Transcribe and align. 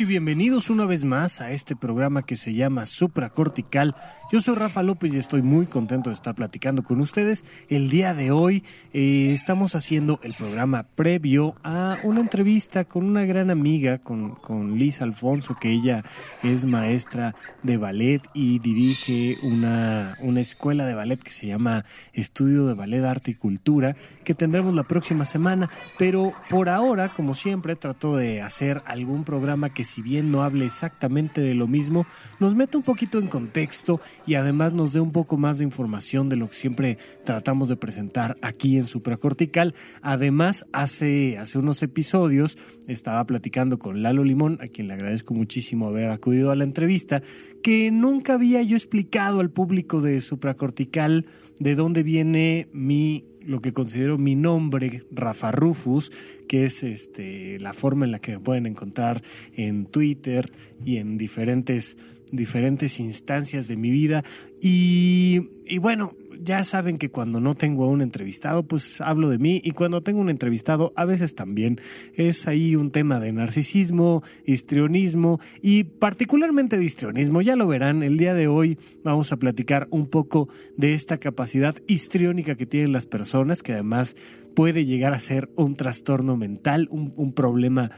y 0.00 0.04
bienvenidos 0.06 0.70
una 0.70 0.86
vez 0.86 1.04
más 1.04 1.42
a 1.42 1.50
este 1.50 1.76
programa 1.76 2.22
que 2.22 2.34
se 2.34 2.54
llama 2.54 2.86
Supracortical. 2.86 3.94
Yo 4.32 4.40
soy 4.40 4.54
Rafa 4.54 4.82
López 4.82 5.14
y 5.14 5.18
estoy 5.18 5.42
muy 5.42 5.66
contento 5.66 6.08
de 6.08 6.14
estar 6.14 6.34
platicando 6.34 6.82
con 6.82 6.98
ustedes. 7.00 7.44
El 7.68 7.90
día 7.90 8.14
de 8.14 8.30
hoy 8.30 8.64
eh, 8.94 9.30
estamos 9.32 9.74
haciendo 9.74 10.18
el 10.22 10.34
programa 10.34 10.84
previo 10.84 11.56
a 11.62 11.98
una 12.04 12.22
entrevista 12.22 12.84
con 12.84 13.04
una 13.04 13.26
gran 13.26 13.50
amiga, 13.50 13.98
con, 13.98 14.34
con 14.36 14.78
Liz 14.78 15.02
Alfonso, 15.02 15.56
que 15.60 15.70
ella 15.70 16.02
es 16.42 16.64
maestra 16.64 17.34
de 17.62 17.76
ballet 17.76 18.22
y 18.32 18.60
dirige 18.60 19.36
una, 19.42 20.16
una 20.20 20.40
escuela 20.40 20.86
de 20.86 20.94
ballet 20.94 21.22
que 21.22 21.30
se 21.30 21.48
llama 21.48 21.84
Estudio 22.14 22.66
de 22.66 22.74
Ballet, 22.74 23.04
Arte 23.04 23.32
y 23.32 23.34
Cultura, 23.34 23.94
que 24.24 24.34
tendremos 24.34 24.74
la 24.74 24.84
próxima 24.84 25.26
semana. 25.26 25.68
Pero 25.98 26.32
por 26.48 26.70
ahora, 26.70 27.12
como 27.12 27.34
siempre, 27.34 27.76
trato 27.76 28.16
de 28.16 28.40
hacer 28.40 28.82
algún 28.86 29.24
programa 29.24 29.68
que 29.68 29.81
si 29.84 30.02
bien 30.02 30.30
no 30.30 30.42
hable 30.42 30.64
exactamente 30.64 31.40
de 31.40 31.54
lo 31.54 31.68
mismo, 31.68 32.06
nos 32.40 32.54
mete 32.54 32.76
un 32.76 32.82
poquito 32.82 33.18
en 33.18 33.28
contexto 33.28 34.00
y 34.26 34.34
además 34.34 34.72
nos 34.72 34.92
dé 34.92 35.00
un 35.00 35.12
poco 35.12 35.36
más 35.36 35.58
de 35.58 35.64
información 35.64 36.28
de 36.28 36.36
lo 36.36 36.48
que 36.48 36.54
siempre 36.54 36.98
tratamos 37.24 37.68
de 37.68 37.76
presentar 37.76 38.36
aquí 38.42 38.76
en 38.76 38.86
Supracortical. 38.86 39.74
Además, 40.02 40.66
hace, 40.72 41.38
hace 41.38 41.58
unos 41.58 41.82
episodios 41.82 42.58
estaba 42.86 43.24
platicando 43.26 43.78
con 43.78 44.02
Lalo 44.02 44.24
Limón, 44.24 44.58
a 44.60 44.68
quien 44.68 44.88
le 44.88 44.94
agradezco 44.94 45.34
muchísimo 45.34 45.88
haber 45.88 46.10
acudido 46.10 46.50
a 46.50 46.56
la 46.56 46.64
entrevista, 46.64 47.22
que 47.62 47.90
nunca 47.90 48.34
había 48.34 48.62
yo 48.62 48.76
explicado 48.76 49.40
al 49.40 49.50
público 49.50 50.00
de 50.00 50.20
Supracortical 50.20 51.26
de 51.58 51.74
dónde 51.74 52.02
viene 52.02 52.68
mi 52.72 53.31
lo 53.46 53.60
que 53.60 53.72
considero 53.72 54.18
mi 54.18 54.34
nombre, 54.34 55.04
Rafa 55.10 55.50
Rufus, 55.52 56.10
que 56.48 56.64
es 56.64 56.82
este, 56.82 57.58
la 57.60 57.72
forma 57.72 58.04
en 58.04 58.12
la 58.12 58.18
que 58.18 58.32
me 58.32 58.40
pueden 58.40 58.66
encontrar 58.66 59.22
en 59.54 59.86
Twitter 59.86 60.50
y 60.84 60.96
en 60.96 61.18
diferentes, 61.18 61.96
diferentes 62.30 63.00
instancias 63.00 63.68
de 63.68 63.76
mi 63.76 63.90
vida. 63.90 64.24
Y, 64.60 65.48
y 65.66 65.78
bueno, 65.78 66.14
ya 66.40 66.64
saben 66.64 66.98
que 66.98 67.10
cuando 67.10 67.40
no 67.40 67.54
tengo 67.54 67.84
a 67.84 67.88
un 67.88 68.02
entrevistado, 68.02 68.62
pues 68.66 69.00
hablo 69.00 69.28
de 69.28 69.38
mí 69.38 69.60
y 69.64 69.72
cuando 69.72 70.02
tengo 70.02 70.20
un 70.20 70.30
entrevistado, 70.30 70.92
a 70.96 71.04
veces 71.04 71.34
también 71.34 71.80
es 72.14 72.46
ahí 72.48 72.76
un 72.76 72.90
tema 72.90 73.20
de 73.20 73.32
narcisismo, 73.32 74.22
histrionismo 74.44 75.40
y 75.60 75.84
particularmente 75.84 76.78
de 76.78 76.84
histrionismo. 76.84 77.42
Ya 77.42 77.56
lo 77.56 77.66
verán, 77.66 78.02
el 78.02 78.18
día 78.18 78.34
de 78.34 78.48
hoy 78.48 78.78
vamos 79.02 79.32
a 79.32 79.36
platicar 79.38 79.88
un 79.90 80.06
poco 80.06 80.48
de 80.76 80.94
esta 80.94 81.18
capacidad 81.18 81.76
histriónica 81.86 82.54
que 82.54 82.66
tienen 82.66 82.92
las 82.92 83.06
personas, 83.06 83.62
que 83.62 83.72
además 83.72 84.16
puede 84.54 84.84
llegar 84.84 85.12
a 85.12 85.18
ser 85.18 85.50
un 85.56 85.76
trastorno 85.76 86.36
mental, 86.36 86.88
un, 86.90 87.32
problema 87.32 87.90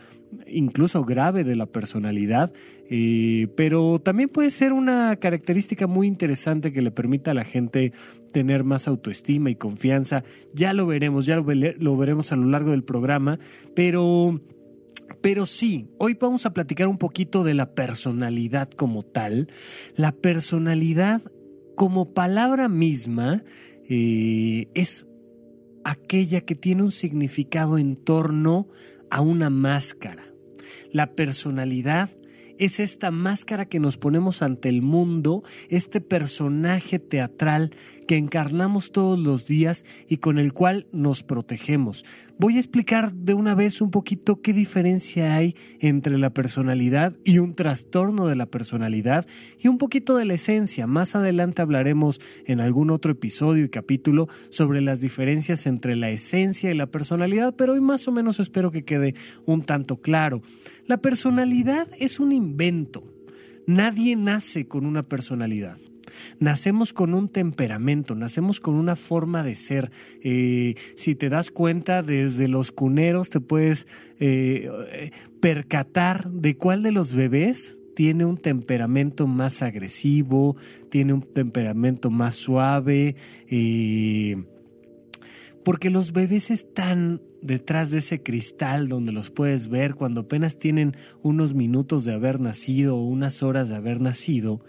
incluso 0.47 1.05
grave 1.05 1.45
de 1.45 1.57
la 1.57 1.67
personalidad, 1.67 2.53
eh, 2.91 3.49
pero 3.57 3.99
también 3.99 4.29
puede 4.29 4.51
ser 4.51 4.73
una 4.73 5.17
característica 5.17 5.87
muy 5.87 6.07
interesante 6.07 6.73
que 6.73 6.83
le 6.83 6.91
permita 6.91 7.33
a 7.33 7.35
la 7.35 7.45
gente 7.45 7.93
tener 8.33 8.65
más 8.65 8.89
autoestima 8.89 9.51
y 9.51 9.57
confianza. 9.57 10.25
Ya 10.53 10.73
lo 10.73 10.87
veremos, 10.87 11.27
ya 11.27 11.37
lo, 11.37 11.97
veremos 11.97 12.33
a 12.33 12.37
lo 12.37 12.47
largo 12.47 12.71
del 12.71 12.85
programa, 12.85 13.39
pero... 13.75 14.41
Pero 15.21 15.45
sí, 15.47 15.89
hoy 15.99 16.17
vamos 16.19 16.47
a 16.47 16.53
platicar 16.53 16.89
un 16.89 16.97
poquito 16.97 17.45
de 17.45 17.55
la 17.55 17.75
personalidad 17.75 18.71
como 18.71 19.03
tal. 19.03 19.49
La 19.97 20.13
personalidad 20.13 21.21
como 21.77 22.13
palabra 22.13 22.69
misma 22.69 23.43
eh, 23.89 24.67
es 24.75 25.07
aquella 25.85 26.41
que 26.41 26.55
tiene 26.55 26.83
un 26.83 26.91
significado 26.91 27.79
en 27.79 27.97
torno 27.97 28.69
a 29.15 29.21
una 29.21 29.49
máscara. 29.49 30.27
La 30.91 31.15
personalidad 31.15 32.11
es 32.59 32.81
esta 32.81 33.13
máscara 33.13 33.65
que 33.65 33.79
nos 33.79 33.97
ponemos 33.97 34.43
ante 34.43 34.69
el 34.69 34.83
mundo, 34.83 35.45
este 35.69 36.01
personaje 36.01 36.99
teatral 36.99 37.71
que 38.09 38.17
encarnamos 38.17 38.91
todos 38.91 39.17
los 39.17 39.47
días 39.47 39.85
y 40.09 40.17
con 40.17 40.41
el 40.41 40.53
cual 40.53 40.89
nos 40.91 41.23
protegemos. 41.23 42.05
Voy 42.37 42.57
a 42.57 42.59
explicar 42.59 43.15
de 43.15 43.33
una 43.33 43.55
vez 43.55 43.81
un 43.81 43.93
poquito 43.93 44.43
qué 44.43 44.53
diferencia 44.53 45.37
hay 45.37 45.55
entre 45.79 46.19
la 46.19 46.31
personalidad 46.31 47.17
y 47.25 47.39
un 47.39 47.55
trastorno 47.55 48.27
de 48.27 48.35
la 48.35 48.47
personalidad 48.47 49.25
y 49.61 49.69
un 49.69 49.79
poquito 49.79 50.17
de 50.17 50.25
la 50.25 50.35
esencia. 50.35 50.89
Más 50.89 51.15
adelante 51.15 51.63
hablaremos 51.63 52.21
en 52.47 52.59
algún 52.59 52.91
otro 52.91 53.13
episodio 53.13 53.65
y 53.65 53.69
capítulo 53.69 54.27
sobre 54.51 54.81
las 54.81 55.01
diferencias 55.01 55.67
entre 55.67 55.95
la 55.95 56.11
esencia 56.11 56.73
y 56.73 56.75
la 56.75 56.91
personalidad, 56.91 57.55
pero 57.55 57.75
hoy 57.75 57.81
más 57.81 58.09
o 58.09 58.13
menos 58.13 58.41
espero 58.41 58.73
que 58.73 58.85
quede 58.85 59.15
un 59.47 59.63
tanto 59.63 60.01
claro. 60.01 60.43
La 60.89 60.97
personalidad 60.97 61.87
es 62.01 62.19
un 62.19 62.33
invento. 62.33 63.05
Nadie 63.69 64.17
nace 64.17 64.67
con 64.67 64.87
una 64.87 65.05
personalidad. 65.05 65.79
Nacemos 66.39 66.93
con 66.93 67.15
un 67.15 67.29
temperamento, 67.29 68.15
nacemos 68.15 68.61
con 68.61 68.75
una 68.75 68.97
forma 68.97 69.43
de 69.43 69.55
ser. 69.55 69.91
Eh, 70.23 70.75
si 70.97 71.15
te 71.15 71.29
das 71.29 71.51
cuenta, 71.51 72.03
desde 72.03 72.49
los 72.49 72.73
cuneros 72.73 73.31
te 73.31 73.41
puedes 73.41 73.87
eh, 74.19 74.71
percatar 75.41 76.31
de 76.31 76.57
cuál 76.57 76.83
de 76.83 76.93
los 76.93 77.15
bebés 77.15 77.81
tiene 77.95 78.25
un 78.25 78.37
temperamento 78.37 79.27
más 79.27 79.63
agresivo, 79.63 80.57
tiene 80.91 81.13
un 81.13 81.23
temperamento 81.23 82.11
más 82.11 82.35
suave, 82.35 83.17
eh, 83.49 84.45
porque 85.65 85.91
los 85.91 86.13
bebés 86.13 86.51
están 86.51 87.23
detrás 87.41 87.91
de 87.91 87.99
ese 87.99 88.23
cristal 88.23 88.89
donde 88.89 89.13
los 89.13 89.31
puedes 89.31 89.69
ver 89.69 89.95
cuando 89.95 90.23
apenas 90.23 90.59
tienen 90.59 90.97
unos 91.23 91.55
minutos 91.55 92.05
de 92.05 92.15
haber 92.15 92.41
nacido 92.41 92.97
o 92.97 93.05
unas 93.05 93.43
horas 93.43 93.69
de 93.69 93.77
haber 93.77 94.01
nacido 94.01 94.65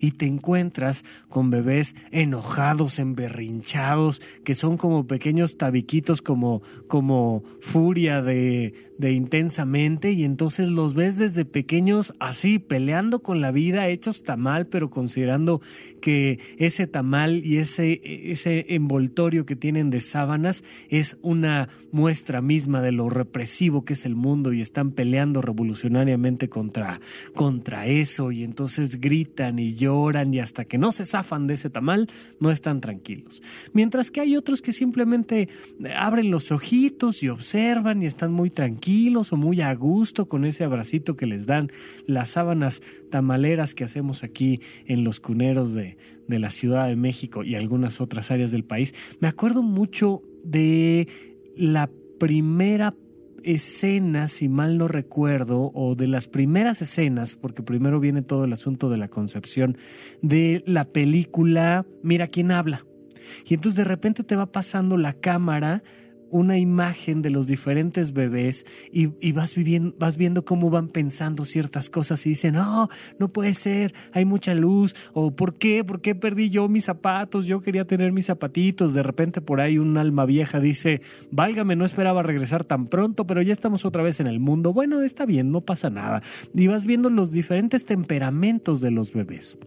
y 0.00 0.12
te 0.12 0.26
encuentras 0.26 1.04
con 1.28 1.50
bebés 1.50 1.94
enojados, 2.10 2.98
emberrinchados, 2.98 4.20
que 4.44 4.54
son 4.54 4.76
como 4.76 5.06
pequeños 5.06 5.58
tabiquitos, 5.58 6.22
como, 6.22 6.62
como 6.88 7.44
furia 7.60 8.22
de, 8.22 8.74
de 8.98 9.12
intensamente, 9.12 10.12
y 10.12 10.24
entonces 10.24 10.68
los 10.68 10.94
ves 10.94 11.18
desde 11.18 11.44
pequeños 11.44 12.14
así, 12.18 12.58
peleando 12.58 13.22
con 13.22 13.40
la 13.40 13.50
vida, 13.50 13.88
hechos 13.88 14.22
tamal, 14.22 14.66
pero 14.66 14.90
considerando 14.90 15.60
que 16.00 16.38
ese 16.58 16.86
tamal 16.86 17.44
y 17.44 17.58
ese, 17.58 18.00
ese 18.04 18.74
envoltorio 18.74 19.46
que 19.46 19.56
tienen 19.56 19.90
de 19.90 20.00
sábanas 20.00 20.64
es 20.88 21.18
una 21.22 21.68
muestra 21.92 22.40
misma 22.42 22.80
de 22.80 22.92
lo 22.92 23.10
represivo 23.10 23.84
que 23.84 23.92
es 23.92 24.06
el 24.06 24.16
mundo 24.16 24.52
y 24.52 24.60
están 24.60 24.92
peleando 24.92 25.42
revolucionariamente 25.42 26.48
contra, 26.48 27.00
contra 27.34 27.86
eso, 27.86 28.32
y 28.32 28.44
entonces 28.44 29.00
gritan 29.00 29.58
y 29.58 29.74
y 30.32 30.38
hasta 30.38 30.64
que 30.64 30.78
no 30.78 30.92
se 30.92 31.04
zafan 31.04 31.46
de 31.46 31.54
ese 31.54 31.70
tamal, 31.70 32.06
no 32.38 32.50
están 32.50 32.80
tranquilos. 32.80 33.42
Mientras 33.72 34.10
que 34.10 34.20
hay 34.20 34.36
otros 34.36 34.62
que 34.62 34.72
simplemente 34.72 35.48
abren 35.96 36.30
los 36.30 36.52
ojitos 36.52 37.22
y 37.22 37.28
observan 37.28 38.02
y 38.02 38.06
están 38.06 38.32
muy 38.32 38.50
tranquilos 38.50 39.32
o 39.32 39.36
muy 39.36 39.60
a 39.60 39.74
gusto 39.74 40.26
con 40.26 40.44
ese 40.44 40.64
abracito 40.64 41.16
que 41.16 41.26
les 41.26 41.46
dan 41.46 41.70
las 42.06 42.30
sábanas 42.30 42.82
tamaleras 43.10 43.74
que 43.74 43.84
hacemos 43.84 44.22
aquí 44.22 44.60
en 44.86 45.04
los 45.04 45.20
cuneros 45.20 45.74
de, 45.74 45.96
de 46.28 46.38
la 46.38 46.50
Ciudad 46.50 46.86
de 46.88 46.96
México 46.96 47.42
y 47.44 47.54
algunas 47.54 48.00
otras 48.00 48.30
áreas 48.30 48.50
del 48.50 48.64
país. 48.64 48.94
Me 49.20 49.28
acuerdo 49.28 49.62
mucho 49.62 50.22
de 50.44 51.08
la 51.56 51.90
primera 52.18 52.92
escena, 53.44 54.28
si 54.28 54.48
mal 54.48 54.78
no 54.78 54.88
recuerdo, 54.88 55.70
o 55.74 55.94
de 55.94 56.06
las 56.06 56.28
primeras 56.28 56.82
escenas, 56.82 57.34
porque 57.34 57.62
primero 57.62 58.00
viene 58.00 58.22
todo 58.22 58.44
el 58.44 58.52
asunto 58.52 58.90
de 58.90 58.96
la 58.96 59.08
concepción 59.08 59.76
de 60.22 60.62
la 60.66 60.84
película 60.84 61.86
Mira 62.02 62.26
quién 62.26 62.50
habla. 62.50 62.86
Y 63.46 63.54
entonces 63.54 63.76
de 63.76 63.84
repente 63.84 64.24
te 64.24 64.36
va 64.36 64.46
pasando 64.46 64.96
la 64.96 65.12
cámara 65.12 65.82
una 66.30 66.58
imagen 66.58 67.22
de 67.22 67.30
los 67.30 67.46
diferentes 67.46 68.12
bebés 68.12 68.66
y, 68.92 69.32
vas, 69.32 69.54
viviendo, 69.54 69.94
vas 69.98 70.16
viendo 70.16 70.44
cómo 70.44 70.70
van 70.70 70.88
pensando 70.88 71.44
ciertas 71.44 71.90
cosas 71.90 72.24
y 72.26 72.30
dicen, 72.30 72.54
no, 72.54 72.88
no 73.18 73.28
puede 73.28 73.54
ser, 73.54 73.94
hay 74.12 74.24
mucha 74.24 74.54
luz, 74.54 74.94
o 75.12 75.34
¿por 75.34 75.56
qué? 75.56 75.84
¿Por 75.84 76.00
qué 76.00 76.14
perdí 76.14 76.50
yo 76.50 76.68
mis 76.68 76.84
zapatos? 76.84 77.46
Yo 77.46 77.60
quería 77.60 77.84
tener 77.84 78.12
mis 78.12 78.26
zapatitos. 78.26 78.94
De 78.94 79.02
repente 79.02 79.40
por 79.40 79.60
ahí 79.60 79.78
un 79.78 79.96
alma 79.96 80.24
vieja 80.26 80.60
dice, 80.60 81.02
válgame, 81.30 81.76
no 81.76 81.84
esperaba 81.84 82.22
regresar 82.22 82.64
tan 82.64 82.86
pronto, 82.86 83.26
pero 83.26 83.42
ya 83.42 83.52
estamos 83.52 83.84
otra 83.84 84.02
vez 84.02 84.20
en 84.20 84.26
el 84.26 84.40
mundo. 84.40 84.72
Bueno, 84.72 85.02
está 85.02 85.26
bien, 85.26 85.50
no 85.50 85.60
pasa 85.60 85.90
nada. 85.90 86.22
Y 86.54 86.66
vas 86.66 86.86
viendo 86.86 87.10
los 87.10 87.32
diferentes 87.32 87.84
temperamentos 87.84 88.80
de 88.80 88.90
los 88.90 89.12
bebés. 89.12 89.58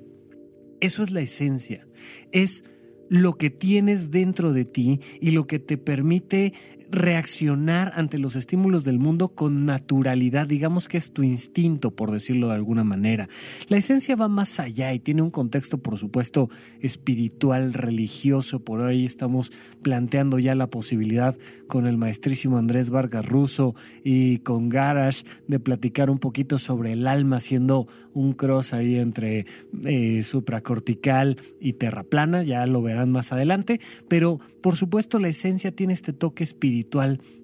Eso 0.80 1.04
es 1.04 1.12
la 1.12 1.22
esencia. 1.22 1.88
Es 2.32 2.66
lo 3.14 3.34
que 3.34 3.52
tienes 3.52 4.10
dentro 4.10 4.54
de 4.54 4.66
ti 4.66 5.00
y 5.22 5.32
lo 5.32 5.46
que 5.46 5.60
te 5.60 5.78
permite 5.78 6.52
reaccionar 6.94 7.92
ante 7.96 8.20
los 8.20 8.36
estímulos 8.36 8.84
del 8.84 9.00
mundo 9.00 9.30
con 9.30 9.66
naturalidad, 9.66 10.46
digamos 10.46 10.88
que 10.88 10.98
es 10.98 11.12
tu 11.12 11.24
instinto, 11.24 11.92
por 11.92 12.12
decirlo 12.12 12.50
de 12.50 12.54
alguna 12.54 12.84
manera. 12.84 13.28
La 13.68 13.78
esencia 13.78 14.16
va 14.16 14.28
más 14.28 14.60
allá 14.60 14.94
y 14.94 15.00
tiene 15.00 15.24
un 15.24 15.32
contexto, 15.32 15.80
por 15.80 15.98
supuesto, 15.98 16.50
espiritual, 16.82 17.74
religioso. 17.74 18.64
Por 18.64 18.84
ahí 18.84 19.06
estamos 19.06 19.52
planteando 19.82 20.38
ya 20.38 20.54
la 20.54 20.70
posibilidad 20.70 21.36
con 21.68 21.88
el 21.88 21.98
maestrísimo 21.98 22.58
Andrés 22.58 22.92
Vargas 22.92 23.26
Russo 23.26 23.74
y 24.04 24.38
con 24.40 24.70
Garash 24.70 25.24
de 25.48 25.60
platicar 25.60 26.12
un 26.12 26.20
poquito 26.20 26.60
sobre 26.60 26.94
el 26.94 27.08
alma, 27.08 27.38
haciendo 27.38 27.88
un 28.14 28.34
cross 28.34 28.74
ahí 28.74 29.00
entre 29.00 29.48
eh, 29.84 30.22
supracortical 30.24 31.38
y 31.60 31.74
terraplana, 31.74 32.44
ya 32.44 32.68
lo 32.68 32.84
verán 32.84 33.12
más 33.12 33.34
adelante, 33.34 33.80
pero 34.08 34.40
por 34.62 34.76
supuesto 34.76 35.18
la 35.18 35.30
esencia 35.30 35.72
tiene 35.72 35.94
este 35.94 36.14
toque 36.14 36.44
espiritual 36.44 36.83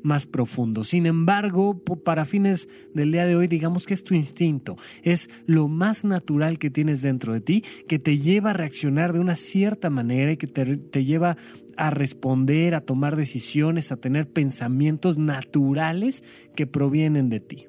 más 0.04 0.26
profundo. 0.26 0.84
Sin 0.84 1.06
embargo, 1.06 1.84
para 2.04 2.26
fines 2.26 2.70
del 2.94 3.12
día 3.12 3.26
de 3.26 3.36
hoy, 3.36 3.48
digamos 3.48 3.86
que 3.86 3.94
es 3.94 4.04
tu 4.04 4.14
instinto, 4.14 4.76
es 5.04 5.30
lo 5.46 5.68
más 5.68 6.06
natural 6.06 6.58
que 6.60 6.70
tienes 6.70 7.02
dentro 7.02 7.34
de 7.34 7.42
ti, 7.42 7.64
que 7.88 8.00
te 8.00 8.18
lleva 8.18 8.52
a 8.52 8.54
reaccionar 8.54 9.14
de 9.14 9.20
una 9.20 9.36
cierta 9.36 9.90
manera 9.90 10.32
y 10.32 10.38
que 10.38 10.48
te, 10.48 10.78
te 10.78 11.06
lleva 11.06 11.38
a 11.78 11.90
responder, 11.90 12.76
a 12.76 12.82
tomar 12.82 13.16
decisiones, 13.16 13.92
a 13.92 13.98
tener 13.98 14.30
pensamientos 14.30 15.18
naturales 15.18 16.24
que 16.56 16.68
provienen 16.68 17.30
de 17.30 17.40
ti. 17.40 17.68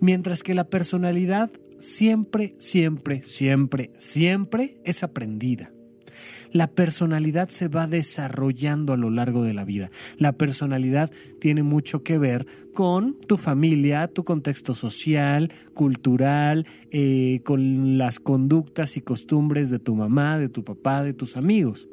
Mientras 0.00 0.42
que 0.42 0.54
la 0.54 0.64
personalidad 0.64 1.50
siempre, 1.78 2.54
siempre, 2.58 3.22
siempre, 3.22 3.90
siempre 3.96 4.76
es 4.84 5.02
aprendida. 5.02 5.71
La 6.52 6.68
personalidad 6.68 7.48
se 7.48 7.68
va 7.68 7.86
desarrollando 7.86 8.92
a 8.92 8.96
lo 8.96 9.10
largo 9.10 9.42
de 9.42 9.54
la 9.54 9.64
vida. 9.64 9.90
La 10.18 10.32
personalidad 10.32 11.10
tiene 11.40 11.62
mucho 11.62 12.02
que 12.02 12.18
ver 12.18 12.46
con 12.74 13.16
tu 13.26 13.36
familia, 13.36 14.08
tu 14.08 14.24
contexto 14.24 14.74
social, 14.74 15.52
cultural, 15.74 16.66
eh, 16.90 17.40
con 17.44 17.98
las 17.98 18.20
conductas 18.20 18.96
y 18.96 19.00
costumbres 19.00 19.70
de 19.70 19.78
tu 19.78 19.94
mamá, 19.94 20.38
de 20.38 20.48
tu 20.48 20.64
papá, 20.64 21.02
de 21.02 21.14
tus 21.14 21.36
amigos 21.36 21.88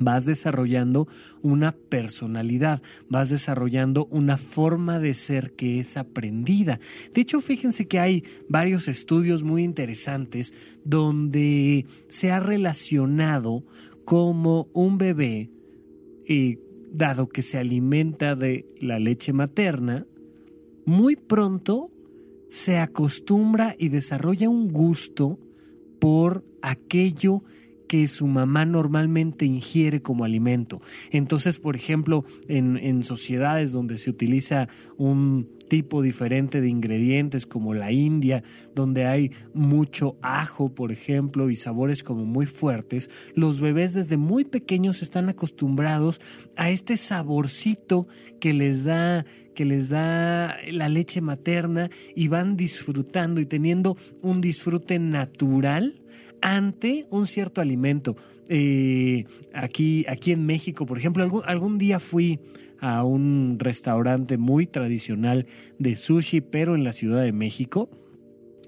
vas 0.00 0.24
desarrollando 0.24 1.06
una 1.42 1.72
personalidad, 1.72 2.82
vas 3.08 3.30
desarrollando 3.30 4.06
una 4.10 4.36
forma 4.36 4.98
de 4.98 5.14
ser 5.14 5.52
que 5.52 5.80
es 5.80 5.96
aprendida. 5.96 6.78
De 7.14 7.20
hecho, 7.20 7.40
fíjense 7.40 7.86
que 7.86 7.98
hay 7.98 8.24
varios 8.48 8.88
estudios 8.88 9.42
muy 9.42 9.62
interesantes 9.62 10.54
donde 10.84 11.86
se 12.08 12.32
ha 12.32 12.40
relacionado 12.40 13.62
como 14.04 14.68
un 14.72 14.98
bebé, 14.98 15.50
eh, 16.26 16.58
dado 16.92 17.28
que 17.28 17.42
se 17.42 17.58
alimenta 17.58 18.34
de 18.36 18.66
la 18.80 18.98
leche 18.98 19.32
materna, 19.32 20.06
muy 20.84 21.16
pronto 21.16 21.90
se 22.48 22.78
acostumbra 22.78 23.74
y 23.78 23.88
desarrolla 23.88 24.50
un 24.50 24.72
gusto 24.72 25.38
por 25.98 26.44
aquello 26.60 27.42
que 27.42 27.52
su 28.06 28.26
mamá 28.26 28.64
normalmente 28.64 29.44
ingiere 29.44 30.02
como 30.02 30.24
alimento. 30.24 30.80
Entonces, 31.10 31.58
por 31.58 31.76
ejemplo, 31.76 32.24
en, 32.48 32.76
en 32.76 33.02
sociedades 33.02 33.72
donde 33.72 33.98
se 33.98 34.10
utiliza 34.10 34.68
un 34.96 35.48
tipo 35.72 36.02
diferente 36.02 36.60
de 36.60 36.68
ingredientes 36.68 37.46
como 37.46 37.72
la 37.72 37.92
India, 37.92 38.44
donde 38.74 39.06
hay 39.06 39.32
mucho 39.54 40.18
ajo, 40.20 40.74
por 40.74 40.92
ejemplo, 40.92 41.48
y 41.48 41.56
sabores 41.56 42.02
como 42.02 42.26
muy 42.26 42.44
fuertes, 42.44 43.10
los 43.34 43.58
bebés 43.58 43.94
desde 43.94 44.18
muy 44.18 44.44
pequeños 44.44 45.00
están 45.00 45.30
acostumbrados 45.30 46.20
a 46.58 46.68
este 46.68 46.98
saborcito 46.98 48.06
que 48.38 48.52
les 48.52 48.84
da 48.84 49.24
que 49.54 49.64
les 49.64 49.88
da 49.88 50.56
la 50.70 50.88
leche 50.88 51.22
materna 51.22 51.88
y 52.14 52.28
van 52.28 52.56
disfrutando 52.56 53.40
y 53.40 53.46
teniendo 53.46 53.96
un 54.20 54.40
disfrute 54.40 54.98
natural 54.98 55.94
ante 56.42 57.06
un 57.10 57.26
cierto 57.26 57.60
alimento. 57.60 58.16
Eh, 58.48 59.24
aquí, 59.54 60.04
aquí 60.08 60.32
en 60.32 60.44
México, 60.44 60.84
por 60.84 60.98
ejemplo, 60.98 61.22
algún, 61.22 61.42
algún 61.46 61.78
día 61.78 61.98
fui 61.98 62.40
a 62.80 63.04
un 63.04 63.56
restaurante 63.58 64.36
muy 64.36 64.66
tradicional 64.66 65.46
de 65.78 65.96
sushi, 65.96 66.40
pero 66.40 66.74
en 66.74 66.84
la 66.84 66.92
Ciudad 66.92 67.22
de 67.22 67.32
México. 67.32 67.88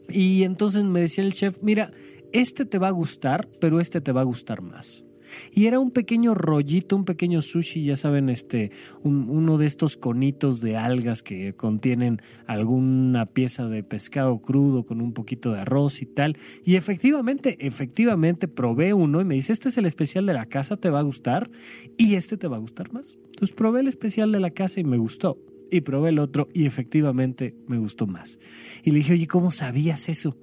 Y 0.08 0.44
entonces 0.44 0.84
me 0.84 1.00
decía 1.00 1.24
el 1.24 1.32
chef, 1.32 1.62
mira, 1.62 1.90
este 2.32 2.64
te 2.64 2.78
va 2.78 2.88
a 2.88 2.92
gustar, 2.92 3.48
pero 3.60 3.80
este 3.80 4.00
te 4.00 4.12
va 4.12 4.20
a 4.20 4.24
gustar 4.24 4.62
más. 4.62 5.04
Y 5.52 5.66
era 5.66 5.78
un 5.78 5.90
pequeño 5.90 6.34
rollito, 6.34 6.96
un 6.96 7.04
pequeño 7.04 7.42
sushi, 7.42 7.84
ya 7.84 7.96
saben, 7.96 8.28
este, 8.28 8.70
uno 9.02 9.58
de 9.58 9.66
estos 9.66 9.96
conitos 9.96 10.60
de 10.60 10.76
algas 10.76 11.22
que 11.22 11.54
contienen 11.54 12.20
alguna 12.46 13.26
pieza 13.26 13.68
de 13.68 13.82
pescado 13.82 14.40
crudo 14.40 14.84
con 14.84 15.00
un 15.00 15.12
poquito 15.12 15.52
de 15.52 15.60
arroz 15.60 16.02
y 16.02 16.06
tal. 16.06 16.36
Y 16.64 16.76
efectivamente, 16.76 17.66
efectivamente 17.66 18.48
probé 18.48 18.94
uno 18.94 19.20
y 19.20 19.24
me 19.24 19.34
dice, 19.34 19.52
este 19.52 19.68
es 19.68 19.78
el 19.78 19.86
especial 19.86 20.26
de 20.26 20.34
la 20.34 20.46
casa, 20.46 20.76
te 20.76 20.90
va 20.90 21.00
a 21.00 21.02
gustar 21.02 21.50
y 21.96 22.14
este 22.14 22.36
te 22.36 22.48
va 22.48 22.56
a 22.56 22.60
gustar 22.60 22.92
más. 22.92 23.18
Entonces 23.26 23.54
probé 23.54 23.80
el 23.80 23.88
especial 23.88 24.32
de 24.32 24.40
la 24.40 24.50
casa 24.50 24.80
y 24.80 24.84
me 24.84 24.96
gustó. 24.96 25.38
Y 25.70 25.80
probé 25.80 26.10
el 26.10 26.18
otro 26.18 26.48
y 26.52 26.66
efectivamente 26.66 27.56
me 27.66 27.78
gustó 27.78 28.06
más. 28.06 28.38
Y 28.84 28.90
le 28.90 28.98
dije, 28.98 29.14
oye, 29.14 29.26
¿cómo 29.26 29.50
sabías 29.50 30.08
eso? 30.08 30.36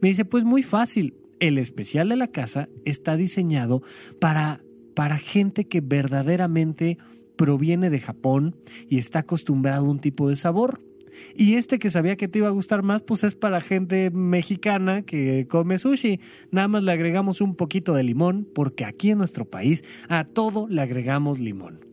Me 0.00 0.08
dice, 0.08 0.24
pues 0.24 0.44
muy 0.44 0.62
fácil 0.62 1.14
el 1.40 1.58
especial 1.58 2.08
de 2.08 2.16
la 2.16 2.28
casa 2.28 2.68
está 2.84 3.16
diseñado 3.16 3.82
para, 4.20 4.60
para 4.94 5.18
gente 5.18 5.66
que 5.66 5.80
verdaderamente 5.80 6.98
proviene 7.36 7.90
de 7.90 8.00
Japón 8.00 8.56
y 8.88 8.98
está 8.98 9.20
acostumbrado 9.20 9.86
a 9.86 9.90
un 9.90 10.00
tipo 10.00 10.28
de 10.28 10.36
sabor. 10.36 10.80
Y 11.36 11.54
este 11.54 11.78
que 11.78 11.90
sabía 11.90 12.16
que 12.16 12.28
te 12.28 12.38
iba 12.38 12.48
a 12.48 12.52
gustar 12.52 12.82
más, 12.82 13.02
pues 13.02 13.24
es 13.24 13.34
para 13.34 13.60
gente 13.60 14.10
mexicana 14.10 15.02
que 15.02 15.46
come 15.48 15.78
sushi. 15.78 16.20
Nada 16.50 16.68
más 16.68 16.82
le 16.82 16.92
agregamos 16.92 17.40
un 17.40 17.54
poquito 17.54 17.94
de 17.94 18.02
limón, 18.02 18.48
porque 18.54 18.84
aquí 18.84 19.10
en 19.10 19.18
nuestro 19.18 19.44
país 19.44 19.84
a 20.08 20.24
todo 20.24 20.66
le 20.68 20.80
agregamos 20.80 21.40
limón. 21.40 21.84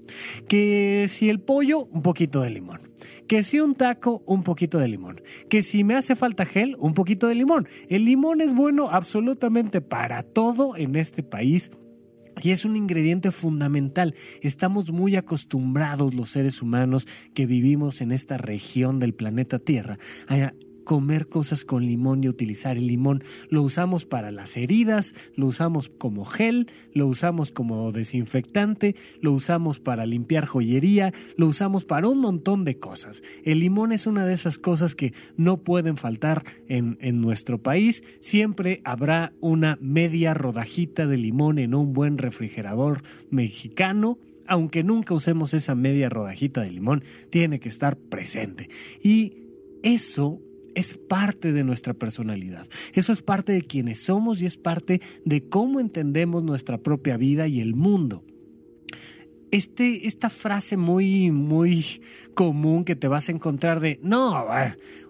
Que 0.47 1.05
si 1.09 1.29
el 1.29 1.39
pollo, 1.39 1.85
un 1.85 2.01
poquito 2.01 2.41
de 2.41 2.49
limón. 2.49 2.79
Que 3.27 3.43
si 3.43 3.59
un 3.59 3.75
taco, 3.75 4.23
un 4.25 4.43
poquito 4.43 4.77
de 4.77 4.87
limón. 4.87 5.21
Que 5.49 5.61
si 5.61 5.83
me 5.83 5.95
hace 5.95 6.15
falta 6.15 6.45
gel, 6.45 6.75
un 6.79 6.93
poquito 6.93 7.27
de 7.27 7.35
limón. 7.35 7.67
El 7.89 8.05
limón 8.05 8.41
es 8.41 8.53
bueno 8.53 8.89
absolutamente 8.89 9.81
para 9.81 10.23
todo 10.23 10.75
en 10.75 10.95
este 10.95 11.23
país. 11.23 11.71
Y 12.41 12.51
es 12.51 12.65
un 12.65 12.75
ingrediente 12.75 13.31
fundamental. 13.31 14.15
Estamos 14.41 14.91
muy 14.91 15.15
acostumbrados 15.15 16.15
los 16.15 16.29
seres 16.29 16.61
humanos 16.61 17.07
que 17.33 17.45
vivimos 17.45 18.01
en 18.01 18.11
esta 18.11 18.37
región 18.37 18.99
del 18.99 19.13
planeta 19.13 19.59
Tierra 19.59 19.97
comer 20.83 21.27
cosas 21.27 21.65
con 21.65 21.85
limón 21.85 22.23
y 22.23 22.29
utilizar 22.29 22.77
el 22.77 22.87
limón. 22.87 23.23
Lo 23.49 23.61
usamos 23.61 24.05
para 24.05 24.31
las 24.31 24.57
heridas, 24.57 25.15
lo 25.35 25.47
usamos 25.47 25.89
como 25.89 26.25
gel, 26.25 26.67
lo 26.93 27.07
usamos 27.07 27.51
como 27.51 27.91
desinfectante, 27.91 28.95
lo 29.21 29.31
usamos 29.33 29.79
para 29.79 30.05
limpiar 30.05 30.45
joyería, 30.45 31.13
lo 31.37 31.47
usamos 31.47 31.85
para 31.85 32.07
un 32.07 32.19
montón 32.19 32.65
de 32.65 32.79
cosas. 32.79 33.23
El 33.43 33.59
limón 33.59 33.91
es 33.91 34.07
una 34.07 34.25
de 34.25 34.33
esas 34.33 34.57
cosas 34.57 34.95
que 34.95 35.13
no 35.37 35.57
pueden 35.57 35.97
faltar 35.97 36.43
en, 36.67 36.97
en 37.01 37.21
nuestro 37.21 37.61
país. 37.61 38.03
Siempre 38.19 38.81
habrá 38.83 39.33
una 39.39 39.77
media 39.81 40.33
rodajita 40.33 41.07
de 41.07 41.17
limón 41.17 41.59
en 41.59 41.73
un 41.73 41.93
buen 41.93 42.17
refrigerador 42.17 43.01
mexicano 43.29 44.17
aunque 44.47 44.83
nunca 44.83 45.13
usemos 45.13 45.53
esa 45.53 45.75
media 45.75 46.09
rodajita 46.09 46.61
de 46.61 46.71
limón, 46.71 47.03
tiene 47.29 47.61
que 47.61 47.69
estar 47.69 47.95
presente. 47.95 48.67
Y 49.01 49.33
eso 49.81 50.41
es 50.75 50.97
parte 50.97 51.51
de 51.51 51.63
nuestra 51.63 51.93
personalidad. 51.93 52.67
Eso 52.93 53.13
es 53.13 53.21
parte 53.21 53.51
de 53.51 53.61
quienes 53.61 53.99
somos 53.99 54.41
y 54.41 54.45
es 54.45 54.57
parte 54.57 55.01
de 55.25 55.47
cómo 55.47 55.79
entendemos 55.79 56.43
nuestra 56.43 56.77
propia 56.77 57.17
vida 57.17 57.47
y 57.47 57.61
el 57.61 57.75
mundo. 57.75 58.23
este, 59.51 60.07
esta 60.07 60.29
frase 60.29 60.77
muy, 60.77 61.31
muy 61.31 62.01
común 62.33 62.85
que 62.85 62.95
te 62.95 63.09
vas 63.09 63.27
a 63.27 63.33
encontrar 63.33 63.81
de, 63.81 63.99
no, 64.01 64.45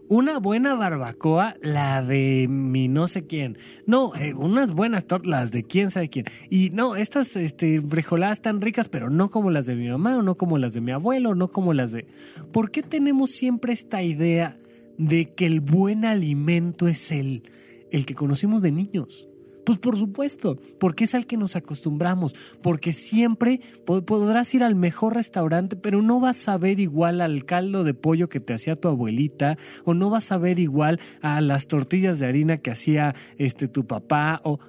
una 0.09 0.39
buena 0.39 0.73
barbacoa, 0.73 1.55
la 1.61 2.03
de 2.03 2.47
mi 2.49 2.89
no 2.89 3.07
sé 3.07 3.23
quién. 3.23 3.57
No, 3.85 4.13
eh, 4.15 4.33
unas 4.33 4.73
buenas 4.73 5.05
tortas 5.05 5.51
de 5.51 5.63
quién 5.63 5.89
sabe 5.91 6.09
quién. 6.09 6.25
Y 6.49 6.71
no, 6.71 6.95
estas 6.97 7.37
este, 7.37 7.79
frijoladas 7.81 8.39
están 8.39 8.59
ricas, 8.59 8.89
pero 8.89 9.09
no 9.09 9.29
como 9.29 9.51
las 9.51 9.67
de 9.67 9.75
mi 9.75 9.87
mamá, 9.87 10.17
o 10.17 10.21
no 10.21 10.35
como 10.35 10.57
las 10.57 10.73
de 10.73 10.81
mi 10.81 10.91
abuelo, 10.91 11.33
no 11.33 11.47
como 11.47 11.73
las 11.73 11.93
de... 11.93 12.07
¿Por 12.51 12.71
qué 12.71 12.83
tenemos 12.83 13.29
siempre 13.31 13.71
esta 13.71 14.03
idea 14.03 14.59
de 14.97 15.33
que 15.33 15.45
el 15.45 15.59
buen 15.59 16.05
alimento 16.05 16.87
es 16.87 17.11
el, 17.11 17.43
el 17.91 18.05
que 18.05 18.15
conocimos 18.15 18.61
de 18.61 18.71
niños? 18.71 19.27
Pues 19.65 19.77
por 19.77 19.95
supuesto, 19.95 20.59
porque 20.79 21.03
es 21.03 21.13
al 21.13 21.27
que 21.27 21.37
nos 21.37 21.55
acostumbramos, 21.55 22.33
porque 22.63 22.93
siempre 22.93 23.61
podrás 23.85 24.53
ir 24.55 24.63
al 24.63 24.75
mejor 24.75 25.15
restaurante, 25.15 25.75
pero 25.75 26.01
no 26.01 26.19
vas 26.19 26.47
a 26.47 26.57
ver 26.57 26.79
igual 26.79 27.21
al 27.21 27.45
caldo 27.45 27.83
de 27.83 27.93
pollo 27.93 28.27
que 28.27 28.39
te 28.39 28.53
hacía 28.53 28.75
tu 28.75 28.87
abuelita, 28.87 29.57
o 29.85 29.93
no 29.93 30.09
vas 30.09 30.31
a 30.31 30.37
ver 30.37 30.57
igual 30.57 30.99
a 31.21 31.41
las 31.41 31.67
tortillas 31.67 32.19
de 32.19 32.25
harina 32.25 32.57
que 32.57 32.71
hacía 32.71 33.13
este 33.37 33.67
tu 33.67 33.85
papá, 33.85 34.41
o 34.43 34.59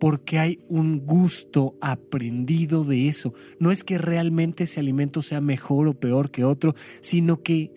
porque 0.00 0.38
hay 0.38 0.60
un 0.68 1.04
gusto 1.04 1.76
aprendido 1.80 2.84
de 2.84 3.08
eso. 3.08 3.34
No 3.58 3.70
es 3.70 3.84
que 3.84 3.98
realmente 3.98 4.64
ese 4.64 4.80
alimento 4.80 5.22
sea 5.22 5.40
mejor 5.40 5.88
o 5.88 5.98
peor 5.98 6.30
que 6.30 6.44
otro, 6.44 6.74
sino 7.00 7.42
que 7.42 7.72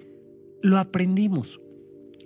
lo 0.62 0.78
aprendimos. 0.78 1.62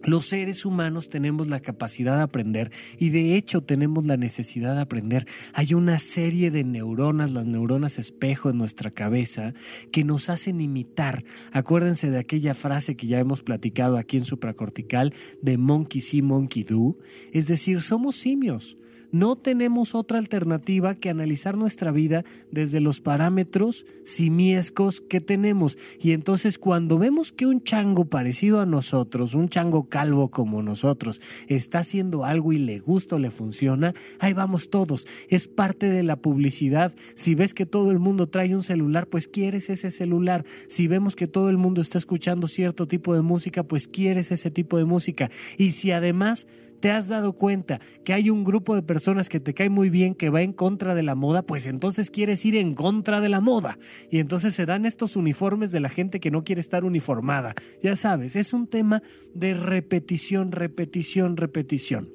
Los 0.04 0.26
seres 0.26 0.66
humanos 0.66 1.10
tenemos 1.10 1.48
la 1.48 1.60
capacidad 1.60 2.18
de 2.18 2.24
aprender 2.24 2.72
y 3.00 3.10
de 3.10 3.36
hecho 3.36 3.62
tenemos 3.62 4.06
la 4.06 4.18
necesidad 4.18 4.76
de 4.76 4.82
aprender. 4.82 5.26
Hay 5.54 5.74
una 5.74 5.98
serie 6.00 6.52
de 6.52 6.64
neuronas, 6.64 7.32
las 7.32 7.46
neuronas 7.46 7.98
espejo 7.98 8.50
en 8.50 8.58
nuestra 8.58 8.92
cabeza, 8.92 9.54
que 9.92 10.04
nos 10.04 10.30
hacen 10.30 10.62
imitar. 10.62 11.24
Acuérdense 11.52 12.12
de 12.12 12.20
aquella 12.20 12.54
frase 12.54 12.96
que 12.96 13.08
ya 13.08 13.20
hemos 13.20 13.42
platicado 13.42 13.98
aquí 13.98 14.18
en 14.18 14.26
supracortical 14.26 15.14
de 15.42 15.58
monkey 15.58 16.02
see, 16.02 16.22
monkey 16.22 16.64
do. 16.64 16.98
Es 17.32 17.48
decir, 17.48 17.82
somos 17.82 18.16
simios. 18.16 18.78
No 19.16 19.38
tenemos 19.38 19.96
otra 19.96 20.20
alternativa 20.20 20.94
que 20.94 21.10
analizar 21.10 21.56
nuestra 21.56 21.94
vida 21.94 22.26
desde 22.52 22.82
los 22.82 23.00
parámetros 23.00 23.86
simiescos 24.04 25.00
que 25.00 25.22
tenemos. 25.22 25.78
Y 26.02 26.12
entonces 26.12 26.58
cuando 26.58 27.00
vemos 27.00 27.32
que 27.32 27.46
un 27.46 27.64
chango 27.64 28.10
parecido 28.10 28.60
a 28.60 28.66
nosotros, 28.66 29.34
un 29.34 29.48
chango 29.48 29.88
calvo 29.88 30.30
como 30.32 30.62
nosotros, 30.62 31.22
está 31.48 31.80
haciendo 31.80 32.26
algo 32.26 32.52
y 32.52 32.58
le 32.58 32.80
gusta 32.80 33.16
o 33.16 33.20
le 33.20 33.32
funciona, 33.32 33.94
ahí 34.20 34.34
vamos 34.34 34.70
todos. 34.70 35.08
Es 35.30 35.48
parte 35.48 35.90
de 35.90 36.04
la 36.04 36.18
publicidad. 36.18 36.94
Si 37.14 37.36
ves 37.36 37.54
que 37.54 37.66
todo 37.66 37.92
el 37.92 38.00
mundo 38.00 38.28
trae 38.28 38.54
un 38.54 38.64
celular, 38.64 39.08
pues 39.08 39.30
quieres 39.30 39.70
ese 39.70 39.92
celular. 39.92 40.44
Si 40.68 40.90
vemos 40.90 41.16
que 41.16 41.28
todo 41.28 41.50
el 41.50 41.56
mundo 41.56 41.80
está 41.80 41.98
escuchando 41.98 42.50
cierto 42.50 42.86
tipo 42.86 43.16
de 43.16 43.22
música, 43.22 43.64
pues 43.64 43.88
quieres 43.88 44.34
ese 44.34 44.52
tipo 44.52 44.78
de 44.78 44.84
música. 44.84 45.32
Y 45.58 45.72
si 45.72 45.94
además 45.94 46.50
te 46.86 46.92
has 46.92 47.08
dado 47.08 47.34
cuenta 47.34 47.82
que 48.04 48.14
hay 48.14 48.30
un 48.30 48.44
grupo 48.44 48.76
de 48.76 48.84
personas 48.84 49.28
que 49.28 49.40
te 49.40 49.56
cae 49.56 49.72
muy 49.72 49.90
bien 49.90 50.14
que 50.14 50.30
va 50.30 50.44
en 50.44 50.54
contra 50.54 50.94
de 50.94 51.02
la 51.02 51.16
moda, 51.16 51.42
pues 51.42 51.66
entonces 51.66 52.12
quieres 52.12 52.46
ir 52.46 52.56
en 52.56 52.76
contra 52.76 53.22
de 53.22 53.30
la 53.30 53.42
moda. 53.42 53.80
Y 54.12 54.20
entonces 54.20 54.54
se 54.54 54.68
dan 54.68 54.86
estos 54.86 55.16
uniformes 55.16 55.72
de 55.72 55.80
la 55.80 55.90
gente 55.90 56.20
que 56.20 56.30
no 56.30 56.44
quiere 56.44 56.62
estar 56.62 56.86
uniformada. 56.86 57.56
Ya 57.82 57.96
sabes, 57.96 58.36
es 58.36 58.54
un 58.54 58.68
tema 58.68 59.02
de 59.34 59.56
repetición, 59.56 60.52
repetición, 60.52 61.38
repetición. 61.38 62.12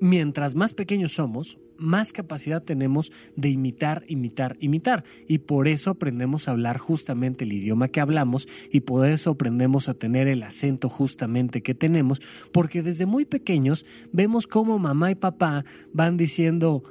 Mientras 0.00 0.54
más 0.54 0.72
pequeños 0.72 1.12
somos, 1.12 1.60
más 1.78 2.12
capacidad 2.12 2.62
tenemos 2.62 3.12
de 3.36 3.48
imitar, 3.48 4.04
imitar, 4.08 4.56
imitar. 4.60 5.04
Y 5.26 5.38
por 5.38 5.68
eso 5.68 5.90
aprendemos 5.90 6.48
a 6.48 6.50
hablar 6.50 6.78
justamente 6.78 7.44
el 7.44 7.52
idioma 7.52 7.88
que 7.88 8.00
hablamos 8.00 8.48
y 8.70 8.80
por 8.80 9.06
eso 9.08 9.30
aprendemos 9.30 9.88
a 9.88 9.94
tener 9.94 10.28
el 10.28 10.42
acento 10.42 10.88
justamente 10.88 11.62
que 11.62 11.74
tenemos, 11.74 12.20
porque 12.52 12.82
desde 12.82 13.06
muy 13.06 13.24
pequeños 13.24 13.86
vemos 14.12 14.46
cómo 14.46 14.78
mamá 14.78 15.10
y 15.10 15.14
papá 15.14 15.64
van 15.92 16.16
diciendo... 16.16 16.82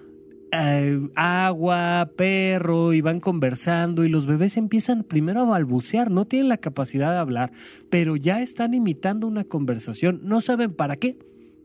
Eh, 0.54 1.10
agua, 1.16 2.10
perro, 2.16 2.94
y 2.94 3.02
van 3.02 3.20
conversando 3.20 4.06
y 4.06 4.10
los 4.10 4.28
bebés 4.28 4.56
empiezan 4.56 5.04
primero 5.04 5.42
a 5.42 5.44
balbucear, 5.44 6.10
no 6.10 6.24
tienen 6.24 6.48
la 6.48 6.56
capacidad 6.56 7.12
de 7.12 7.18
hablar, 7.18 7.52
pero 7.90 8.16
ya 8.16 8.42
están 8.42 8.74
imitando 8.74 9.28
una 9.28 9.44
conversación, 9.44 10.22
no 10.24 10.40
saben 10.40 10.72
para 10.72 10.96
qué, 10.96 11.18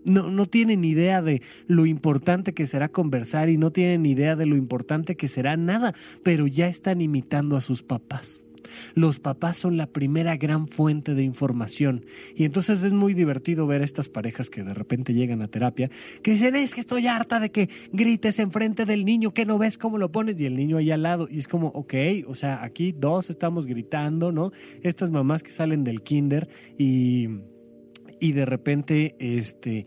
no, 0.04 0.30
no 0.30 0.47
tienen 0.47 0.85
idea 0.85 1.23
de 1.23 1.42
lo 1.66 1.87
importante 1.87 2.54
que 2.54 2.66
será 2.66 2.88
conversar 2.88 3.49
y 3.49 3.56
no 3.56 3.71
tienen 3.71 4.06
idea 4.06 4.37
de 4.37 4.47
lo 4.47 4.56
importante 4.56 5.16
que 5.16 5.28
será 5.28 5.56
nada, 5.56 5.94
pero 6.23 6.47
ya 6.47 6.68
están 6.68 7.00
imitando 7.00 7.56
a 7.56 7.61
sus 7.61 7.82
papás. 7.82 8.44
Los 8.94 9.21
papás 9.21 9.56
son 9.56 9.76
la 9.76 9.87
primera 9.87 10.37
gran 10.37 10.68
fuente 10.68 11.14
de 11.14 11.23
información. 11.23 12.04
Y 12.35 12.44
entonces 12.44 12.82
es 12.82 12.92
muy 12.92 13.14
divertido 13.14 13.66
ver 13.66 13.82
a 13.82 13.85
estas 13.85 14.09
parejas 14.09 14.50
que 14.50 14.62
de 14.62 14.75
repente 14.75 15.14
llegan 15.14 15.42
a 15.42 15.49
terapia, 15.49 15.90
que 16.23 16.32
dicen, 16.32 16.54
es 16.54 16.75
que 16.75 16.80
estoy 16.80 17.06
harta 17.06 17.40
de 17.40 17.50
que 17.50 17.68
grites 17.92 18.38
enfrente 18.38 18.87
del 18.87 19.04
niño, 19.04 19.35
que 19.35 19.44
no 19.44 19.59
ves 19.59 19.78
cómo 19.78 19.99
lo 19.99 20.12
pones, 20.12 20.40
y 20.40 20.47
el 20.47 20.56
niño 20.56 20.76
ahí 20.76 20.90
al 20.90 21.02
lado. 21.02 21.28
Y 21.30 21.38
es 21.38 21.49
como, 21.49 21.68
ok, 21.68 21.94
o 22.26 22.35
sea, 22.35 22.62
aquí 22.62 22.92
dos 22.92 23.30
estamos 23.30 23.66
gritando, 23.66 24.32
¿no? 24.32 24.52
Estas 24.82 25.11
mamás 25.11 25.42
que 25.42 25.50
salen 25.50 25.85
del 25.85 26.02
kinder 26.02 26.49
y 26.78 27.28
y 28.23 28.33
de 28.33 28.47
repente 28.47 29.17
este, 29.19 29.85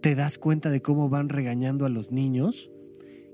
te 0.00 0.14
das 0.14 0.38
cuenta 0.38 0.70
de 0.70 0.80
cómo 0.80 1.08
van 1.08 1.28
regañando 1.28 1.84
a 1.84 1.88
los 1.88 2.12
niños, 2.12 2.70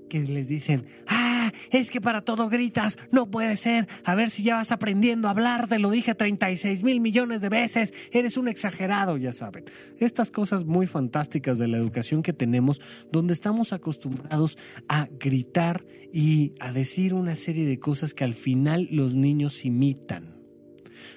que 0.09 0.21
les 0.21 0.47
dicen, 0.47 0.87
ah, 1.07 1.51
es 1.69 1.91
que 1.91 2.01
para 2.01 2.25
todo 2.25 2.49
gritas, 2.49 2.97
no 3.11 3.29
puede 3.29 3.55
ser, 3.55 3.87
a 4.05 4.15
ver 4.15 4.31
si 4.31 4.41
ya 4.41 4.55
vas 4.55 4.71
aprendiendo 4.71 5.27
a 5.27 5.31
hablar, 5.31 5.67
te 5.67 5.77
lo 5.77 5.91
dije 5.91 6.15
36 6.15 6.81
mil 6.81 6.99
millones 6.99 7.41
de 7.41 7.49
veces, 7.49 7.93
eres 8.11 8.37
un 8.37 8.47
exagerado, 8.47 9.17
ya 9.17 9.33
saben. 9.33 9.65
Estas 9.99 10.31
cosas 10.31 10.65
muy 10.65 10.87
fantásticas 10.87 11.59
de 11.59 11.67
la 11.67 11.77
educación 11.77 12.23
que 12.23 12.33
tenemos, 12.33 13.05
donde 13.11 13.33
estamos 13.33 13.71
acostumbrados 13.71 14.57
a 14.87 15.07
gritar 15.19 15.85
y 16.11 16.55
a 16.59 16.71
decir 16.71 17.13
una 17.13 17.35
serie 17.35 17.67
de 17.67 17.77
cosas 17.77 18.15
que 18.15 18.23
al 18.23 18.33
final 18.33 18.87
los 18.89 19.15
niños 19.15 19.63
imitan. 19.63 20.38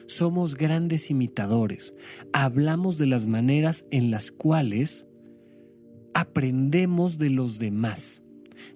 Somos 0.07 0.55
grandes 0.55 1.11
imitadores. 1.11 1.95
Hablamos 2.33 2.99
de 2.99 3.07
las 3.07 3.27
maneras 3.27 3.87
en 3.91 4.11
las 4.11 4.31
cuales 4.31 5.09
aprendemos 6.15 7.19
de 7.19 7.31
los 7.31 7.59
demás. 7.59 8.23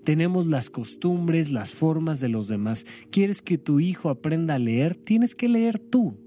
Tenemos 0.04 0.46
las 0.46 0.70
costumbres, 0.70 1.50
las 1.52 1.74
formas 1.74 2.20
de 2.20 2.28
los 2.28 2.48
demás. 2.48 2.86
¿Quieres 3.10 3.42
que 3.42 3.58
tu 3.58 3.80
hijo 3.80 4.08
aprenda 4.08 4.54
a 4.54 4.58
leer? 4.58 4.94
Tienes 4.94 5.34
que 5.34 5.48
leer 5.48 5.78
tú. 5.78 6.18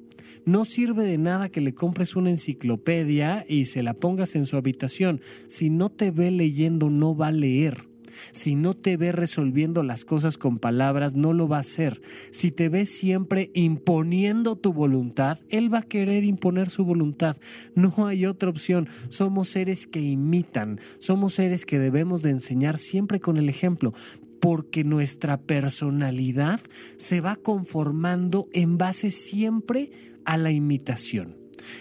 No 0.46 0.66
sirve 0.66 1.04
de 1.04 1.18
nada 1.18 1.50
que 1.50 1.62
le 1.62 1.74
compres 1.74 2.16
una 2.16 2.30
enciclopedia 2.30 3.46
y 3.48 3.66
se 3.66 3.84
la 3.84 3.94
pongas 3.94 4.36
en 4.36 4.46
su 4.46 4.58
habitación. 4.58 5.22
Si 5.48 5.70
no 5.70 5.90
te 5.90 6.12
ve 6.12 6.32
leyendo, 6.32 6.90
no 6.90 7.16
va 7.16 7.28
a 7.28 7.32
leer. 7.32 7.89
Si 8.32 8.56
no 8.56 8.74
te 8.74 8.98
ve 8.98 9.12
resolviendo 9.12 9.84
las 9.84 10.06
cosas 10.06 10.38
con 10.38 10.58
palabras, 10.58 11.16
no 11.16 11.34
lo 11.34 11.48
va 11.48 11.58
a 11.58 11.62
hacer. 11.62 12.02
Si 12.32 12.52
te 12.52 12.70
ve 12.70 12.86
siempre 12.86 13.52
imponiendo 13.54 14.56
tu 14.56 14.74
voluntad, 14.74 15.40
él 15.50 15.74
va 15.74 15.80
a 15.80 15.84
querer 15.84 16.24
imponer 16.24 16.70
su 16.70 16.86
voluntad. 16.86 17.38
No 17.76 18.08
hay 18.08 18.26
otra 18.26 18.50
opción. 18.50 18.88
Somos 19.10 19.50
seres 19.50 19.88
que 19.88 20.02
imitan. 20.02 20.80
Somos 21.00 21.34
seres 21.34 21.66
que 21.66 21.80
debemos 21.80 22.22
de 22.22 22.32
enseñar 22.32 22.78
siempre 22.78 23.20
con 23.20 23.38
el 23.38 23.50
ejemplo 23.50 23.94
porque 24.40 24.84
nuestra 24.84 25.38
personalidad 25.38 26.60
se 26.98 27.22
va 27.22 27.36
conformando 27.36 28.48
en 28.54 28.78
base 28.78 29.12
siempre 29.12 29.92
a 30.26 30.38
la 30.38 30.52
imitación. 30.52 31.38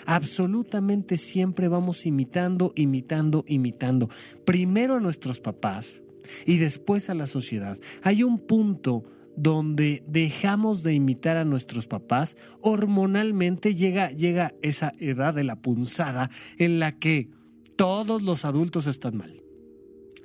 Absolutamente 0.07 1.17
siempre 1.19 1.69
vamos 1.69 2.07
imitando, 2.07 2.73
imitando, 2.75 3.45
imitando. 3.47 4.09
Primero 4.45 4.97
a 4.97 5.01
nuestros 5.01 5.41
papás, 5.41 6.03
y 6.47 6.59
después 6.59 7.11
a 7.11 7.15
la 7.15 7.27
sociedad. 7.27 7.79
Hay 8.03 8.23
un 8.23 8.39
punto 8.39 9.05
donde 9.37 10.03
dejamos 10.09 10.83
de 10.83 10.95
imitar 10.95 11.37
a 11.37 11.45
nuestros 11.45 11.87
papás, 11.87 12.37
hormonalmente 12.61 13.75
llega, 13.75 14.11
llega 14.11 14.55
esa 14.63 14.93
edad 14.99 15.33
de 15.35 15.45
la 15.45 15.61
punzada 15.63 16.29
en 16.59 16.81
la 16.81 16.99
que 16.99 17.31
todos 17.77 18.23
los 18.23 18.45
adultos 18.45 18.89
están 18.89 19.17
mal. 19.17 19.43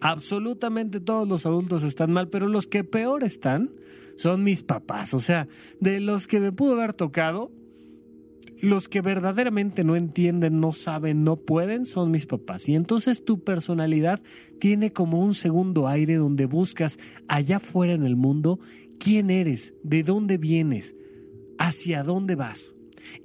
Absolutamente 0.02 1.00
todos 1.00 1.28
los 1.28 1.46
adultos 1.46 1.84
están 1.84 2.12
mal, 2.12 2.28
pero 2.30 2.48
los 2.48 2.68
que 2.68 2.84
peor 2.84 3.24
están 3.24 3.72
son 4.18 4.44
mis 4.44 4.64
papás. 4.64 5.14
O 5.14 5.20
sea, 5.20 5.48
de 5.80 6.00
los 6.00 6.28
que 6.28 6.40
me 6.40 6.52
pudo 6.52 6.74
haber 6.74 6.94
tocado, 6.94 7.52
los 8.64 8.88
que 8.88 9.02
verdaderamente 9.02 9.84
no 9.84 9.98
entienden, 9.98 10.62
no 10.62 10.72
saben, 10.72 11.26
no 11.26 11.36
pueden 11.36 11.86
son 11.86 12.12
mis 12.12 12.26
papás. 12.26 12.70
Y 12.70 12.76
entonces 12.76 13.26
tu 13.26 13.44
personalidad 13.44 14.22
tiene 14.58 14.94
como 14.94 15.20
un 15.20 15.34
segundo 15.34 15.90
aire 15.90 16.16
donde 16.16 16.46
buscas 16.46 16.98
allá 17.28 17.58
afuera 17.58 17.92
en 17.92 18.06
el 18.06 18.16
mundo 18.16 18.62
quién 19.00 19.32
eres, 19.32 19.74
de 19.84 20.04
dónde 20.04 20.38
vienes, 20.38 20.96
hacia 21.60 22.04
dónde 22.04 22.36
vas. 22.36 22.74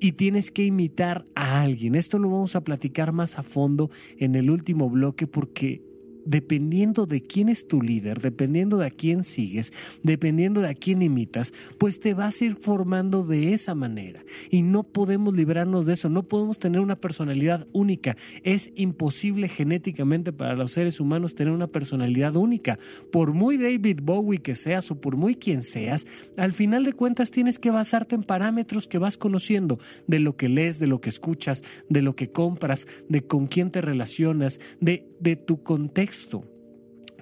Y 0.01 0.13
tienes 0.13 0.51
que 0.51 0.65
imitar 0.65 1.25
a 1.37 1.63
alguien. 1.63 1.95
Esto 1.95 2.19
lo 2.19 2.31
vamos 2.31 2.57
a 2.57 2.65
platicar 2.65 3.13
más 3.13 3.39
a 3.39 3.45
fondo 3.45 3.91
en 4.19 4.35
el 4.35 4.51
último 4.51 4.91
bloque 4.91 5.29
porque 5.29 5.88
dependiendo 6.29 7.07
de 7.07 7.23
quién 7.23 7.49
es 7.49 7.67
tu 7.67 7.81
líder, 7.81 8.21
dependiendo 8.21 8.77
de 8.77 8.87
a 8.87 8.91
quién 8.91 9.25
sigues, 9.25 9.73
dependiendo 10.03 10.61
de 10.61 10.69
a 10.69 10.75
quién 10.75 11.01
imitas, 11.01 11.55
pues 11.79 12.01
te 12.01 12.13
vas 12.13 12.41
a 12.41 12.45
ir 12.45 12.57
formando 12.57 13.25
de 13.25 13.55
esa 13.55 13.75
manera. 13.75 14.21
Y 14.51 14.61
no 14.63 14.83
podemos 14.83 15.35
librarnos 15.35 15.87
de 15.87 15.95
eso, 15.95 16.11
no 16.11 16.25
podemos 16.25 16.59
tener 16.59 16.83
una 16.83 16.97
personalidad 16.97 17.67
única. 17.73 18.15
Es 18.43 18.73
imposible 18.77 19.49
genéticamente 19.49 20.35
para 20.35 20.55
los 20.55 20.73
seres 20.73 21.01
humanos 21.01 21.35
tener 21.35 21.55
una 21.55 21.67
personalidad 21.67 22.37
única. 22.37 22.79
Por 23.11 23.33
muy 23.33 23.57
David 23.57 24.01
Bowie 24.03 24.43
que 24.43 24.55
seas 24.55 24.91
o 24.91 25.01
por 25.01 25.17
muy 25.17 25.35
quien 25.35 25.63
seas, 25.63 26.07
al 26.37 26.53
final 26.53 26.85
de 26.85 26.93
cuentas 26.93 27.31
tienes 27.31 27.59
que 27.59 27.71
basarte 27.71 28.15
en 28.15 28.23
parámetros 28.23 28.87
que 28.87 28.99
vas 28.99 29.17
conociendo, 29.17 29.79
de 30.07 30.19
lo 30.19 30.37
que 30.37 30.51
lees, 30.51 30.79
de 30.79 30.89
lo 30.89 31.01
que 31.01 31.09
escuchas, 31.09 31.63
de 31.89 32.03
lo 32.03 32.15
que 32.15 32.31
compras, 32.31 32.87
de 33.09 33.23
con 33.23 33.47
quién 33.47 33.71
te 33.71 33.81
relacionas, 33.81 34.61
de, 34.81 35.09
de 35.21 35.37
tu 35.37 35.63
contexto 35.63 36.18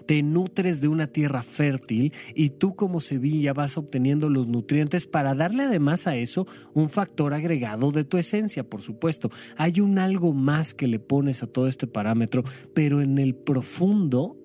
te 0.06 0.22
nutres 0.22 0.80
de 0.80 0.88
una 0.88 1.08
tierra 1.08 1.42
fértil 1.42 2.12
y 2.34 2.50
tú 2.50 2.74
como 2.76 3.00
Sevilla 3.00 3.52
vas 3.52 3.76
obteniendo 3.76 4.30
los 4.30 4.48
nutrientes 4.48 5.06
para 5.06 5.34
darle 5.34 5.64
además 5.64 6.06
a 6.06 6.16
eso 6.16 6.46
un 6.74 6.88
factor 6.88 7.34
agregado 7.34 7.90
de 7.90 8.04
tu 8.04 8.16
esencia, 8.16 8.68
por 8.68 8.82
supuesto. 8.82 9.28
Hay 9.58 9.80
un 9.80 9.98
algo 9.98 10.32
más 10.32 10.74
que 10.74 10.86
le 10.86 11.00
pones 11.00 11.42
a 11.42 11.46
todo 11.46 11.66
este 11.66 11.86
parámetro, 11.86 12.44
pero 12.74 13.02
en 13.02 13.18
el 13.18 13.34
profundo 13.34 14.38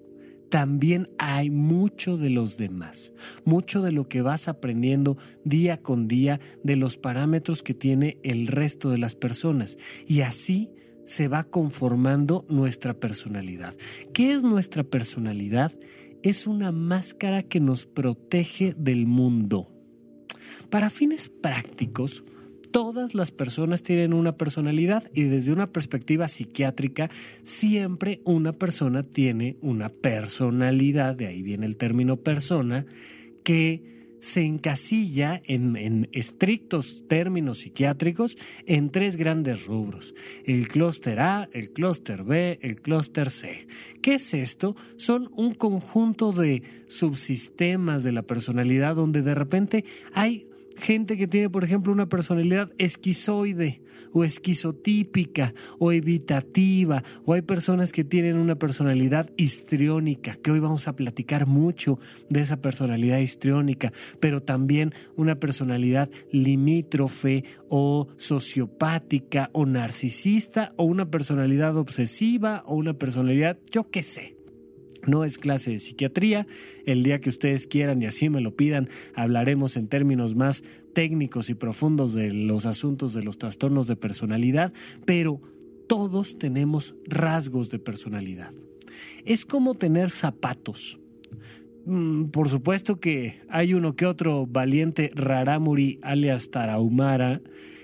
también 0.49 1.07
hay 1.17 1.49
mucho 1.49 2.17
de 2.17 2.29
los 2.29 2.57
demás, 2.57 3.13
mucho 3.45 3.81
de 3.81 3.93
lo 3.93 4.09
que 4.09 4.21
vas 4.21 4.49
aprendiendo 4.49 5.17
día 5.45 5.81
con 5.81 6.09
día 6.09 6.41
de 6.63 6.75
los 6.75 6.97
parámetros 6.97 7.63
que 7.63 7.73
tiene 7.73 8.17
el 8.23 8.47
resto 8.47 8.89
de 8.89 8.97
las 8.97 9.15
personas. 9.15 9.77
Y 10.07 10.21
así 10.21 10.71
se 11.05 11.27
va 11.27 11.43
conformando 11.43 12.45
nuestra 12.49 12.93
personalidad. 12.93 13.73
¿Qué 14.13 14.33
es 14.33 14.43
nuestra 14.43 14.83
personalidad? 14.83 15.71
Es 16.23 16.47
una 16.47 16.71
máscara 16.71 17.43
que 17.43 17.59
nos 17.59 17.85
protege 17.85 18.73
del 18.77 19.07
mundo. 19.07 19.71
Para 20.69 20.89
fines 20.89 21.29
prácticos, 21.29 22.23
todas 22.71 23.15
las 23.15 23.31
personas 23.31 23.83
tienen 23.83 24.13
una 24.13 24.37
personalidad 24.37 25.03
y 25.13 25.23
desde 25.23 25.51
una 25.53 25.67
perspectiva 25.67 26.27
psiquiátrica 26.27 27.09
siempre 27.43 28.21
una 28.23 28.53
persona 28.53 29.03
tiene 29.03 29.57
una 29.61 29.89
personalidad, 29.89 31.15
de 31.15 31.27
ahí 31.27 31.43
viene 31.43 31.65
el 31.65 31.77
término 31.77 32.17
persona, 32.17 32.85
que 33.43 34.00
se 34.21 34.45
encasilla 34.45 35.41
en, 35.45 36.07
estrictos 36.13 37.03
términos 37.09 37.59
psiquiátricos 37.59 38.37
en 38.65 38.89
tres 38.89 39.17
grandes 39.17 39.65
rubros, 39.65 40.15
el 40.45 40.67
clúster 40.67 41.19
A, 41.19 41.49
el 41.51 41.71
clúster 41.71 42.23
B, 42.23 42.59
el 42.61 42.79
clúster 42.81 43.29
C. 43.29 43.67
¿Qué 44.01 44.15
es 44.15 44.33
esto? 44.33 44.75
Son 44.95 45.29
un 45.35 45.53
conjunto 45.53 46.31
de 46.31 46.63
subsistemas 46.87 48.03
de 48.03 48.11
la 48.11 48.21
personalidad 48.21 48.95
donde 48.95 49.23
de 49.23 49.35
repente 49.35 49.83
hay 50.13 50.50
gente 50.81 51.17
que 51.17 51.27
tiene, 51.27 51.49
por 51.49 51.63
ejemplo, 51.63 51.93
una 51.93 52.09
personalidad 52.09 52.71
esquizoide 52.77 53.81
o 54.11 54.23
esquizotípica 54.23 55.53
o 55.79 55.91
evitativa, 55.91 57.03
o 57.25 57.33
hay 57.33 57.41
personas 57.41 57.91
que 57.91 58.03
tienen 58.03 58.37
una 58.37 58.55
personalidad 58.55 59.29
histriónica, 59.37 60.35
que 60.35 60.51
hoy 60.51 60.59
vamos 60.59 60.87
a 60.87 60.95
platicar 60.95 61.45
mucho 61.45 61.99
de 62.29 62.41
esa 62.41 62.61
personalidad 62.61 63.19
histriónica, 63.19 63.91
pero 64.19 64.41
también 64.41 64.93
una 65.15 65.35
personalidad 65.35 66.09
limítrofe 66.31 67.43
o 67.69 68.07
sociopática 68.17 69.49
o 69.53 69.65
narcisista 69.65 70.73
o 70.77 70.85
una 70.85 71.09
personalidad 71.09 71.77
obsesiva 71.77 72.63
o 72.65 72.75
una 72.75 72.93
personalidad, 72.93 73.57
yo 73.71 73.89
qué 73.89 74.03
sé. 74.03 74.40
No 75.07 75.23
es 75.23 75.37
clase 75.37 75.71
de 75.71 75.79
psiquiatría. 75.79 76.47
El 76.85 77.03
día 77.03 77.19
que 77.19 77.29
ustedes 77.29 77.67
quieran 77.67 78.01
y 78.01 78.05
así 78.05 78.29
me 78.29 78.41
lo 78.41 78.55
pidan, 78.55 78.89
hablaremos 79.15 79.77
en 79.77 79.87
términos 79.87 80.35
más 80.35 80.63
técnicos 80.93 81.49
y 81.49 81.55
profundos 81.55 82.13
de 82.13 82.31
los 82.33 82.65
asuntos 82.65 83.13
de 83.13 83.23
los 83.23 83.37
trastornos 83.37 83.87
de 83.87 83.95
personalidad, 83.95 84.73
pero 85.05 85.41
todos 85.87 86.37
tenemos 86.37 86.95
rasgos 87.05 87.69
de 87.69 87.79
personalidad. 87.79 88.51
Es 89.25 89.45
como 89.45 89.75
tener 89.75 90.09
zapatos. 90.09 90.99
Mm, 91.85 92.25
por 92.25 92.47
supuesto 92.47 92.99
que 92.99 93.41
hay 93.49 93.73
uno 93.73 93.95
que 93.95 94.05
otro 94.05 94.45
valiente 94.45 95.11
raramuri 95.15 95.99
alias 96.03 96.51
tarahumara 96.51 97.41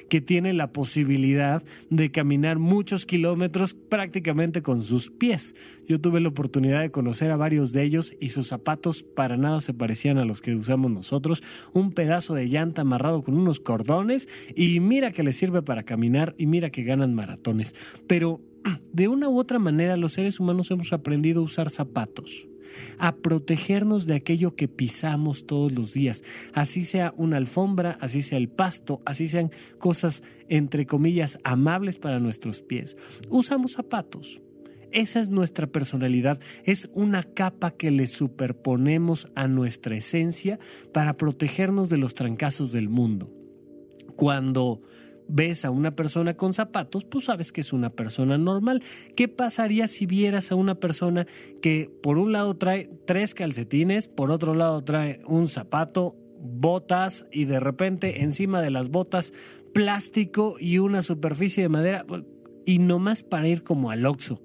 que 0.09 0.21
tiene 0.21 0.53
la 0.53 0.71
posibilidad 0.71 1.63
de 1.89 2.11
caminar 2.11 2.59
muchos 2.59 3.05
kilómetros 3.05 3.73
prácticamente 3.73 4.61
con 4.61 4.81
sus 4.81 5.09
pies. 5.09 5.55
Yo 5.85 5.99
tuve 5.99 6.19
la 6.19 6.29
oportunidad 6.29 6.81
de 6.81 6.91
conocer 6.91 7.31
a 7.31 7.37
varios 7.37 7.71
de 7.71 7.83
ellos 7.83 8.15
y 8.19 8.29
sus 8.29 8.47
zapatos 8.47 9.03
para 9.03 9.37
nada 9.37 9.61
se 9.61 9.73
parecían 9.73 10.17
a 10.17 10.25
los 10.25 10.41
que 10.41 10.55
usamos 10.55 10.91
nosotros. 10.91 11.43
Un 11.73 11.91
pedazo 11.91 12.33
de 12.33 12.47
llanta 12.47 12.81
amarrado 12.81 13.21
con 13.21 13.37
unos 13.37 13.59
cordones 13.59 14.27
y 14.55 14.79
mira 14.79 15.11
que 15.11 15.23
les 15.23 15.37
sirve 15.37 15.61
para 15.61 15.83
caminar 15.83 16.35
y 16.37 16.47
mira 16.47 16.69
que 16.69 16.83
ganan 16.83 17.13
maratones. 17.13 17.75
Pero 18.07 18.41
de 18.91 19.07
una 19.07 19.29
u 19.29 19.39
otra 19.39 19.59
manera 19.59 19.97
los 19.97 20.13
seres 20.13 20.39
humanos 20.39 20.71
hemos 20.71 20.93
aprendido 20.93 21.41
a 21.41 21.45
usar 21.45 21.69
zapatos 21.69 22.47
a 22.99 23.15
protegernos 23.15 24.05
de 24.05 24.15
aquello 24.15 24.55
que 24.55 24.67
pisamos 24.67 25.45
todos 25.45 25.71
los 25.71 25.93
días, 25.93 26.23
así 26.53 26.85
sea 26.85 27.13
una 27.17 27.37
alfombra, 27.37 27.97
así 28.01 28.21
sea 28.21 28.37
el 28.37 28.49
pasto, 28.49 29.01
así 29.05 29.27
sean 29.27 29.51
cosas 29.79 30.23
entre 30.49 30.85
comillas 30.85 31.39
amables 31.43 31.99
para 31.99 32.19
nuestros 32.19 32.61
pies. 32.61 32.97
Usamos 33.29 33.73
zapatos. 33.73 34.41
Esa 34.93 35.19
es 35.19 35.29
nuestra 35.29 35.67
personalidad, 35.67 36.39
es 36.63 36.89
una 36.93 37.21
capa 37.21 37.71
que 37.71 37.91
le 37.91 38.07
superponemos 38.07 39.27
a 39.35 39.49
nuestra 39.49 39.97
esencia 39.97 40.59
para 40.93 41.13
protegernos 41.13 41.89
de 41.89 41.97
los 41.97 42.15
trancazos 42.15 42.71
del 42.71 42.87
mundo. 42.87 43.29
Cuando 44.15 44.81
ves 45.27 45.65
a 45.65 45.71
una 45.71 45.95
persona 45.95 46.35
con 46.35 46.53
zapatos, 46.53 47.05
pues 47.05 47.25
sabes 47.25 47.51
que 47.51 47.61
es 47.61 47.73
una 47.73 47.89
persona 47.89 48.37
normal. 48.37 48.83
¿Qué 49.15 49.27
pasaría 49.27 49.87
si 49.87 50.05
vieras 50.05 50.51
a 50.51 50.55
una 50.55 50.75
persona 50.75 51.27
que 51.61 51.91
por 52.01 52.17
un 52.17 52.31
lado 52.31 52.55
trae 52.55 52.89
tres 53.05 53.33
calcetines, 53.33 54.07
por 54.07 54.31
otro 54.31 54.53
lado 54.53 54.83
trae 54.83 55.21
un 55.25 55.47
zapato, 55.47 56.15
botas 56.39 57.27
y 57.31 57.45
de 57.45 57.59
repente 57.59 58.23
encima 58.23 58.61
de 58.61 58.71
las 58.71 58.89
botas 58.89 59.33
plástico 59.73 60.55
y 60.59 60.77
una 60.79 61.01
superficie 61.01 61.63
de 61.63 61.69
madera 61.69 62.05
y 62.65 62.79
nomás 62.79 63.23
para 63.23 63.47
ir 63.47 63.63
como 63.63 63.91
al 63.91 64.05
oxo? 64.05 64.41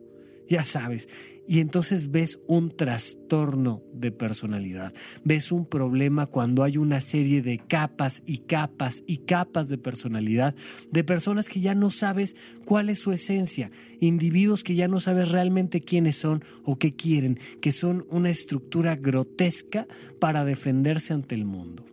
ya 0.53 0.65
sabes. 0.65 1.09
Y 1.49 1.61
entonces 1.61 2.11
ves 2.11 2.41
un 2.47 2.71
trastorno 2.71 3.83
de 3.93 4.13
personalidad, 4.13 4.93
ves 5.25 5.53
un 5.53 5.67
problema 5.67 6.27
cuando 6.27 6.63
hay 6.63 6.77
una 6.77 7.01
serie 7.01 7.43
de 7.43 7.59
capas 7.59 8.23
y 8.27 8.39
capas 8.39 9.03
y 9.07 9.19
capas 9.19 9.69
de 9.69 9.79
personalidad, 9.79 10.55
de 10.91 11.05
personas 11.05 11.49
que 11.49 11.61
ya 11.61 11.75
no 11.75 11.91
sabes 11.91 12.37
cuál 12.65 12.91
es 12.91 13.01
su 13.01 13.13
esencia, 13.13 13.71
individuos 14.01 14.63
que 14.63 14.75
ya 14.75 14.89
no 14.89 15.01
sabes 15.01 15.31
realmente 15.31 15.81
quiénes 15.81 16.17
son 16.17 16.45
o 16.65 16.79
qué 16.79 16.93
quieren, 16.93 17.39
que 17.61 17.73
son 17.73 18.05
una 18.09 18.31
estructura 18.31 18.95
grotesca 18.97 19.87
para 20.21 20.45
defenderse 20.45 21.13
ante 21.13 21.35
el 21.35 21.45
mundo. 21.45 21.92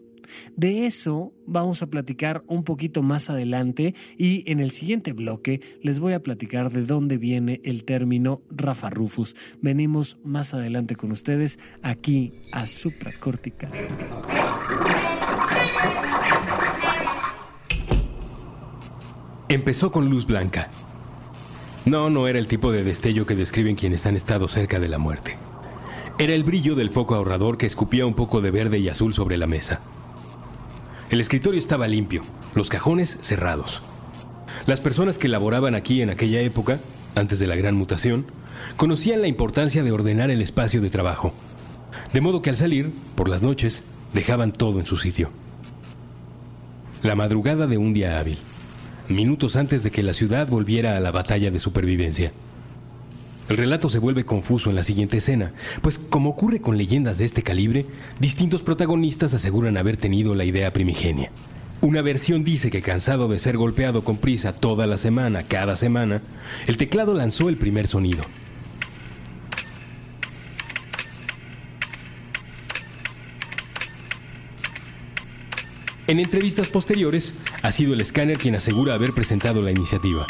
De 0.55 0.85
eso 0.85 1.33
vamos 1.47 1.81
a 1.81 1.87
platicar 1.87 2.43
un 2.47 2.63
poquito 2.63 3.01
más 3.01 3.29
adelante 3.29 3.93
y 4.17 4.49
en 4.51 4.59
el 4.59 4.69
siguiente 4.69 5.13
bloque 5.13 5.61
les 5.81 5.99
voy 5.99 6.13
a 6.13 6.21
platicar 6.21 6.71
de 6.71 6.85
dónde 6.85 7.17
viene 7.17 7.61
el 7.63 7.83
término 7.83 8.41
Rafa 8.49 8.89
Rufus. 8.89 9.35
Venimos 9.61 10.19
más 10.23 10.53
adelante 10.53 10.95
con 10.95 11.11
ustedes 11.11 11.59
aquí 11.81 12.33
a 12.51 12.67
Supracortical. 12.67 13.71
Empezó 19.47 19.91
con 19.91 20.09
luz 20.09 20.27
blanca. 20.27 20.69
No, 21.85 22.11
no 22.11 22.27
era 22.27 22.37
el 22.37 22.45
tipo 22.45 22.71
de 22.71 22.83
destello 22.83 23.25
que 23.25 23.35
describen 23.35 23.75
quienes 23.75 24.05
han 24.05 24.15
estado 24.15 24.47
cerca 24.47 24.79
de 24.79 24.89
la 24.89 24.99
muerte. 24.99 25.37
Era 26.19 26.33
el 26.33 26.43
brillo 26.43 26.75
del 26.75 26.91
foco 26.91 27.15
ahorrador 27.15 27.57
que 27.57 27.65
escupía 27.65 28.05
un 28.05 28.13
poco 28.13 28.41
de 28.41 28.51
verde 28.51 28.77
y 28.77 28.89
azul 28.89 29.13
sobre 29.13 29.37
la 29.37 29.47
mesa. 29.47 29.79
El 31.09 31.19
escritorio 31.19 31.57
estaba 31.57 31.87
limpio, 31.87 32.21
los 32.53 32.69
cajones 32.69 33.17
cerrados. 33.23 33.81
Las 34.67 34.79
personas 34.79 35.17
que 35.17 35.27
laboraban 35.27 35.73
aquí 35.73 36.03
en 36.03 36.11
aquella 36.11 36.39
época, 36.41 36.79
antes 37.15 37.39
de 37.39 37.47
la 37.47 37.55
gran 37.55 37.73
mutación, 37.73 38.27
conocían 38.77 39.21
la 39.21 39.27
importancia 39.27 39.81
de 39.81 39.91
ordenar 39.91 40.29
el 40.29 40.41
espacio 40.43 40.81
de 40.81 40.91
trabajo. 40.91 41.33
De 42.13 42.21
modo 42.21 42.43
que 42.43 42.51
al 42.51 42.55
salir, 42.55 42.91
por 43.15 43.27
las 43.27 43.41
noches, 43.41 43.81
dejaban 44.13 44.51
todo 44.51 44.79
en 44.79 44.85
su 44.85 44.97
sitio. 44.97 45.31
La 47.01 47.15
madrugada 47.15 47.65
de 47.65 47.79
un 47.79 47.91
día 47.91 48.19
hábil, 48.19 48.37
minutos 49.07 49.55
antes 49.55 49.81
de 49.81 49.89
que 49.89 50.03
la 50.03 50.13
ciudad 50.13 50.47
volviera 50.47 50.95
a 50.95 50.99
la 50.99 51.11
batalla 51.11 51.49
de 51.49 51.57
supervivencia. 51.57 52.29
El 53.49 53.57
relato 53.57 53.89
se 53.89 53.97
vuelve 53.97 54.25
confuso 54.25 54.69
en 54.69 54.75
la 54.75 54.83
siguiente 54.83 55.17
escena, 55.17 55.51
pues 55.81 55.97
como 55.97 56.29
ocurre 56.29 56.61
con 56.61 56.77
leyendas 56.77 57.17
de 57.17 57.25
este 57.25 57.41
calibre, 57.41 57.87
distintos 58.19 58.61
protagonistas 58.61 59.33
aseguran 59.33 59.75
haber 59.75 59.97
tenido 59.97 60.35
la 60.35 60.45
idea 60.45 60.71
primigenia. 60.71 61.31
Una 61.81 62.03
versión 62.03 62.43
dice 62.43 62.69
que 62.69 62.83
cansado 62.83 63.27
de 63.27 63.39
ser 63.39 63.57
golpeado 63.57 64.03
con 64.03 64.17
prisa 64.17 64.53
toda 64.53 64.85
la 64.85 64.97
semana, 64.97 65.41
cada 65.41 65.75
semana, 65.75 66.21
el 66.67 66.77
teclado 66.77 67.15
lanzó 67.15 67.49
el 67.49 67.57
primer 67.57 67.87
sonido. 67.87 68.21
En 76.05 76.19
entrevistas 76.19 76.69
posteriores, 76.69 77.33
ha 77.63 77.71
sido 77.71 77.93
el 77.93 78.01
escáner 78.01 78.37
quien 78.37 78.55
asegura 78.55 78.93
haber 78.93 79.13
presentado 79.13 79.63
la 79.63 79.71
iniciativa. 79.71 80.27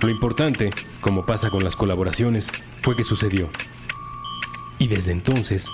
Lo 0.00 0.08
importante, 0.08 0.70
como 1.00 1.26
pasa 1.26 1.50
con 1.50 1.64
las 1.64 1.74
colaboraciones, 1.74 2.50
fue 2.82 2.94
que 2.94 3.02
sucedió. 3.02 3.48
Y 4.78 4.86
desde 4.86 5.10
entonces, 5.10 5.66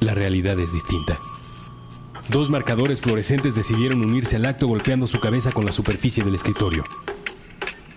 la 0.00 0.14
realidad 0.14 0.58
es 0.60 0.72
distinta. 0.72 1.18
Dos 2.28 2.48
marcadores 2.48 3.00
fluorescentes 3.00 3.56
decidieron 3.56 4.00
unirse 4.00 4.36
al 4.36 4.46
acto 4.46 4.68
golpeando 4.68 5.08
su 5.08 5.18
cabeza 5.18 5.50
con 5.50 5.66
la 5.66 5.72
superficie 5.72 6.22
del 6.22 6.36
escritorio. 6.36 6.84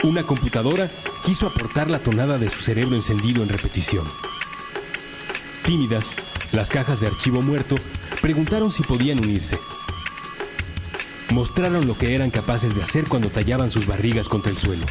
Una 0.03 0.23
computadora 0.23 0.89
quiso 1.23 1.47
aportar 1.47 1.89
la 1.89 1.99
tonada 1.99 2.39
de 2.39 2.49
su 2.49 2.61
cerebro 2.61 2.95
encendido 2.95 3.43
en 3.43 3.49
repetición. 3.49 4.05
Tímidas, 5.63 6.07
las 6.51 6.69
cajas 6.69 6.99
de 6.99 7.07
archivo 7.07 7.41
muerto 7.41 7.75
preguntaron 8.21 8.71
si 8.71 8.81
podían 8.81 9.19
unirse. 9.19 9.59
Mostraron 11.31 11.87
lo 11.87 11.95
que 11.97 12.15
eran 12.15 12.31
capaces 12.31 12.75
de 12.75 12.81
hacer 12.81 13.07
cuando 13.07 13.29
tallaban 13.29 13.71
sus 13.71 13.85
barrigas 13.85 14.27
contra 14.27 14.51
el 14.51 14.57
suelo. 14.57 14.85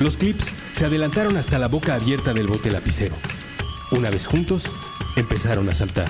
Los 0.00 0.16
clips 0.16 0.44
se 0.72 0.86
adelantaron 0.86 1.36
hasta 1.36 1.58
la 1.58 1.66
boca 1.66 1.94
abierta 1.94 2.32
del 2.32 2.46
bote 2.46 2.70
lapicero. 2.70 3.16
Una 3.90 4.10
vez 4.10 4.26
juntos, 4.26 4.64
empezaron 5.16 5.68
a 5.68 5.74
saltar. 5.74 6.08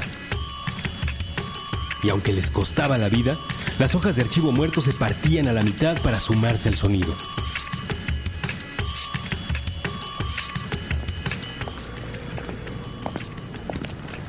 Y 2.03 2.11
aunque 2.11 2.35
les 2.35 2.51
costaba 2.51 2.99
la 2.99 3.09
vida, 3.09 3.37
las 3.79 3.95
hojas 3.95 4.17
de 4.17 4.23
archivo 4.23 4.53
muerto 4.53 4.83
se 4.83 4.93
partían 4.93 5.49
a 5.49 5.53
la 5.53 5.63
mitad 5.63 5.99
para 6.03 6.19
sumarse 6.19 6.69
al 6.69 6.75
sonido. 6.75 7.15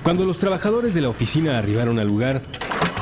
Cuando 0.03 0.23
los 0.23 0.37
trabajadores 0.37 0.93
de 0.93 1.01
la 1.01 1.09
oficina 1.09 1.57
arribaron 1.57 1.99
al 1.99 2.07
lugar, 2.07 2.41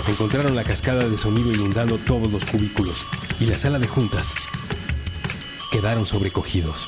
encontraron 0.08 0.56
la 0.56 0.64
cascada 0.64 1.08
de 1.08 1.18
sonido 1.18 1.54
inundando 1.54 2.00
todos 2.00 2.32
los 2.32 2.46
cubículos 2.46 3.06
y 3.40 3.46
la 3.46 3.60
sala 3.60 3.78
de 3.78 3.88
juntas 3.88 4.34
quedaron 5.72 6.06
sobrecogidos. 6.06 6.88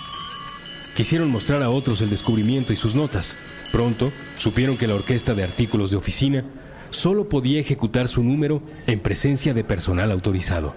Quisieron 0.95 1.29
mostrar 1.29 1.63
a 1.63 1.69
otros 1.69 2.01
el 2.01 2.09
descubrimiento 2.09 2.73
y 2.73 2.75
sus 2.75 2.95
notas. 2.95 3.35
Pronto 3.71 4.11
supieron 4.37 4.77
que 4.77 4.87
la 4.87 4.95
orquesta 4.95 5.33
de 5.33 5.43
artículos 5.43 5.91
de 5.91 5.97
oficina 5.97 6.43
solo 6.89 7.29
podía 7.29 7.59
ejecutar 7.59 8.07
su 8.07 8.23
número 8.23 8.61
en 8.87 8.99
presencia 8.99 9.53
de 9.53 9.63
personal 9.63 10.11
autorizado. 10.11 10.73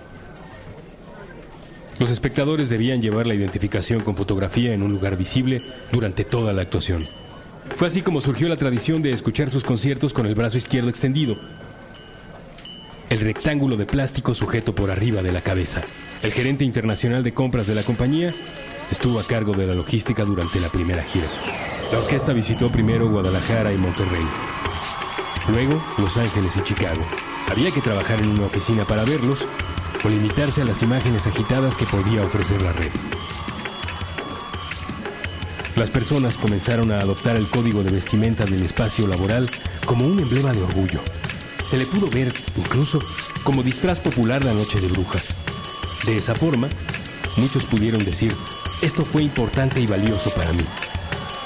Los 1.99 2.11
espectadores 2.11 2.69
debían 2.69 3.01
llevar 3.03 3.27
la 3.27 3.35
identificación 3.35 4.01
con 4.01 4.17
fotografía 4.17 4.73
en 4.73 4.83
un 4.83 4.93
lugar 4.93 5.17
visible 5.17 5.63
durante 5.93 6.25
toda 6.25 6.53
la 6.53 6.63
actuación. 6.63 7.07
Fue 7.77 7.87
así 7.89 8.03
como 8.03 8.21
surgió 8.21 8.49
la 8.49 8.57
tradición 8.57 9.03
de 9.03 9.11
escuchar 9.11 9.51
sus 9.51 9.63
conciertos 9.63 10.13
con 10.13 10.27
el 10.27 10.35
brazo 10.35 10.59
izquierdo 10.59 10.89
extendido, 10.89 11.39
el 13.13 13.21
rectángulo 13.21 13.77
de 13.77 13.85
plástico 13.85 14.33
sujeto 14.33 14.75
por 14.75 14.91
arriba 14.91 15.21
de 15.23 15.33
la 15.33 15.43
cabeza. 15.43 15.83
El 16.23 16.33
gerente 16.33 16.65
internacional 16.65 17.23
de 17.23 17.35
compras 17.35 17.67
de 17.67 17.75
la 17.75 17.83
compañía 17.83 18.33
estuvo 18.91 19.21
a 19.21 19.23
cargo 19.23 19.53
de 19.53 19.67
la 19.67 19.75
logística 19.75 20.25
durante 20.25 20.59
la 20.61 20.71
primera 20.71 21.03
gira. 21.03 21.27
La 21.93 21.99
orquesta 21.99 22.33
visitó 22.33 22.73
primero 22.73 23.11
Guadalajara 23.11 23.71
y 23.71 23.77
Monterrey, 23.77 24.25
luego 25.53 25.79
Los 25.99 26.17
Ángeles 26.17 26.57
y 26.57 26.63
Chicago. 26.63 27.03
Había 27.51 27.71
que 27.71 27.83
trabajar 27.83 28.19
en 28.19 28.31
una 28.31 28.47
oficina 28.47 28.85
para 28.85 29.05
verlos 29.05 29.47
o 30.03 30.09
limitarse 30.09 30.63
a 30.63 30.65
las 30.65 30.81
imágenes 30.81 31.27
agitadas 31.27 31.77
que 31.77 31.85
podía 31.85 32.23
ofrecer 32.23 32.63
la 32.63 32.73
red. 32.73 32.91
Las 35.77 35.91
personas 35.91 36.39
comenzaron 36.39 36.91
a 36.93 37.01
adoptar 37.01 37.37
el 37.37 37.47
código 37.47 37.83
de 37.83 37.91
vestimenta 37.91 38.47
del 38.47 38.63
espacio 38.63 39.07
laboral 39.07 39.51
como 39.85 40.07
un 40.07 40.19
emblema 40.19 40.53
de 40.53 40.63
orgullo. 40.63 41.01
Se 41.63 41.79
le 41.79 41.87
pudo 41.87 42.09
ver, 42.11 42.33
incluso, 42.57 43.01
como 43.45 43.63
disfraz 43.63 44.01
popular 44.01 44.45
la 44.45 44.53
noche 44.53 44.81
de 44.81 44.89
brujas. 44.89 45.35
De 46.05 46.17
esa 46.17 46.35
forma, 46.35 46.69
muchos 47.37 47.65
pudieron 47.65 48.05
decir, 48.05 48.35
esto 48.83 49.05
fue 49.05 49.23
importante 49.23 49.81
y 49.81 49.87
valioso 49.87 50.31
para 50.31 50.53
mí. 50.53 50.65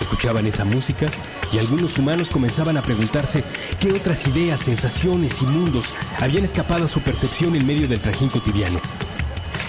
Escuchaban 0.01 0.47
esa 0.47 0.65
música 0.65 1.07
y 1.53 1.59
algunos 1.59 1.99
humanos 1.99 2.29
comenzaban 2.31 2.77
a 2.77 2.83
preguntarse 2.83 3.45
qué 3.79 3.93
otras 3.93 4.27
ideas, 4.27 4.61
sensaciones 4.61 5.41
y 5.43 5.45
mundos 5.47 5.85
habían 6.19 6.45
escapado 6.45 6.87
a 6.87 6.89
su 6.89 7.01
percepción 7.01 7.55
en 7.55 7.67
medio 7.67 7.87
del 7.89 8.01
trajín 8.01 8.29
cotidiano. 8.29 8.81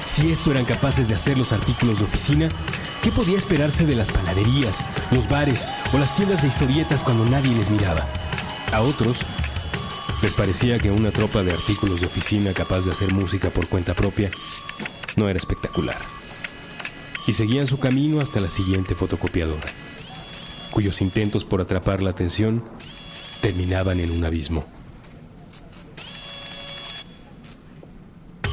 Si 0.06 0.32
esto 0.32 0.52
eran 0.52 0.66
capaces 0.66 1.08
de 1.10 1.16
hacer 1.16 1.38
los 1.38 1.52
artículos 1.52 2.00
de 2.00 2.06
oficina, 2.06 2.50
¿qué 3.04 3.12
podía 3.12 3.38
esperarse 3.38 3.86
de 3.86 3.96
las 3.96 4.10
panaderías, 4.10 4.76
los 5.12 5.30
bares 5.30 5.68
o 5.94 5.98
las 6.00 6.16
tiendas 6.16 6.42
de 6.42 6.48
historietas 6.48 7.02
cuando 7.04 7.26
nadie 7.26 7.54
les 7.54 7.70
miraba? 7.70 8.08
A 8.74 8.82
otros 8.82 9.18
les 10.28 10.34
parecía 10.34 10.78
que 10.78 10.92
una 10.92 11.12
tropa 11.12 11.42
de 11.42 11.54
artículos 11.54 12.02
de 12.02 12.08
oficina 12.08 12.52
capaz 12.52 12.82
de 12.82 12.92
hacer 12.92 13.14
música 13.14 13.50
por 13.50 13.70
cuenta 13.70 13.94
propia 13.94 14.30
no 15.16 15.30
era 15.30 15.40
espectacular. 15.40 15.96
Y 17.28 17.32
seguían 17.32 17.66
su 17.66 17.80
camino 17.80 18.20
hasta 18.20 18.42
la 18.42 18.50
siguiente 18.50 18.94
fotocopiadora, 18.94 19.72
cuyos 20.70 21.02
intentos 21.02 21.46
por 21.46 21.62
atrapar 21.62 22.04
la 22.04 22.10
atención 22.10 22.62
terminaban 23.40 24.02
en 24.02 24.12
un 24.12 24.26
abismo. 24.26 24.66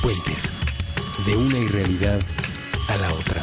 Puentes, 0.00 0.44
de 1.26 1.36
una 1.36 1.58
irrealidad 1.58 2.20
a 2.88 2.96
la 2.98 3.12
otra. 3.14 3.42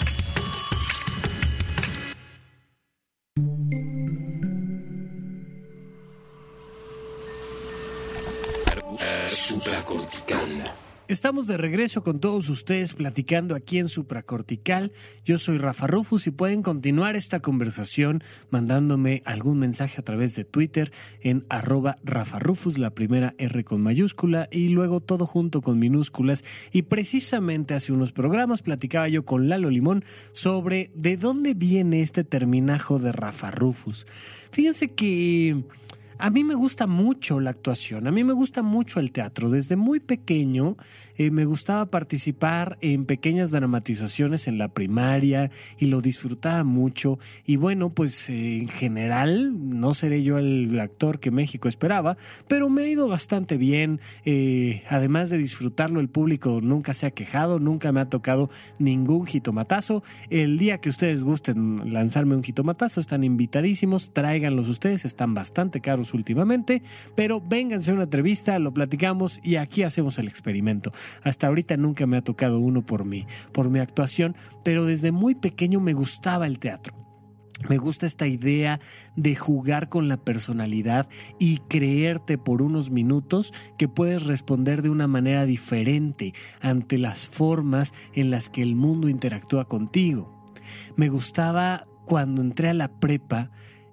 Supracortical. 9.61 10.73
Estamos 11.07 11.45
de 11.45 11.55
regreso 11.55 12.01
con 12.01 12.19
todos 12.19 12.49
ustedes 12.49 12.95
platicando 12.95 13.53
aquí 13.53 13.77
en 13.77 13.87
Supracortical. 13.87 14.91
Yo 15.23 15.37
soy 15.37 15.59
Rafa 15.59 15.85
Rufus 15.85 16.25
y 16.25 16.31
pueden 16.31 16.63
continuar 16.63 17.15
esta 17.15 17.41
conversación 17.41 18.23
mandándome 18.49 19.21
algún 19.23 19.59
mensaje 19.59 20.01
a 20.01 20.03
través 20.03 20.35
de 20.35 20.45
Twitter 20.45 20.91
en 21.21 21.45
arroba 21.49 21.99
Rafa 22.03 22.39
Rufus, 22.39 22.79
la 22.79 22.89
primera 22.89 23.35
R 23.37 23.63
con 23.63 23.83
mayúscula 23.83 24.47
y 24.49 24.69
luego 24.69 24.99
todo 24.99 25.27
junto 25.27 25.61
con 25.61 25.77
minúsculas. 25.77 26.43
Y 26.71 26.81
precisamente 26.83 27.75
hace 27.75 27.93
unos 27.93 28.13
programas 28.13 28.63
platicaba 28.63 29.09
yo 29.09 29.25
con 29.25 29.47
Lalo 29.47 29.69
Limón 29.69 30.03
sobre 30.31 30.89
de 30.95 31.17
dónde 31.17 31.53
viene 31.53 32.01
este 32.01 32.23
terminajo 32.23 32.97
de 32.97 33.11
Rafa 33.11 33.51
Rufus. 33.51 34.07
Fíjense 34.49 34.87
que 34.87 35.63
a 36.21 36.29
mí 36.29 36.43
me 36.43 36.53
gusta 36.53 36.85
mucho 36.85 37.39
la 37.39 37.49
actuación, 37.49 38.05
a 38.05 38.11
mí 38.11 38.23
me 38.23 38.33
gusta 38.33 38.61
mucho 38.61 38.99
el 38.99 39.11
teatro. 39.11 39.49
Desde 39.49 39.75
muy 39.75 39.99
pequeño 39.99 40.77
eh, 41.17 41.31
me 41.31 41.45
gustaba 41.45 41.87
participar 41.87 42.77
en 42.81 43.05
pequeñas 43.05 43.49
dramatizaciones 43.49 44.47
en 44.47 44.59
la 44.59 44.67
primaria 44.67 45.49
y 45.79 45.87
lo 45.87 45.99
disfrutaba 45.99 46.63
mucho. 46.63 47.17
Y 47.43 47.55
bueno, 47.55 47.89
pues 47.89 48.29
eh, 48.29 48.59
en 48.59 48.67
general 48.67 49.79
no 49.79 49.95
seré 49.95 50.21
yo 50.21 50.37
el 50.37 50.79
actor 50.79 51.19
que 51.19 51.31
México 51.31 51.67
esperaba, 51.67 52.17
pero 52.47 52.69
me 52.69 52.83
ha 52.83 52.87
ido 52.87 53.07
bastante 53.07 53.57
bien. 53.57 53.99
Eh, 54.23 54.83
además 54.89 55.31
de 55.31 55.39
disfrutarlo, 55.39 55.99
el 55.99 56.09
público 56.09 56.59
nunca 56.61 56.93
se 56.93 57.07
ha 57.07 57.11
quejado, 57.11 57.59
nunca 57.59 57.91
me 57.91 57.99
ha 57.99 58.05
tocado 58.05 58.51
ningún 58.77 59.25
jitomatazo. 59.25 60.03
El 60.29 60.59
día 60.59 60.77
que 60.77 60.89
ustedes 60.89 61.23
gusten 61.23 61.77
lanzarme 61.91 62.35
un 62.35 62.43
jitomatazo, 62.43 63.01
están 63.01 63.23
invitadísimos, 63.23 64.11
tráiganlos 64.13 64.69
ustedes, 64.69 65.05
están 65.05 65.33
bastante 65.33 65.81
caros 65.81 66.10
últimamente, 66.13 66.81
pero 67.15 67.41
vénganse 67.41 67.91
a 67.91 67.93
una 67.95 68.03
entrevista, 68.03 68.59
lo 68.59 68.73
platicamos 68.73 69.39
y 69.43 69.55
aquí 69.55 69.83
hacemos 69.83 70.17
el 70.17 70.27
experimento. 70.27 70.91
Hasta 71.23 71.47
ahorita 71.47 71.77
nunca 71.77 72.07
me 72.07 72.17
ha 72.17 72.23
tocado 72.23 72.59
uno 72.59 72.81
por 72.81 73.05
mí, 73.05 73.25
por 73.51 73.69
mi 73.69 73.79
actuación, 73.79 74.35
pero 74.63 74.85
desde 74.85 75.11
muy 75.11 75.35
pequeño 75.35 75.79
me 75.79 75.93
gustaba 75.93 76.47
el 76.47 76.59
teatro. 76.59 77.01
Me 77.69 77.77
gusta 77.77 78.05
esta 78.05 78.27
idea 78.27 78.79
de 79.15 79.35
jugar 79.35 79.89
con 79.89 80.07
la 80.07 80.17
personalidad 80.17 81.07
y 81.37 81.57
creerte 81.59 82.37
por 82.37 82.61
unos 82.61 82.89
minutos 82.89 83.53
que 83.77 83.87
puedes 83.87 84.25
responder 84.25 84.81
de 84.81 84.89
una 84.89 85.07
manera 85.07 85.45
diferente 85.45 86.33
ante 86.61 86.97
las 86.97 87.27
formas 87.27 87.93
en 88.13 88.31
las 88.31 88.49
que 88.49 88.63
el 88.63 88.75
mundo 88.75 89.09
interactúa 89.09 89.65
contigo. 89.65 90.43
Me 90.95 91.09
gustaba 91.09 91.87
cuando 92.05 92.41
entré 92.41 92.69
a 92.69 92.73
la 92.73 92.99
prepa 92.99 93.51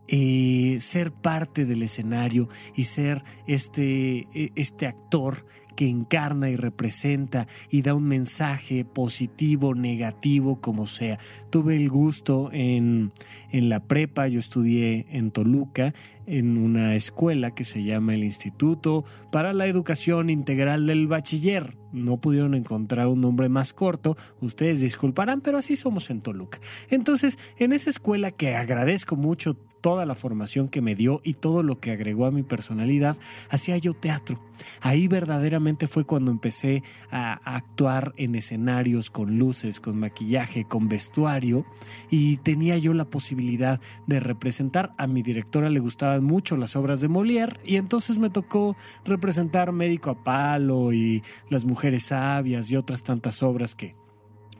eh, 0.08 0.78
ser 0.80 1.12
parte 1.12 1.66
del 1.66 1.82
escenario 1.82 2.48
y 2.74 2.84
ser 2.84 3.22
este, 3.46 4.26
e, 4.34 4.52
este 4.56 4.86
actor 4.86 5.44
que 5.78 5.88
encarna 5.88 6.50
y 6.50 6.56
representa 6.56 7.46
y 7.70 7.82
da 7.82 7.94
un 7.94 8.08
mensaje 8.08 8.84
positivo, 8.84 9.76
negativo, 9.76 10.60
como 10.60 10.88
sea. 10.88 11.20
Tuve 11.50 11.76
el 11.76 11.88
gusto 11.88 12.50
en, 12.52 13.12
en 13.52 13.68
la 13.68 13.84
prepa, 13.84 14.26
yo 14.26 14.40
estudié 14.40 15.06
en 15.10 15.30
Toluca, 15.30 15.94
en 16.26 16.58
una 16.58 16.96
escuela 16.96 17.54
que 17.54 17.62
se 17.62 17.84
llama 17.84 18.14
el 18.14 18.24
Instituto 18.24 19.04
para 19.30 19.52
la 19.52 19.68
Educación 19.68 20.30
Integral 20.30 20.88
del 20.88 21.06
Bachiller. 21.06 21.76
No 21.92 22.16
pudieron 22.16 22.54
encontrar 22.54 23.06
un 23.06 23.20
nombre 23.20 23.48
más 23.48 23.72
corto, 23.72 24.16
ustedes 24.40 24.80
disculparán, 24.80 25.40
pero 25.40 25.58
así 25.58 25.76
somos 25.76 26.10
en 26.10 26.22
Toluca. 26.22 26.58
Entonces, 26.90 27.38
en 27.56 27.72
esa 27.72 27.88
escuela 27.88 28.32
que 28.32 28.56
agradezco 28.56 29.14
mucho 29.14 29.56
toda 29.80 30.06
la 30.06 30.14
formación 30.14 30.68
que 30.68 30.80
me 30.80 30.94
dio 30.94 31.20
y 31.24 31.34
todo 31.34 31.62
lo 31.62 31.80
que 31.80 31.92
agregó 31.92 32.26
a 32.26 32.30
mi 32.30 32.42
personalidad, 32.42 33.16
hacía 33.50 33.76
yo 33.78 33.94
teatro. 33.94 34.40
Ahí 34.80 35.08
verdaderamente 35.08 35.86
fue 35.86 36.04
cuando 36.04 36.30
empecé 36.30 36.82
a 37.10 37.34
actuar 37.56 38.12
en 38.16 38.34
escenarios 38.34 39.10
con 39.10 39.38
luces, 39.38 39.80
con 39.80 39.98
maquillaje, 39.98 40.64
con 40.64 40.88
vestuario 40.88 41.64
y 42.10 42.38
tenía 42.38 42.76
yo 42.78 42.94
la 42.94 43.04
posibilidad 43.04 43.80
de 44.06 44.20
representar. 44.20 44.92
A 44.98 45.06
mi 45.06 45.22
directora 45.22 45.70
le 45.70 45.80
gustaban 45.80 46.24
mucho 46.24 46.56
las 46.56 46.76
obras 46.76 47.00
de 47.00 47.08
Molière 47.08 47.58
y 47.64 47.76
entonces 47.76 48.18
me 48.18 48.30
tocó 48.30 48.76
representar 49.04 49.72
Médico 49.72 50.10
a 50.10 50.24
Palo 50.24 50.92
y 50.92 51.22
Las 51.48 51.64
Mujeres 51.64 52.04
Sabias 52.04 52.70
y 52.70 52.76
otras 52.76 53.02
tantas 53.02 53.42
obras 53.42 53.74
que 53.74 53.94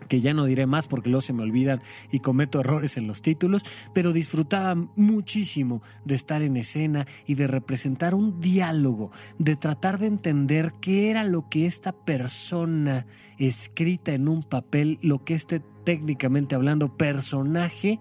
que 0.08 0.20
ya 0.20 0.34
no 0.34 0.44
diré 0.44 0.66
más 0.66 0.88
porque 0.88 1.10
luego 1.10 1.20
se 1.20 1.32
me 1.32 1.42
olvidan 1.42 1.80
y 2.10 2.20
cometo 2.20 2.60
errores 2.60 2.96
en 2.96 3.06
los 3.06 3.22
títulos, 3.22 3.62
pero 3.94 4.12
disfrutaba 4.12 4.74
muchísimo 4.96 5.82
de 6.04 6.14
estar 6.14 6.42
en 6.42 6.56
escena 6.56 7.06
y 7.26 7.34
de 7.34 7.46
representar 7.46 8.14
un 8.14 8.40
diálogo, 8.40 9.10
de 9.38 9.56
tratar 9.56 9.98
de 9.98 10.06
entender 10.06 10.72
qué 10.80 11.10
era 11.10 11.24
lo 11.24 11.48
que 11.48 11.66
esta 11.66 11.92
persona 11.92 13.06
escrita 13.38 14.12
en 14.12 14.28
un 14.28 14.42
papel, 14.42 14.98
lo 15.02 15.24
que 15.24 15.34
este 15.34 15.62
técnicamente 15.84 16.54
hablando 16.54 16.96
personaje 16.96 17.98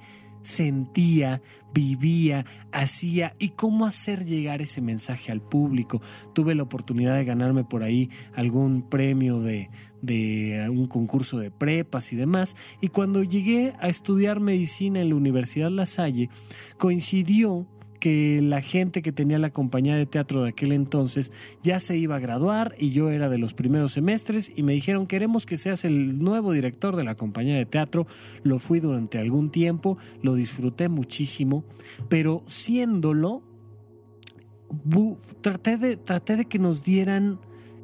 sentía, 0.47 1.41
vivía, 1.73 2.45
hacía 2.71 3.35
y 3.37 3.49
cómo 3.49 3.85
hacer 3.85 4.23
llegar 4.23 4.61
ese 4.61 4.79
mensaje 4.79 5.33
al 5.33 5.41
público. 5.41 6.01
Tuve 6.33 6.55
la 6.55 6.63
oportunidad 6.63 7.17
de 7.17 7.25
ganarme 7.25 7.65
por 7.65 7.83
ahí 7.83 8.09
algún 8.33 8.81
premio 8.81 9.41
de, 9.41 9.69
de 10.01 10.69
un 10.69 10.85
concurso 10.85 11.37
de 11.37 11.51
prepas 11.51 12.13
y 12.13 12.15
demás. 12.15 12.55
Y 12.79 12.87
cuando 12.87 13.23
llegué 13.23 13.73
a 13.81 13.89
estudiar 13.89 14.39
medicina 14.39 15.01
en 15.01 15.09
la 15.09 15.15
Universidad 15.15 15.69
La 15.69 15.85
Salle, 15.85 16.29
coincidió 16.77 17.67
que 18.07 18.39
la 18.41 18.61
gente 18.61 19.01
que 19.01 19.11
tenía 19.11 19.37
la 19.37 19.49
compañía 19.49 19.97
de 19.97 20.05
teatro 20.05 20.41
de 20.41 20.51
aquel 20.51 20.71
entonces 20.71 21.33
ya 21.61 21.77
se 21.77 21.97
iba 21.97 22.15
a 22.15 22.19
graduar 22.19 22.73
y 22.79 22.91
yo 22.91 23.09
era 23.09 23.27
de 23.27 23.37
los 23.37 23.53
primeros 23.53 23.91
semestres 23.91 24.49
y 24.55 24.63
me 24.63 24.71
dijeron 24.71 25.07
queremos 25.07 25.45
que 25.45 25.57
seas 25.57 25.83
el 25.83 26.23
nuevo 26.23 26.53
director 26.53 26.95
de 26.95 27.03
la 27.03 27.15
compañía 27.15 27.57
de 27.57 27.65
teatro. 27.65 28.07
Lo 28.43 28.59
fui 28.59 28.79
durante 28.79 29.19
algún 29.19 29.49
tiempo, 29.49 29.97
lo 30.21 30.35
disfruté 30.35 30.87
muchísimo, 30.87 31.65
pero 32.07 32.43
siéndolo, 32.45 33.43
traté 35.41 35.75
de, 35.75 35.97
traté 35.97 36.37
de 36.37 36.45
que 36.45 36.59
nos 36.59 36.83
dieran 36.83 37.41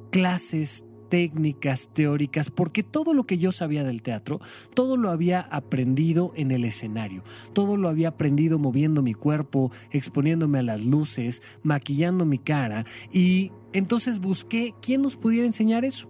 clases 0.09 0.86
técnicas 1.13 1.89
teóricas, 1.93 2.49
porque 2.49 2.82
todo 2.82 3.13
lo 3.13 3.26
que 3.26 3.38
yo 3.38 3.52
sabía 3.52 3.84
del 3.84 4.02
teatro, 4.02 4.41
todo 4.73 4.97
lo 4.97 5.12
había 5.12 5.41
aprendido 5.41 6.32
en 6.36 6.49
el 6.49 6.65
escenario, 6.65 7.21
todo 7.54 7.78
lo 7.78 7.88
había 7.88 8.08
aprendido 8.08 8.58
moviendo 8.58 9.04
mi 9.04 9.13
cuerpo, 9.13 9.71
exponiéndome 9.91 10.58
a 10.58 10.63
las 10.63 10.86
luces, 10.86 11.43
maquillando 11.62 12.26
mi 12.26 12.39
cara 12.39 12.88
y 13.12 13.52
entonces 13.73 14.21
busqué 14.21 14.73
quién 14.82 15.04
nos 15.04 15.15
pudiera 15.15 15.45
enseñar 15.45 15.86
eso. 15.86 16.10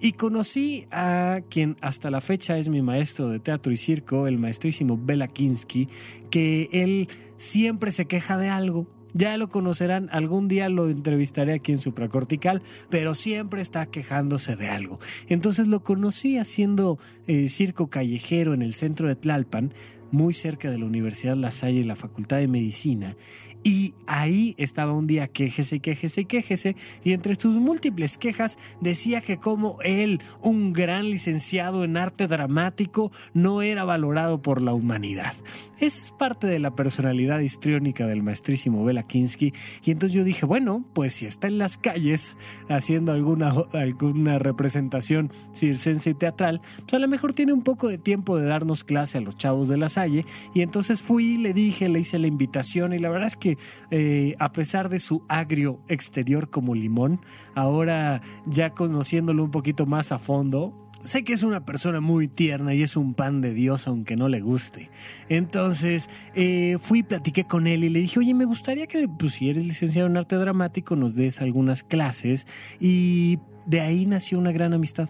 Y 0.00 0.12
conocí 0.12 0.86
a 0.92 1.40
quien 1.50 1.76
hasta 1.80 2.08
la 2.08 2.20
fecha 2.20 2.56
es 2.56 2.68
mi 2.68 2.80
maestro 2.80 3.30
de 3.30 3.40
teatro 3.40 3.72
y 3.72 3.76
circo, 3.76 4.28
el 4.28 4.38
maestrísimo 4.38 4.96
Bela 5.02 5.26
Kinsky, 5.26 5.88
que 6.30 6.68
él 6.70 7.08
siempre 7.36 7.90
se 7.90 8.06
queja 8.06 8.38
de 8.38 8.50
algo 8.50 8.86
ya 9.14 9.36
lo 9.38 9.48
conocerán, 9.48 10.08
algún 10.12 10.48
día 10.48 10.68
lo 10.68 10.90
entrevistaré 10.90 11.54
aquí 11.54 11.72
en 11.72 11.78
Supracortical, 11.78 12.62
pero 12.90 13.14
siempre 13.14 13.62
está 13.62 13.86
quejándose 13.86 14.56
de 14.56 14.68
algo. 14.68 14.98
Entonces 15.28 15.68
lo 15.68 15.82
conocí 15.82 16.36
haciendo 16.36 16.98
eh, 17.26 17.48
circo 17.48 17.86
callejero 17.86 18.52
en 18.52 18.60
el 18.60 18.74
centro 18.74 19.08
de 19.08 19.14
Tlalpan, 19.14 19.72
muy 20.14 20.32
cerca 20.32 20.70
de 20.70 20.78
la 20.78 20.86
Universidad 20.86 21.36
La 21.36 21.50
Salle 21.50 21.80
y 21.80 21.84
la 21.84 21.96
Facultad 21.96 22.38
de 22.38 22.48
Medicina, 22.48 23.16
y 23.64 23.94
ahí 24.06 24.54
estaba 24.58 24.92
un 24.92 25.06
día 25.06 25.26
quejese, 25.26 25.80
quejese, 25.80 26.26
quejese, 26.26 26.76
y 27.02 27.12
entre 27.12 27.34
sus 27.34 27.56
múltiples 27.56 28.18
quejas 28.18 28.58
decía 28.80 29.22
que 29.22 29.38
como 29.38 29.78
él, 29.82 30.20
un 30.42 30.72
gran 30.72 31.10
licenciado 31.10 31.82
en 31.82 31.96
arte 31.96 32.28
dramático, 32.28 33.10
no 33.32 33.62
era 33.62 33.84
valorado 33.84 34.40
por 34.42 34.60
la 34.60 34.74
humanidad. 34.74 35.34
Es 35.80 36.12
parte 36.18 36.46
de 36.46 36.58
la 36.58 36.76
personalidad 36.76 37.40
histriónica 37.40 38.06
del 38.06 38.22
maestrísimo 38.22 38.84
Bela 38.84 39.02
Kinsky, 39.02 39.52
y 39.82 39.90
entonces 39.90 40.14
yo 40.14 40.24
dije, 40.24 40.46
bueno, 40.46 40.84
pues 40.92 41.14
si 41.14 41.26
está 41.26 41.48
en 41.48 41.58
las 41.58 41.76
calles 41.78 42.36
haciendo 42.68 43.12
alguna, 43.12 43.52
alguna 43.72 44.38
representación 44.38 45.32
circense 45.52 46.10
y 46.10 46.14
teatral, 46.14 46.60
pues 46.82 46.94
a 46.94 46.98
lo 46.98 47.08
mejor 47.08 47.32
tiene 47.32 47.52
un 47.52 47.62
poco 47.62 47.88
de 47.88 47.98
tiempo 47.98 48.36
de 48.36 48.46
darnos 48.46 48.84
clase 48.84 49.18
a 49.18 49.20
los 49.22 49.34
chavos 49.34 49.68
de 49.68 49.78
la 49.78 49.88
Salle, 49.88 50.03
y 50.06 50.62
entonces 50.62 51.02
fui, 51.02 51.38
le 51.38 51.52
dije, 51.52 51.88
le 51.88 52.00
hice 52.00 52.18
la 52.18 52.26
invitación, 52.26 52.92
y 52.92 52.98
la 52.98 53.10
verdad 53.10 53.28
es 53.28 53.36
que 53.36 53.58
eh, 53.90 54.34
a 54.38 54.52
pesar 54.52 54.88
de 54.88 54.98
su 54.98 55.24
agrio 55.28 55.80
exterior 55.88 56.50
como 56.50 56.74
limón, 56.74 57.20
ahora 57.54 58.22
ya 58.46 58.70
conociéndolo 58.70 59.44
un 59.44 59.50
poquito 59.50 59.86
más 59.86 60.12
a 60.12 60.18
fondo, 60.18 60.76
sé 61.04 61.22
que 61.22 61.34
es 61.34 61.42
una 61.42 61.64
persona 61.64 62.00
muy 62.00 62.28
tierna 62.28 62.74
y 62.74 62.82
es 62.82 62.96
un 62.96 63.14
pan 63.14 63.40
de 63.40 63.52
Dios 63.52 63.86
aunque 63.86 64.16
no 64.16 64.28
le 64.28 64.40
guste. 64.40 64.90
Entonces 65.28 66.08
eh, 66.34 66.78
fui, 66.80 67.02
platiqué 67.02 67.44
con 67.44 67.66
él 67.66 67.84
y 67.84 67.90
le 67.90 68.00
dije, 68.00 68.18
oye, 68.18 68.34
me 68.34 68.46
gustaría 68.46 68.86
que, 68.86 69.06
pues, 69.08 69.34
si 69.34 69.50
eres 69.50 69.64
licenciado 69.64 70.08
en 70.08 70.16
arte 70.16 70.36
dramático, 70.36 70.96
nos 70.96 71.14
des 71.14 71.40
algunas 71.40 71.82
clases 71.82 72.46
y 72.80 73.38
de 73.66 73.80
ahí 73.80 74.06
nació 74.06 74.38
una 74.38 74.52
gran 74.52 74.72
amistad. 74.72 75.08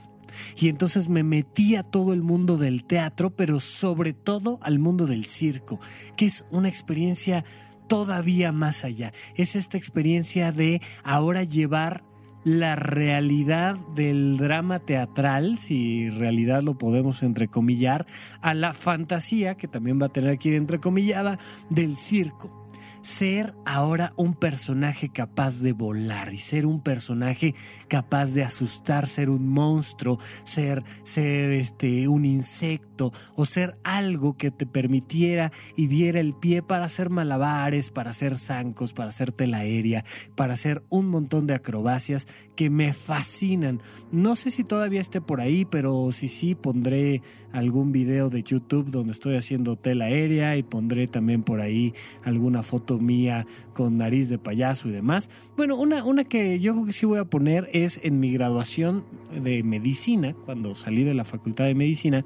Y 0.56 0.68
entonces 0.68 1.08
me 1.08 1.22
metí 1.22 1.76
a 1.76 1.82
todo 1.82 2.12
el 2.12 2.22
mundo 2.22 2.56
del 2.56 2.84
teatro, 2.84 3.34
pero 3.34 3.60
sobre 3.60 4.12
todo 4.12 4.58
al 4.62 4.78
mundo 4.78 5.06
del 5.06 5.24
circo, 5.24 5.80
que 6.16 6.26
es 6.26 6.44
una 6.50 6.68
experiencia 6.68 7.44
todavía 7.88 8.52
más 8.52 8.84
allá. 8.84 9.12
Es 9.36 9.56
esta 9.56 9.76
experiencia 9.76 10.52
de 10.52 10.80
ahora 11.02 11.44
llevar 11.44 12.04
la 12.44 12.76
realidad 12.76 13.76
del 13.94 14.36
drama 14.36 14.78
teatral, 14.78 15.56
si 15.56 16.10
realidad 16.10 16.62
lo 16.62 16.76
podemos 16.76 17.22
entrecomillar, 17.22 18.06
a 18.42 18.52
la 18.52 18.74
fantasía, 18.74 19.56
que 19.56 19.66
también 19.66 20.00
va 20.00 20.06
a 20.06 20.12
tener 20.12 20.38
que 20.38 20.50
ir 20.50 20.54
entrecomillada, 20.56 21.38
del 21.70 21.96
circo 21.96 22.63
ser 23.04 23.54
ahora 23.66 24.14
un 24.16 24.32
personaje 24.32 25.10
capaz 25.10 25.60
de 25.60 25.74
volar 25.74 26.32
y 26.32 26.38
ser 26.38 26.64
un 26.64 26.80
personaje 26.80 27.54
capaz 27.86 28.32
de 28.32 28.42
asustar, 28.42 29.06
ser 29.06 29.28
un 29.28 29.46
monstruo, 29.46 30.18
ser, 30.42 30.82
ser 31.02 31.52
este, 31.52 32.08
un 32.08 32.24
insecto 32.24 33.12
o 33.36 33.44
ser 33.44 33.76
algo 33.84 34.38
que 34.38 34.50
te 34.50 34.64
permitiera 34.64 35.52
y 35.76 35.86
diera 35.86 36.18
el 36.18 36.34
pie 36.34 36.62
para 36.62 36.86
hacer 36.86 37.10
malabares, 37.10 37.90
para 37.90 38.08
hacer 38.08 38.38
zancos, 38.38 38.94
para 38.94 39.10
hacer 39.10 39.32
tela 39.32 39.58
aérea, 39.58 40.02
para 40.34 40.54
hacer 40.54 40.82
un 40.88 41.06
montón 41.08 41.46
de 41.46 41.54
acrobacias 41.54 42.26
que 42.56 42.70
me 42.70 42.94
fascinan. 42.94 43.82
No 44.12 44.34
sé 44.34 44.50
si 44.50 44.64
todavía 44.64 45.02
esté 45.02 45.20
por 45.20 45.42
ahí, 45.42 45.66
pero 45.66 46.10
si 46.10 46.30
sí 46.30 46.54
pondré 46.54 47.20
algún 47.52 47.92
video 47.92 48.30
de 48.30 48.42
YouTube 48.42 48.90
donde 48.90 49.12
estoy 49.12 49.36
haciendo 49.36 49.76
tela 49.76 50.06
aérea 50.06 50.56
y 50.56 50.62
pondré 50.62 51.06
también 51.06 51.42
por 51.42 51.60
ahí 51.60 51.92
alguna 52.24 52.62
foto 52.62 52.93
mía 52.98 53.46
con 53.72 53.98
nariz 53.98 54.28
de 54.28 54.38
payaso 54.38 54.88
y 54.88 54.92
demás. 54.92 55.30
Bueno, 55.56 55.76
una, 55.76 56.04
una 56.04 56.24
que 56.24 56.58
yo 56.60 56.72
creo 56.72 56.86
que 56.86 56.92
sí 56.92 57.06
voy 57.06 57.18
a 57.18 57.24
poner 57.24 57.68
es 57.72 58.00
en 58.02 58.20
mi 58.20 58.32
graduación 58.32 59.04
de 59.32 59.62
medicina, 59.62 60.34
cuando 60.44 60.74
salí 60.74 61.04
de 61.04 61.14
la 61.14 61.24
facultad 61.24 61.64
de 61.64 61.74
medicina, 61.74 62.24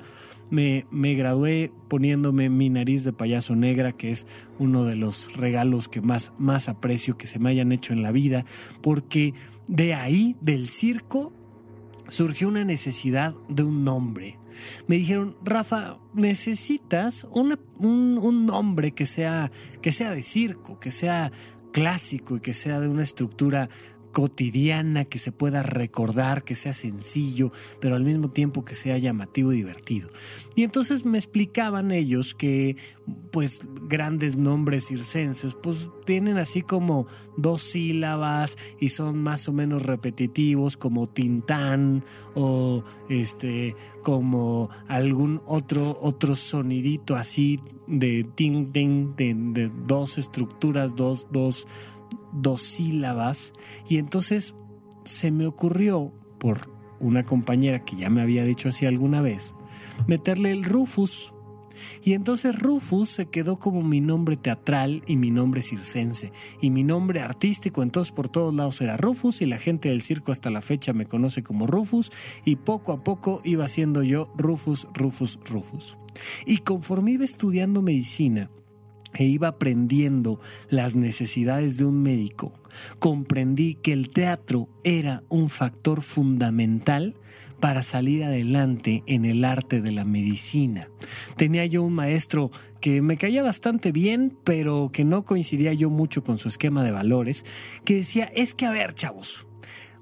me, 0.50 0.86
me 0.90 1.14
gradué 1.14 1.72
poniéndome 1.88 2.50
mi 2.50 2.70
nariz 2.70 3.04
de 3.04 3.12
payaso 3.12 3.56
negra, 3.56 3.92
que 3.92 4.10
es 4.10 4.26
uno 4.58 4.84
de 4.84 4.96
los 4.96 5.36
regalos 5.36 5.88
que 5.88 6.00
más, 6.00 6.32
más 6.38 6.68
aprecio 6.68 7.16
que 7.16 7.26
se 7.26 7.38
me 7.38 7.50
hayan 7.50 7.72
hecho 7.72 7.92
en 7.92 8.02
la 8.02 8.12
vida, 8.12 8.44
porque 8.82 9.34
de 9.66 9.94
ahí, 9.94 10.36
del 10.40 10.66
circo, 10.66 11.32
surgió 12.08 12.48
una 12.48 12.64
necesidad 12.64 13.34
de 13.48 13.62
un 13.62 13.84
nombre. 13.84 14.37
Me 14.86 14.96
dijeron, 14.96 15.36
Rafa, 15.42 15.96
necesitas 16.14 17.26
un, 17.30 17.58
un, 17.78 18.46
nombre 18.46 18.92
que 18.92 19.06
sea, 19.06 19.50
que 19.82 19.92
sea 19.92 20.10
de 20.12 20.22
circo, 20.22 20.78
que 20.80 20.90
sea 20.90 21.32
clásico 21.72 22.36
y 22.36 22.40
que 22.40 22.54
sea 22.54 22.80
de 22.80 22.88
una 22.88 23.02
estructura 23.02 23.68
cotidiana, 24.12 25.04
que 25.04 25.18
se 25.18 25.32
pueda 25.32 25.62
recordar, 25.62 26.44
que 26.44 26.54
sea 26.54 26.72
sencillo, 26.72 27.52
pero 27.80 27.96
al 27.96 28.04
mismo 28.04 28.28
tiempo 28.28 28.64
que 28.64 28.74
sea 28.74 28.98
llamativo 28.98 29.52
y 29.52 29.56
divertido. 29.56 30.08
Y 30.54 30.64
entonces 30.64 31.04
me 31.04 31.18
explicaban 31.18 31.92
ellos 31.92 32.34
que 32.34 32.76
pues 33.30 33.66
grandes 33.88 34.36
nombres 34.36 34.88
circenses 34.88 35.54
pues 35.54 35.90
tienen 36.04 36.38
así 36.38 36.62
como 36.62 37.06
dos 37.36 37.62
sílabas 37.62 38.56
y 38.80 38.90
son 38.90 39.22
más 39.22 39.48
o 39.48 39.52
menos 39.52 39.84
repetitivos 39.84 40.76
como 40.76 41.08
Tintán 41.08 42.04
o 42.34 42.84
este 43.08 43.76
como 44.02 44.70
algún 44.88 45.40
otro 45.46 45.98
otro 46.00 46.36
sonidito 46.36 47.14
así 47.16 47.60
de 47.86 48.24
ting 48.34 48.72
ting 48.72 49.14
de, 49.16 49.34
de 49.34 49.70
dos 49.86 50.18
estructuras, 50.18 50.94
dos 50.96 51.28
dos 51.30 51.66
dos 52.32 52.62
sílabas 52.62 53.52
y 53.88 53.98
entonces 53.98 54.54
se 55.04 55.30
me 55.30 55.46
ocurrió 55.46 56.12
por 56.38 56.70
una 57.00 57.24
compañera 57.24 57.84
que 57.84 57.96
ya 57.96 58.10
me 58.10 58.20
había 58.20 58.44
dicho 58.44 58.68
así 58.68 58.86
alguna 58.86 59.20
vez 59.20 59.54
meterle 60.06 60.50
el 60.50 60.64
Rufus 60.64 61.32
Y 62.02 62.14
entonces 62.14 62.58
Rufus 62.58 63.08
se 63.08 63.26
quedó 63.26 63.56
como 63.56 63.82
mi 63.82 64.00
nombre 64.00 64.36
teatral 64.36 65.02
y 65.06 65.16
mi 65.16 65.30
nombre 65.30 65.62
circense. 65.62 66.32
Y 66.60 66.70
mi 66.70 66.82
nombre 66.82 67.20
artístico 67.20 67.82
entonces 67.82 68.12
por 68.12 68.28
todos 68.28 68.52
lados 68.54 68.80
era 68.80 68.96
Rufus 68.96 69.42
y 69.42 69.46
la 69.46 69.58
gente 69.58 69.88
del 69.88 70.02
circo 70.02 70.32
hasta 70.32 70.50
la 70.50 70.60
fecha 70.60 70.92
me 70.92 71.06
conoce 71.06 71.42
como 71.42 71.66
Rufus 71.66 72.10
y 72.44 72.56
poco 72.56 72.92
a 72.92 73.04
poco 73.04 73.40
iba 73.44 73.68
siendo 73.68 74.02
yo 74.02 74.32
Rufus, 74.36 74.88
Rufus, 74.94 75.38
Rufus. 75.48 75.98
Y 76.46 76.58
conforme 76.58 77.12
iba 77.12 77.24
estudiando 77.24 77.82
medicina, 77.82 78.50
e 79.18 79.24
iba 79.24 79.48
aprendiendo 79.48 80.40
las 80.70 80.94
necesidades 80.94 81.76
de 81.76 81.84
un 81.84 82.02
médico, 82.02 82.52
comprendí 83.00 83.74
que 83.74 83.92
el 83.92 84.08
teatro 84.08 84.68
era 84.84 85.24
un 85.28 85.50
factor 85.50 86.02
fundamental 86.02 87.16
para 87.60 87.82
salir 87.82 88.22
adelante 88.22 89.02
en 89.06 89.24
el 89.24 89.44
arte 89.44 89.82
de 89.82 89.90
la 89.90 90.04
medicina. 90.04 90.88
Tenía 91.36 91.66
yo 91.66 91.82
un 91.82 91.94
maestro 91.94 92.52
que 92.80 93.02
me 93.02 93.16
caía 93.16 93.42
bastante 93.42 93.90
bien, 93.90 94.38
pero 94.44 94.90
que 94.92 95.04
no 95.04 95.24
coincidía 95.24 95.72
yo 95.72 95.90
mucho 95.90 96.22
con 96.22 96.38
su 96.38 96.46
esquema 96.46 96.84
de 96.84 96.92
valores, 96.92 97.44
que 97.84 97.96
decía, 97.96 98.30
es 98.36 98.54
que 98.54 98.66
a 98.66 98.70
ver, 98.70 98.94
chavos, 98.94 99.48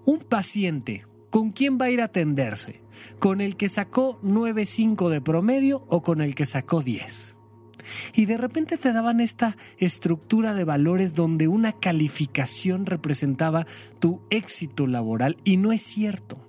un 0.04 0.18
paciente, 0.18 1.06
¿con 1.30 1.52
quién 1.52 1.78
va 1.80 1.86
a 1.86 1.90
ir 1.90 2.02
a 2.02 2.06
atenderse? 2.06 2.82
¿Con 3.18 3.40
el 3.40 3.56
que 3.56 3.70
sacó 3.70 4.20
9.5 4.20 5.08
de 5.08 5.20
promedio 5.22 5.86
o 5.88 6.02
con 6.02 6.20
el 6.20 6.34
que 6.34 6.44
sacó 6.44 6.82
10? 6.82 7.35
Y 8.14 8.26
de 8.26 8.36
repente 8.36 8.76
te 8.78 8.92
daban 8.92 9.20
esta 9.20 9.56
estructura 9.78 10.54
de 10.54 10.64
valores 10.64 11.14
donde 11.14 11.48
una 11.48 11.72
calificación 11.72 12.86
representaba 12.86 13.66
tu 13.98 14.22
éxito 14.30 14.86
laboral 14.86 15.36
y 15.44 15.56
no 15.56 15.72
es 15.72 15.82
cierto. 15.82 16.40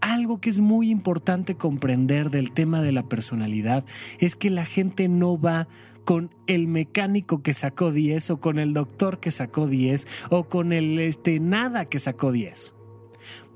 Algo 0.00 0.40
que 0.40 0.50
es 0.50 0.60
muy 0.60 0.90
importante 0.90 1.56
comprender 1.56 2.30
del 2.30 2.52
tema 2.52 2.82
de 2.82 2.92
la 2.92 3.08
personalidad 3.08 3.84
es 4.20 4.36
que 4.36 4.50
la 4.50 4.64
gente 4.64 5.08
no 5.08 5.40
va 5.40 5.68
con 6.04 6.30
el 6.46 6.68
mecánico 6.68 7.42
que 7.42 7.52
sacó 7.52 7.90
10 7.90 8.30
o 8.30 8.40
con 8.40 8.60
el 8.60 8.72
doctor 8.72 9.18
que 9.18 9.32
sacó 9.32 9.66
10 9.66 10.06
o 10.30 10.48
con 10.48 10.72
el 10.72 11.00
este 11.00 11.40
nada 11.40 11.86
que 11.86 11.98
sacó 11.98 12.30
10 12.30 12.75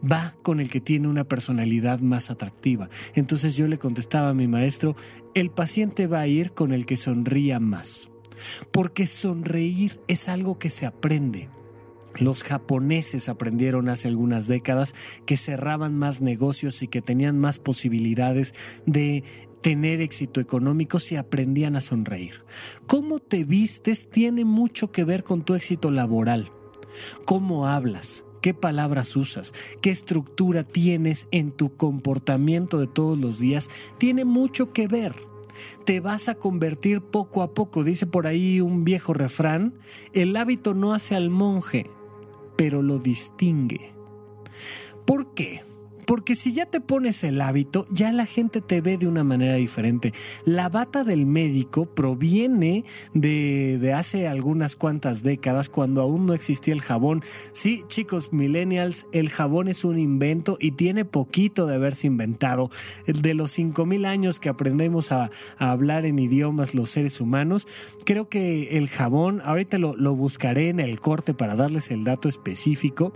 va 0.01 0.35
con 0.43 0.61
el 0.61 0.71
que 0.71 0.81
tiene 0.81 1.09
una 1.09 1.25
personalidad 1.25 2.01
más 2.01 2.31
atractiva. 2.31 2.89
Entonces 3.15 3.57
yo 3.57 3.69
le 3.69 3.79
contestaba 3.79 4.31
a 4.31 4.35
mi 4.35 4.49
maestro, 4.49 4.97
el 5.35 5.51
paciente 5.51 6.07
va 6.07 6.21
a 6.21 6.27
ir 6.27 6.53
con 6.53 6.73
el 6.73 6.87
que 6.87 6.97
sonría 6.97 7.61
más. 7.61 8.11
Porque 8.73 9.07
sonreír 9.07 10.01
es 10.09 10.29
algo 10.29 10.59
que 10.59 10.71
se 10.71 10.87
aprende. 10.87 11.49
Los 12.19 12.43
japoneses 12.43 13.29
aprendieron 13.29 13.89
hace 13.89 14.09
algunas 14.09 14.49
décadas 14.49 14.95
que 15.27 15.37
cerraban 15.37 15.97
más 15.97 16.21
negocios 16.21 16.83
y 16.83 16.89
que 16.89 17.03
tenían 17.03 17.39
más 17.39 17.59
posibilidades 17.59 18.55
de 18.85 19.23
tener 19.63 20.01
éxito 20.01 20.41
económico 20.41 20.99
si 20.99 21.17
aprendían 21.17 21.77
a 21.77 21.81
sonreír. 21.81 22.45
Cómo 22.87 23.21
te 23.21 23.45
vistes 23.45 24.11
tiene 24.11 24.45
mucho 24.45 24.91
que 24.91 25.05
ver 25.05 25.23
con 25.23 25.45
tu 25.45 25.55
éxito 25.55 25.91
laboral. 25.91 26.51
Cómo 27.27 27.69
hablas, 27.69 28.25
qué 28.41 28.55
palabras 28.55 29.17
usas, 29.17 29.53
qué 29.81 29.91
estructura 29.91 30.65
tienes 30.65 31.29
en 31.31 31.53
tu 31.53 31.77
comportamiento 31.77 32.79
de 32.79 32.87
todos 32.87 33.19
los 33.19 33.39
días, 33.39 33.69
tiene 33.99 34.25
mucho 34.25 34.73
que 34.73 34.89
ver. 34.89 35.15
Te 35.85 36.01
vas 36.01 36.29
a 36.29 36.35
convertir 36.35 37.03
poco 37.03 37.43
a 37.43 37.53
poco, 37.53 37.85
dice 37.85 38.07
por 38.07 38.27
ahí 38.27 38.61
un 38.61 38.85
viejo 38.85 39.13
refrán, 39.13 39.75
el 40.13 40.37
hábito 40.37 40.75
no 40.75 40.95
hace 40.95 41.17
al 41.17 41.29
monje, 41.29 41.87
pero 42.57 42.83
lo 42.83 42.99
distingue. 42.99 43.95
¿Por 45.05 45.35
qué? 45.35 45.63
Porque 46.11 46.35
si 46.35 46.53
ya 46.53 46.67
te 46.67 46.81
pones 46.81 47.23
el 47.23 47.41
hábito, 47.41 47.87
ya 47.89 48.11
la 48.11 48.27
gente 48.27 48.61
te 48.61 48.81
ve 48.81 48.99
de 48.99 49.07
una 49.07 49.23
manera 49.23 49.55
diferente. 49.55 50.13
La 50.45 50.69
bata 50.69 51.05
del 51.05 51.25
médico 51.25 51.87
proviene 51.87 52.85
de, 53.15 53.95
hace 53.95 54.27
algunas 54.27 54.75
cuantas 54.75 55.23
décadas, 55.23 55.69
cuando 55.69 56.01
aún 56.01 56.27
no 56.27 56.35
existía 56.35 56.75
el 56.75 56.81
jabón. 56.81 57.23
Sí, 57.53 57.85
chicos, 57.87 58.33
millennials, 58.33 59.07
el 59.13 59.29
jabón 59.31 59.69
es 59.69 59.85
un 59.85 60.01
invento 60.01 60.57
y 60.59 60.73
tiene 60.73 61.05
poquito 61.05 61.67
de 61.67 61.77
haberse 61.77 62.09
inventado. 62.09 62.71
De 63.07 63.35
los 63.35 63.57
5.000 63.57 64.05
años 64.05 64.41
que 64.41 64.49
aprendemos 64.49 65.13
a, 65.13 65.31
hablar 65.59 66.07
en 66.07 66.19
idiomas 66.19 66.75
los 66.75 66.91
seres 66.91 67.21
humanos, 67.21 67.69
creo 68.05 68.29
que 68.29 68.79
el 68.79 68.89
jabón, 68.89 69.43
ahorita 69.45 69.79
lo, 69.79 69.95
lo 69.95 70.17
buscaré 70.17 70.71
en 70.71 70.81
el 70.81 70.99
corte 70.99 71.35
para 71.35 71.55
darles 71.55 71.93
el 71.93 72.03
dato 72.03 72.29
específico 72.29 73.13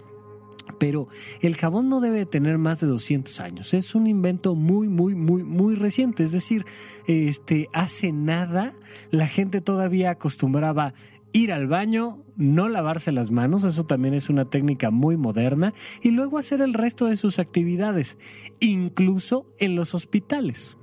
pero 0.85 1.09
el 1.41 1.57
jabón 1.57 1.89
no 1.89 2.01
debe 2.01 2.27
tener 2.27 2.59
más 2.59 2.79
de 2.81 2.87
200 2.87 3.41
años. 3.41 3.73
Es 3.73 3.95
un 3.95 4.07
invento 4.07 4.55
muy, 4.55 4.87
muy, 4.87 5.15
muy, 5.15 5.43
muy 5.43 5.77
reciente. 5.77 6.25
Es 6.25 6.33
decir, 6.33 6.67
este, 7.07 7.71
hace 7.73 8.13
nada 8.13 8.71
la 9.11 9.27
gente 9.27 9.63
todavía 9.63 10.11
acostumbraba 10.11 10.93
ir 11.33 11.55
al 11.55 11.69
baño, 11.69 12.23
no 12.37 12.69
lavarse 12.69 13.13
las 13.13 13.31
manos, 13.31 13.65
eso 13.65 13.85
también 13.85 14.13
es 14.13 14.29
una 14.29 14.45
técnica 14.45 14.91
muy 14.91 15.17
moderna, 15.17 15.73
y 16.03 16.11
luego 16.11 16.37
hacer 16.37 16.61
el 16.61 16.75
resto 16.75 17.07
de 17.07 17.17
sus 17.17 17.39
actividades, 17.39 18.19
incluso 18.61 19.47
en 19.61 19.77
los 19.77 19.95
hospitales. 19.95 20.77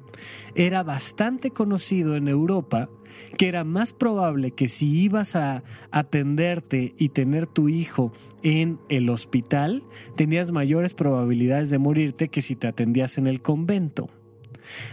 Era 0.56 0.82
bastante 0.82 1.52
conocido 1.52 2.16
en 2.16 2.28
Europa 2.28 2.90
que 3.38 3.47
era 3.47 3.63
más 3.63 3.93
probable 3.93 4.52
que 4.52 4.67
si 4.67 5.04
ibas 5.04 5.36
a 5.36 5.63
atenderte 5.91 6.93
y 6.97 7.10
tener 7.10 7.47
tu 7.47 7.69
hijo 7.69 8.12
en 8.43 8.80
el 8.89 9.10
hospital, 9.10 9.84
tenías 10.15 10.52
mayores 10.52 10.93
probabilidades 10.93 11.69
de 11.69 11.80
morirte 11.80 12.30
que 12.30 12.41
si 12.41 12.56
te 12.56 12.67
atendías 12.67 13.17
en 13.17 13.28
el 13.28 13.41
convento. 13.41 14.10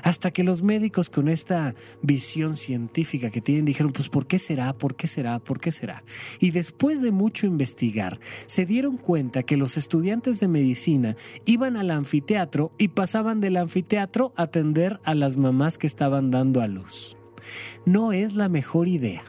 Hasta 0.03 0.31
que 0.31 0.45
los 0.45 0.63
médicos 0.63 1.11
con 1.11 1.29
esta 1.29 1.75
visión 2.03 2.57
científica 2.57 3.31
que 3.31 3.41
tienen 3.41 3.65
dijeron, 3.65 3.93
pues 3.93 4.09
¿por 4.09 4.27
qué 4.27 4.39
será? 4.39 4.73
¿Por 4.73 4.97
qué 4.97 5.07
será? 5.07 5.39
¿Por 5.39 5.61
qué 5.61 5.73
será? 5.73 6.03
Y 6.41 6.51
después 6.51 7.03
de 7.03 7.11
mucho 7.11 7.47
investigar, 7.47 8.19
se 8.47 8.67
dieron 8.67 8.97
cuenta 8.97 9.43
que 9.43 9.57
los 9.57 9.77
estudiantes 9.77 10.41
de 10.41 10.49
medicina 10.49 11.17
iban 11.45 11.77
al 11.77 11.91
anfiteatro 11.91 12.73
y 12.79 12.89
pasaban 12.89 13.41
del 13.41 13.57
anfiteatro 13.57 14.33
a 14.37 14.45
atender 14.45 15.01
a 15.05 15.15
las 15.15 15.37
mamás 15.37 15.79
que 15.79 15.87
estaban 15.87 16.31
dando 16.31 16.61
a 16.61 16.67
luz 16.67 17.18
no 17.85 18.13
es 18.13 18.35
la 18.35 18.49
mejor 18.49 18.89
idea. 18.89 19.25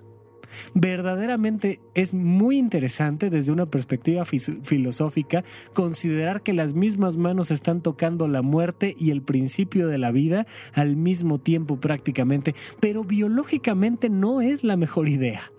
Verdaderamente 0.74 1.80
es 1.94 2.14
muy 2.14 2.58
interesante 2.58 3.30
desde 3.30 3.52
una 3.52 3.66
perspectiva 3.66 4.26
filosófica 4.26 5.44
considerar 5.74 6.42
que 6.42 6.54
las 6.54 6.74
mismas 6.74 7.18
manos 7.18 7.52
están 7.52 7.82
tocando 7.82 8.28
la 8.28 8.42
muerte 8.42 8.96
y 8.98 9.12
el 9.12 9.22
principio 9.22 9.88
de 9.88 9.98
la 9.98 10.12
vida 10.12 10.48
al 10.74 10.96
mismo 10.96 11.38
tiempo 11.38 11.80
prácticamente, 11.80 12.56
pero 12.80 13.04
biológicamente 13.04 14.10
no 14.10 14.42
es 14.42 14.64
la 14.64 14.78
mejor 14.78 15.08
idea. 15.08 15.52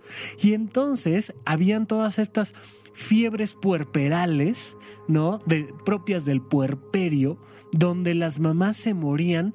Y 0.42 0.54
entonces 0.54 1.34
habían 1.44 1.86
todas 1.86 2.18
estas 2.18 2.52
fiebres 2.92 3.54
puerperales, 3.54 4.76
¿no? 5.06 5.38
propias 5.84 6.24
del 6.24 6.42
puerperio, 6.42 7.38
donde 7.72 8.14
las 8.14 8.40
mamás 8.40 8.76
se 8.76 8.94
morían 8.94 9.54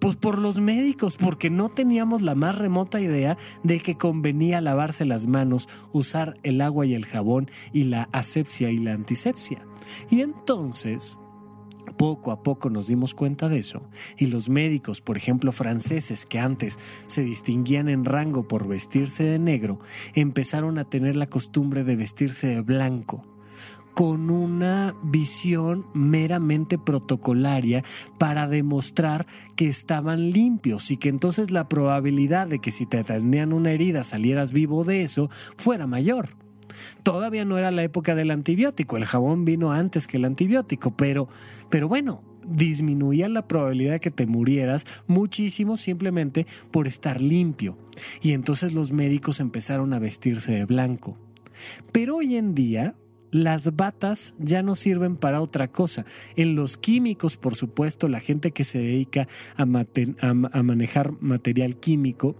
pues 0.00 0.16
por 0.16 0.38
los 0.38 0.60
médicos, 0.60 1.16
porque 1.16 1.50
no 1.50 1.68
teníamos 1.68 2.22
la 2.22 2.34
más 2.34 2.56
remota 2.56 3.00
idea 3.00 3.36
de 3.62 3.80
que 3.80 3.96
convenía 3.96 4.60
lavarse 4.60 5.04
las 5.04 5.26
manos, 5.26 5.68
usar 5.92 6.34
el 6.42 6.60
agua 6.60 6.86
y 6.86 6.94
el 6.94 7.06
jabón 7.06 7.50
y 7.72 7.84
la 7.84 8.08
asepsia 8.12 8.70
y 8.70 8.78
la 8.78 8.94
antisepsia. 8.94 9.66
Y 10.10 10.22
entonces, 10.22 11.18
poco 11.96 12.32
a 12.32 12.42
poco 12.42 12.70
nos 12.70 12.86
dimos 12.86 13.14
cuenta 13.14 13.48
de 13.48 13.58
eso 13.58 13.80
y 14.16 14.26
los 14.26 14.48
médicos, 14.48 15.00
por 15.00 15.16
ejemplo 15.16 15.52
franceses 15.52 16.24
que 16.24 16.38
antes 16.38 16.78
se 17.06 17.22
distinguían 17.22 17.88
en 17.88 18.04
rango 18.04 18.48
por 18.48 18.68
vestirse 18.68 19.24
de 19.24 19.38
negro, 19.38 19.80
empezaron 20.14 20.78
a 20.78 20.84
tener 20.84 21.16
la 21.16 21.26
costumbre 21.26 21.84
de 21.84 21.96
vestirse 21.96 22.46
de 22.46 22.60
blanco 22.62 23.26
con 23.94 24.30
una 24.30 24.94
visión 25.02 25.86
meramente 25.92 26.78
protocolaria 26.78 27.84
para 28.18 28.48
demostrar 28.48 29.26
que 29.56 29.68
estaban 29.68 30.30
limpios 30.30 30.90
y 30.90 30.96
que 30.96 31.08
entonces 31.08 31.50
la 31.50 31.68
probabilidad 31.68 32.46
de 32.46 32.58
que 32.60 32.70
si 32.70 32.86
te 32.86 32.98
atendían 32.98 33.52
una 33.52 33.72
herida 33.72 34.04
salieras 34.04 34.52
vivo 34.52 34.84
de 34.84 35.02
eso 35.02 35.28
fuera 35.56 35.86
mayor. 35.86 36.30
Todavía 37.02 37.44
no 37.44 37.58
era 37.58 37.70
la 37.70 37.82
época 37.82 38.14
del 38.14 38.30
antibiótico, 38.30 38.96
el 38.96 39.04
jabón 39.04 39.44
vino 39.44 39.72
antes 39.72 40.06
que 40.06 40.16
el 40.16 40.24
antibiótico, 40.24 40.96
pero, 40.96 41.28
pero 41.68 41.88
bueno, 41.88 42.22
disminuía 42.46 43.28
la 43.28 43.46
probabilidad 43.46 43.92
de 43.92 44.00
que 44.00 44.10
te 44.10 44.26
murieras 44.26 44.86
muchísimo 45.06 45.76
simplemente 45.76 46.46
por 46.70 46.86
estar 46.86 47.20
limpio. 47.20 47.78
Y 48.22 48.32
entonces 48.32 48.72
los 48.72 48.92
médicos 48.92 49.40
empezaron 49.40 49.92
a 49.92 49.98
vestirse 49.98 50.52
de 50.52 50.64
blanco. 50.64 51.18
Pero 51.92 52.16
hoy 52.16 52.36
en 52.36 52.54
día, 52.54 52.94
las 53.30 53.76
batas 53.76 54.34
ya 54.38 54.62
no 54.62 54.74
sirven 54.74 55.16
para 55.16 55.40
otra 55.40 55.68
cosa. 55.68 56.04
En 56.36 56.54
los 56.54 56.76
químicos, 56.76 57.36
por 57.36 57.54
supuesto, 57.54 58.08
la 58.08 58.20
gente 58.20 58.50
que 58.50 58.64
se 58.64 58.78
dedica 58.78 59.28
a, 59.56 59.66
manejar 59.66 61.12
material 61.20 61.76
químico, 61.76 62.36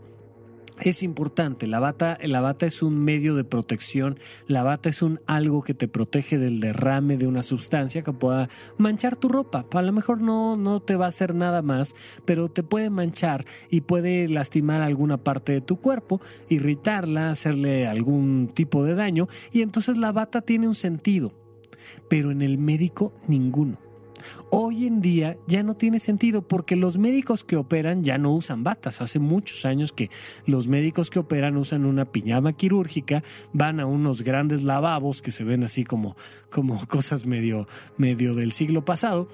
es 0.82 1.02
importante. 1.02 1.66
La 1.66 1.80
bata, 1.80 2.18
la 2.22 2.40
bata 2.40 2.66
es 2.66 2.82
un 2.82 2.98
medio 2.98 3.34
de 3.34 3.44
protección. 3.44 4.18
La 4.46 4.62
bata 4.62 4.88
es 4.88 5.02
un 5.02 5.20
algo 5.26 5.62
que 5.62 5.74
te 5.74 5.88
protege 5.88 6.38
del 6.38 6.60
derrame 6.60 7.16
de 7.16 7.26
una 7.26 7.42
sustancia 7.42 8.02
que 8.02 8.12
pueda 8.12 8.48
manchar 8.78 9.16
tu 9.16 9.28
ropa. 9.28 9.64
A 9.72 9.82
lo 9.82 9.92
mejor 9.92 10.20
no, 10.20 10.56
no 10.56 10.80
te 10.80 10.96
va 10.96 11.06
a 11.06 11.08
hacer 11.08 11.34
nada 11.34 11.62
más, 11.62 11.94
pero 12.24 12.48
te 12.48 12.62
puede 12.62 12.90
manchar 12.90 13.44
y 13.70 13.82
puede 13.82 14.28
lastimar 14.28 14.82
alguna 14.82 15.18
parte 15.18 15.52
de 15.52 15.60
tu 15.60 15.80
cuerpo, 15.80 16.20
irritarla, 16.48 17.30
hacerle 17.30 17.86
algún 17.86 18.48
tipo 18.48 18.84
de 18.84 18.94
daño. 18.94 19.26
Y 19.52 19.62
entonces 19.62 19.96
la 19.96 20.12
bata 20.12 20.42
tiene 20.42 20.68
un 20.68 20.74
sentido, 20.74 21.34
pero 22.08 22.30
en 22.30 22.42
el 22.42 22.58
médico 22.58 23.14
ninguno. 23.26 23.89
Hoy 24.50 24.86
en 24.86 25.00
día 25.00 25.36
ya 25.46 25.62
no 25.62 25.74
tiene 25.74 25.98
sentido 25.98 26.42
porque 26.42 26.76
los 26.76 26.98
médicos 26.98 27.44
que 27.44 27.56
operan 27.56 28.04
ya 28.04 28.18
no 28.18 28.32
usan 28.32 28.64
batas. 28.64 29.00
Hace 29.00 29.18
muchos 29.18 29.64
años 29.64 29.92
que 29.92 30.10
los 30.46 30.68
médicos 30.68 31.10
que 31.10 31.18
operan 31.18 31.56
usan 31.56 31.84
una 31.84 32.10
piñama 32.10 32.52
quirúrgica, 32.52 33.22
van 33.52 33.80
a 33.80 33.86
unos 33.86 34.22
grandes 34.22 34.62
lavabos 34.62 35.22
que 35.22 35.30
se 35.30 35.44
ven 35.44 35.64
así 35.64 35.84
como, 35.84 36.16
como 36.50 36.86
cosas 36.88 37.26
medio, 37.26 37.66
medio 37.96 38.34
del 38.34 38.52
siglo 38.52 38.84
pasado 38.84 39.28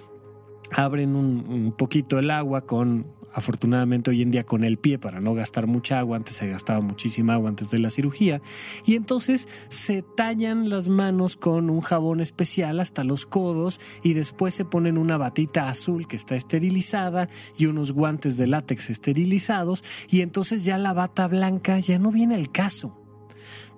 abren 0.73 1.15
un, 1.15 1.45
un, 1.49 1.73
poquito 1.73 2.19
el 2.19 2.31
agua 2.31 2.67
con 2.67 3.07
afortunadamente 3.37 4.11
hoy 4.11 4.23
en 4.23 4.31
día 4.31 4.45
con 4.45 4.65
el 4.65 4.79
pie 4.79 4.99
para 4.99 5.21
no 5.21 5.35
gastar 5.35 5.67
mucha 5.67 5.99
agua, 5.99 6.17
antes 6.17 6.37
se 6.37 6.49
gastaba 6.49 6.81
muchísima 6.81 7.35
agua 7.35 7.51
antes 7.51 7.71
de 7.71 7.79
la 7.79 7.91
cirugía, 7.91 8.41
y 8.87 8.97
entonces 8.97 9.47
se 9.69 10.03
tallan 10.03 10.71
las 10.71 10.89
manos 10.89 11.37
con 11.37 11.69
un 11.69 11.83
jabón 11.83 12.21
especial 12.21 12.81
hasta 12.81 13.05
los 13.05 13.27
codos 13.27 13.79
y 14.03 14.15
después 14.15 14.55
se 14.55 14.65
ponen 14.65 14.97
una 14.97 15.19
batita 15.19 15.69
azul 15.69 16.09
que 16.09 16.17
está 16.17 16.35
esterilizada 16.35 17.29
y 17.59 17.67
unos 17.67 17.93
guantes 17.93 18.39
de 18.39 18.47
látex 18.47 18.89
esterilizados 18.89 19.85
y 20.09 20.23
entonces 20.23 20.65
ya 20.65 20.79
la 20.79 20.95
bata 20.95 21.29
blanca 21.29 21.79
ya 21.79 21.99
no 21.99 22.13
viene 22.13 22.37
al 22.37 22.51
caso 22.51 23.06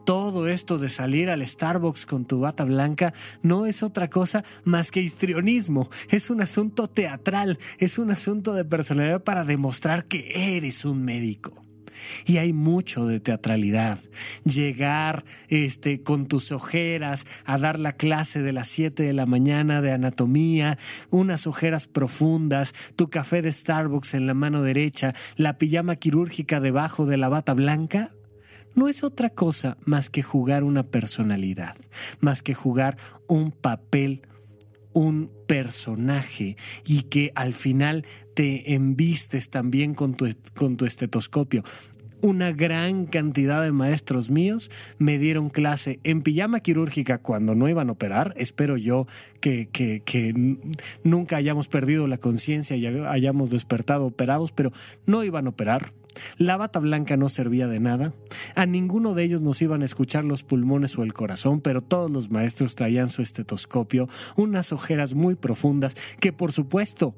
todo 0.08 0.48
esto 0.48 0.78
de 0.78 0.88
salir 0.88 1.28
al 1.28 1.46
Starbucks 1.46 2.06
con 2.06 2.24
tu 2.24 2.40
bata 2.40 2.64
blanca 2.64 3.12
no 3.42 3.66
es 3.66 3.82
otra 3.82 4.08
cosa 4.08 4.42
más 4.64 4.90
que 4.90 5.02
histrionismo. 5.02 5.90
Es 6.08 6.30
un 6.30 6.40
asunto 6.40 6.88
teatral, 6.88 7.58
es 7.78 7.98
un 7.98 8.10
asunto 8.10 8.54
de 8.54 8.64
personalidad 8.64 9.22
para 9.22 9.44
demostrar 9.44 10.06
que 10.06 10.56
eres 10.56 10.86
un 10.86 11.04
médico. 11.04 11.52
Y 12.24 12.38
hay 12.38 12.54
mucho 12.54 13.06
de 13.06 13.20
teatralidad. 13.20 13.98
Llegar 14.44 15.26
este, 15.48 16.02
con 16.02 16.26
tus 16.26 16.52
ojeras 16.52 17.26
a 17.44 17.58
dar 17.58 17.78
la 17.78 17.92
clase 17.92 18.40
de 18.40 18.54
las 18.54 18.68
7 18.68 19.02
de 19.02 19.12
la 19.12 19.26
mañana 19.26 19.82
de 19.82 19.92
anatomía, 19.92 20.78
unas 21.10 21.46
ojeras 21.46 21.86
profundas, 21.86 22.72
tu 22.96 23.10
café 23.10 23.42
de 23.42 23.52
Starbucks 23.52 24.14
en 24.14 24.26
la 24.26 24.32
mano 24.32 24.62
derecha, 24.62 25.14
la 25.36 25.58
pijama 25.58 25.96
quirúrgica 25.96 26.60
debajo 26.60 27.04
de 27.04 27.18
la 27.18 27.28
bata 27.28 27.52
blanca 27.52 28.10
no 28.78 28.86
es 28.86 29.02
otra 29.02 29.28
cosa 29.28 29.76
más 29.84 30.08
que 30.08 30.22
jugar 30.22 30.62
una 30.62 30.84
personalidad, 30.84 31.76
más 32.20 32.44
que 32.44 32.54
jugar 32.54 32.96
un 33.26 33.50
papel, 33.50 34.22
un 34.92 35.32
personaje 35.48 36.56
y 36.86 37.02
que 37.02 37.32
al 37.34 37.54
final 37.54 38.06
te 38.34 38.74
embistes 38.74 39.50
también 39.50 39.94
con 39.94 40.14
tu, 40.14 40.28
con 40.54 40.76
tu 40.76 40.84
estetoscopio 40.86 41.64
una 42.20 42.52
gran 42.52 43.06
cantidad 43.06 43.62
de 43.62 43.70
maestros 43.70 44.30
míos 44.30 44.70
me 44.98 45.18
dieron 45.18 45.50
clase 45.50 46.00
en 46.02 46.22
pijama 46.22 46.60
quirúrgica 46.60 47.18
cuando 47.18 47.54
no 47.54 47.68
iban 47.68 47.88
a 47.88 47.92
operar. 47.92 48.34
Espero 48.36 48.76
yo 48.76 49.06
que, 49.40 49.68
que, 49.70 50.02
que 50.04 50.58
nunca 51.04 51.36
hayamos 51.36 51.68
perdido 51.68 52.08
la 52.08 52.18
conciencia 52.18 52.76
y 52.76 52.86
hayamos 52.86 53.50
despertado 53.50 54.06
operados, 54.06 54.50
pero 54.50 54.72
no 55.06 55.22
iban 55.22 55.46
a 55.46 55.50
operar. 55.50 55.92
La 56.36 56.56
bata 56.56 56.78
blanca 56.78 57.16
no 57.16 57.28
servía 57.28 57.66
de 57.66 57.80
nada. 57.80 58.14
A 58.54 58.66
ninguno 58.66 59.14
de 59.14 59.24
ellos 59.24 59.42
nos 59.42 59.60
iban 59.62 59.82
a 59.82 59.84
escuchar 59.84 60.24
los 60.24 60.42
pulmones 60.42 60.98
o 60.98 61.02
el 61.02 61.14
corazón, 61.14 61.60
pero 61.60 61.82
todos 61.82 62.10
los 62.10 62.30
maestros 62.30 62.74
traían 62.74 63.08
su 63.08 63.22
estetoscopio, 63.22 64.08
unas 64.36 64.72
ojeras 64.72 65.14
muy 65.14 65.34
profundas 65.34 65.96
que 66.20 66.32
por 66.32 66.52
supuesto 66.52 67.14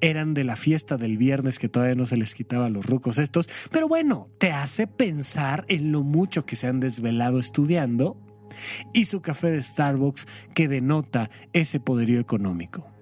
eran 0.00 0.34
de 0.34 0.44
la 0.44 0.56
fiesta 0.56 0.96
del 0.96 1.16
viernes 1.16 1.58
que 1.58 1.68
todavía 1.68 1.94
no 1.94 2.06
se 2.06 2.16
les 2.16 2.34
quitaba 2.34 2.68
los 2.68 2.86
rucos 2.86 3.18
estos, 3.18 3.48
pero 3.70 3.88
bueno, 3.88 4.28
te 4.38 4.50
hace 4.50 4.86
pensar 4.86 5.64
en 5.68 5.92
lo 5.92 6.02
mucho 6.02 6.44
que 6.44 6.56
se 6.56 6.66
han 6.66 6.80
desvelado 6.80 7.38
estudiando 7.38 8.16
y 8.92 9.04
su 9.04 9.20
café 9.20 9.50
de 9.50 9.62
Starbucks 9.62 10.26
que 10.54 10.68
denota 10.68 11.30
ese 11.52 11.80
poderío 11.80 12.20
económico 12.20 12.97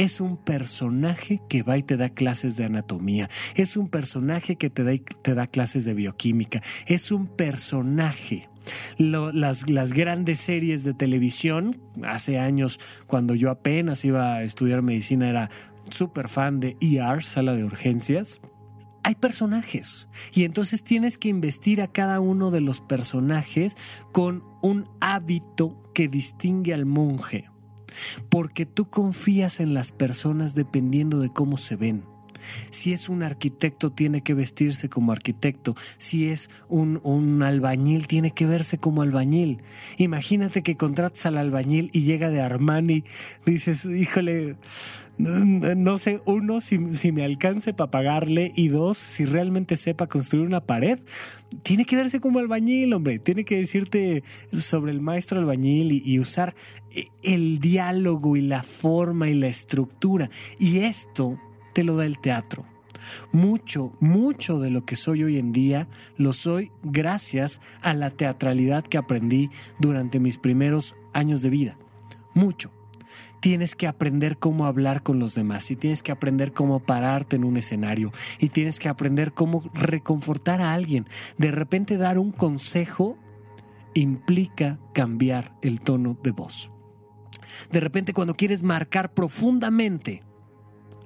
es 0.00 0.22
un 0.22 0.38
personaje 0.38 1.42
que 1.46 1.62
va 1.62 1.76
y 1.76 1.82
te 1.82 1.98
da 1.98 2.08
clases 2.08 2.56
de 2.56 2.64
anatomía, 2.64 3.28
es 3.54 3.76
un 3.76 3.86
personaje 3.86 4.56
que 4.56 4.70
te 4.70 4.82
da, 4.82 4.92
te 5.20 5.34
da 5.34 5.46
clases 5.46 5.84
de 5.84 5.92
bioquímica, 5.92 6.62
es 6.86 7.12
un 7.12 7.26
personaje. 7.26 8.48
las, 8.96 9.68
las, 9.68 9.92
grandes 9.92 10.38
series 10.38 10.84
de 10.84 10.94
televisión, 10.94 11.78
hace 12.02 12.38
años 12.38 12.80
cuando 13.06 13.34
yo 13.34 13.50
apenas 13.50 14.02
iba 14.06 14.36
a 14.36 14.42
estudiar 14.42 14.80
medicina 14.80 15.28
era 15.28 15.50
súper 15.90 16.30
fan 16.30 16.60
de 16.60 16.78
ER, 16.80 17.22
sala 17.22 17.52
de 17.52 17.64
urgencias. 17.64 18.40
Hay 19.02 19.16
personajes 19.16 20.08
y 20.32 20.44
entonces 20.44 20.82
tienes 20.82 21.18
que 21.18 21.28
investir 21.28 21.82
a 21.82 21.88
cada 21.88 22.20
uno 22.20 22.50
de 22.50 22.62
los 22.62 22.80
personajes 22.80 23.76
con 24.12 24.44
un 24.62 24.88
hábito 25.02 25.82
que 25.92 26.08
distingue 26.08 26.72
al 26.72 26.86
monje 26.86 27.50
porque 28.28 28.66
tú 28.66 28.88
confías 28.88 29.60
en 29.60 29.74
las 29.74 29.92
personas 29.92 30.54
dependiendo 30.54 31.20
de 31.20 31.32
cómo 31.32 31.56
se 31.56 31.76
ven. 31.76 32.04
Si 32.70 32.92
es 32.92 33.08
un 33.08 33.22
arquitecto, 33.22 33.90
tiene 33.90 34.22
que 34.22 34.34
vestirse 34.34 34.88
como 34.88 35.12
arquitecto. 35.12 35.74
Si 35.98 36.28
es 36.28 36.50
un, 36.68 37.00
un, 37.02 37.42
albañil, 37.42 38.06
tiene 38.06 38.30
que 38.30 38.46
verse 38.46 38.78
como 38.78 39.02
albañil. 39.02 39.62
Imagínate 39.98 40.62
que 40.62 40.76
contratas 40.76 41.26
al 41.26 41.36
albañil 41.36 41.90
y 41.92 42.02
llega 42.02 42.30
de 42.30 42.40
Armani. 42.40 43.04
Dices, 43.44 43.84
híjole, 43.84 44.56
no 45.20 45.98
sé, 45.98 46.20
uno, 46.24 46.60
si, 46.60 46.78
me 46.78 47.24
alcance 47.24 47.74
para 47.74 47.90
pagarle 47.90 48.52
y 48.56 48.68
dos, 48.68 48.98
si 48.98 49.24
realmente 49.24 49.76
sepa 49.76 50.06
construir 50.06 50.46
una 50.46 50.60
pared, 50.60 50.98
tiene 51.62 51.84
que 51.84 51.96
verse 51.96 52.20
como 52.20 52.38
albañil, 52.38 52.92
hombre, 52.94 53.18
tiene 53.18 53.44
que 53.44 53.56
decirte 53.56 54.24
sobre 54.52 54.92
el 54.92 55.00
maestro 55.00 55.40
albañil 55.40 55.92
y, 55.92 56.02
y 56.04 56.18
usar 56.18 56.54
eh, 56.92 57.06
el 57.22 57.58
diálogo 57.58 58.36
y 58.36 58.40
la 58.40 58.62
forma 58.62 59.28
y 59.28 59.34
la 59.34 59.48
estructura. 59.48 60.30
Y 60.58 60.78
esto 60.78 61.38
te 61.74 61.84
lo 61.84 61.96
da 61.96 62.06
el 62.06 62.18
teatro. 62.18 62.64
Mucho, 63.32 63.92
mucho 64.00 64.58
de 64.58 64.70
lo 64.70 64.84
que 64.84 64.96
soy 64.96 65.24
hoy 65.24 65.38
en 65.38 65.52
día 65.52 65.88
lo 66.16 66.32
soy 66.32 66.70
gracias 66.82 67.60
a 67.80 67.94
la 67.94 68.10
teatralidad 68.10 68.84
que 68.84 68.98
aprendí 68.98 69.50
durante 69.78 70.20
mis 70.20 70.36
primeros 70.38 70.96
años 71.12 71.40
de 71.40 71.50
vida. 71.50 71.78
Mucho 72.34 72.70
tienes 73.40 73.74
que 73.74 73.86
aprender 73.86 74.38
cómo 74.38 74.66
hablar 74.66 75.02
con 75.02 75.18
los 75.18 75.34
demás 75.34 75.70
y 75.70 75.76
tienes 75.76 76.02
que 76.02 76.12
aprender 76.12 76.52
cómo 76.52 76.80
pararte 76.80 77.36
en 77.36 77.44
un 77.44 77.56
escenario 77.56 78.12
y 78.38 78.50
tienes 78.50 78.78
que 78.78 78.88
aprender 78.88 79.32
cómo 79.32 79.64
reconfortar 79.74 80.60
a 80.60 80.74
alguien. 80.74 81.06
De 81.38 81.50
repente 81.50 81.96
dar 81.96 82.18
un 82.18 82.32
consejo 82.32 83.18
implica 83.94 84.78
cambiar 84.94 85.56
el 85.62 85.80
tono 85.80 86.18
de 86.22 86.30
voz. 86.30 86.70
De 87.72 87.80
repente 87.80 88.12
cuando 88.12 88.34
quieres 88.34 88.62
marcar 88.62 89.14
profundamente 89.14 90.22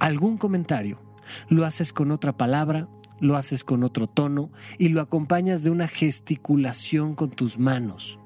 algún 0.01 0.37
comentario, 0.37 1.01
lo 1.49 1.65
haces 1.65 1.93
con 1.93 2.11
otra 2.11 2.37
palabra, 2.37 2.89
lo 3.21 3.37
haces 3.37 3.65
con 3.65 3.85
otro 3.85 4.07
tono 4.07 4.51
y 4.79 4.89
lo 4.89 5.01
acompañas 5.01 5.63
de 5.63 5.71
una 5.71 5.89
gesticulación 5.89 7.15
con 7.15 7.31
tus 7.31 7.59
manos. 7.59 8.21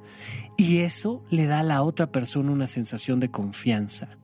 Y 0.60 0.78
eso 0.78 1.22
le 1.30 1.46
da 1.46 1.60
a 1.60 1.62
la 1.62 1.82
otra 1.82 2.10
persona 2.10 2.50
una 2.50 2.66
sensación 2.66 3.20
de 3.20 3.30
confianza. 3.30 4.18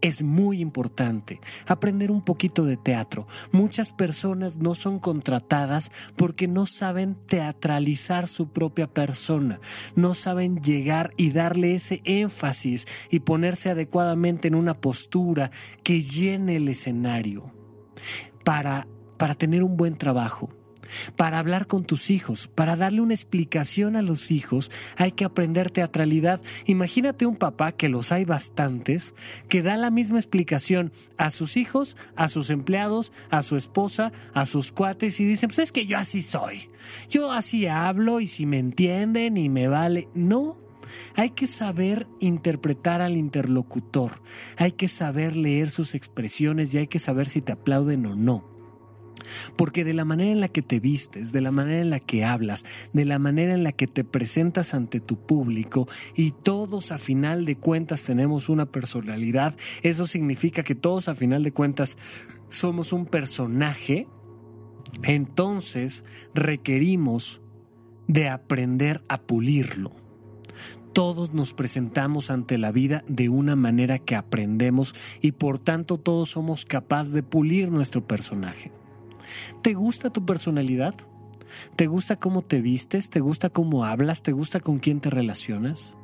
Es 0.00 0.24
muy 0.24 0.60
importante 0.60 1.40
aprender 1.68 2.10
un 2.10 2.20
poquito 2.20 2.64
de 2.64 2.76
teatro. 2.76 3.28
Muchas 3.52 3.92
personas 3.92 4.56
no 4.56 4.74
son 4.74 4.98
contratadas 4.98 5.92
porque 6.16 6.48
no 6.48 6.66
saben 6.66 7.14
teatralizar 7.28 8.26
su 8.26 8.48
propia 8.48 8.92
persona, 8.92 9.60
no 9.94 10.14
saben 10.14 10.60
llegar 10.60 11.12
y 11.16 11.30
darle 11.30 11.76
ese 11.76 12.02
énfasis 12.04 12.84
y 13.10 13.20
ponerse 13.20 13.70
adecuadamente 13.70 14.48
en 14.48 14.56
una 14.56 14.74
postura 14.74 15.52
que 15.84 16.00
llene 16.00 16.56
el 16.56 16.66
escenario 16.68 17.54
para, 18.44 18.88
para 19.16 19.36
tener 19.36 19.62
un 19.62 19.76
buen 19.76 19.96
trabajo 19.96 20.50
para 21.16 21.38
hablar 21.38 21.66
con 21.66 21.84
tus 21.84 22.10
hijos, 22.10 22.48
para 22.48 22.76
darle 22.76 23.00
una 23.00 23.14
explicación 23.14 23.96
a 23.96 24.02
los 24.02 24.30
hijos, 24.30 24.70
hay 24.96 25.12
que 25.12 25.24
aprender 25.24 25.70
teatralidad. 25.70 26.40
Imagínate 26.66 27.26
un 27.26 27.36
papá, 27.36 27.72
que 27.72 27.88
los 27.88 28.12
hay 28.12 28.24
bastantes, 28.24 29.14
que 29.48 29.62
da 29.62 29.76
la 29.76 29.90
misma 29.90 30.18
explicación 30.18 30.92
a 31.18 31.30
sus 31.30 31.56
hijos, 31.56 31.96
a 32.16 32.28
sus 32.28 32.50
empleados, 32.50 33.12
a 33.30 33.42
su 33.42 33.56
esposa, 33.56 34.12
a 34.34 34.46
sus 34.46 34.72
cuates 34.72 35.20
y 35.20 35.24
dicen, 35.24 35.48
pues 35.48 35.58
es 35.60 35.72
que 35.72 35.86
yo 35.86 35.98
así 35.98 36.22
soy. 36.22 36.68
Yo 37.08 37.32
así 37.32 37.66
hablo 37.66 38.20
y 38.20 38.26
si 38.26 38.46
me 38.46 38.58
entienden 38.58 39.36
y 39.36 39.48
me 39.48 39.68
vale. 39.68 40.08
No, 40.14 40.58
hay 41.16 41.30
que 41.30 41.46
saber 41.46 42.06
interpretar 42.20 43.00
al 43.00 43.16
interlocutor, 43.16 44.22
hay 44.56 44.72
que 44.72 44.88
saber 44.88 45.36
leer 45.36 45.70
sus 45.70 45.94
expresiones 45.94 46.74
y 46.74 46.78
hay 46.78 46.86
que 46.86 46.98
saber 46.98 47.28
si 47.28 47.40
te 47.40 47.52
aplauden 47.52 48.06
o 48.06 48.14
no. 48.14 48.55
Porque 49.56 49.84
de 49.84 49.94
la 49.94 50.04
manera 50.04 50.30
en 50.30 50.40
la 50.40 50.48
que 50.48 50.62
te 50.62 50.80
vistes, 50.80 51.32
de 51.32 51.40
la 51.40 51.50
manera 51.50 51.80
en 51.80 51.90
la 51.90 52.00
que 52.00 52.24
hablas, 52.24 52.64
de 52.92 53.04
la 53.04 53.18
manera 53.18 53.54
en 53.54 53.64
la 53.64 53.72
que 53.72 53.86
te 53.86 54.04
presentas 54.04 54.74
ante 54.74 55.00
tu 55.00 55.18
público 55.18 55.86
y 56.14 56.30
todos 56.30 56.92
a 56.92 56.98
final 56.98 57.44
de 57.44 57.56
cuentas 57.56 58.04
tenemos 58.04 58.48
una 58.48 58.66
personalidad, 58.66 59.56
eso 59.82 60.06
significa 60.06 60.62
que 60.62 60.74
todos 60.74 61.08
a 61.08 61.14
final 61.14 61.42
de 61.42 61.52
cuentas 61.52 61.96
somos 62.48 62.92
un 62.92 63.06
personaje, 63.06 64.08
entonces 65.02 66.04
requerimos 66.34 67.42
de 68.06 68.28
aprender 68.28 69.02
a 69.08 69.20
pulirlo. 69.20 69.90
Todos 70.92 71.34
nos 71.34 71.52
presentamos 71.52 72.30
ante 72.30 72.56
la 72.56 72.72
vida 72.72 73.04
de 73.06 73.28
una 73.28 73.54
manera 73.54 73.98
que 73.98 74.14
aprendemos 74.14 74.94
y 75.20 75.32
por 75.32 75.58
tanto 75.58 75.98
todos 75.98 76.30
somos 76.30 76.64
capaces 76.64 77.12
de 77.12 77.22
pulir 77.22 77.70
nuestro 77.70 78.06
personaje. 78.06 78.72
¿Te 79.62 79.74
gusta 79.74 80.10
tu 80.10 80.24
personalidad? 80.24 80.94
¿Te 81.76 81.86
gusta 81.86 82.16
cómo 82.16 82.42
te 82.42 82.60
vistes? 82.60 83.10
¿Te 83.10 83.20
gusta 83.20 83.50
cómo 83.50 83.84
hablas? 83.84 84.22
¿Te 84.22 84.32
gusta 84.32 84.60
con 84.60 84.78
quién 84.78 85.00
te 85.00 85.10
relacionas? 85.10 85.96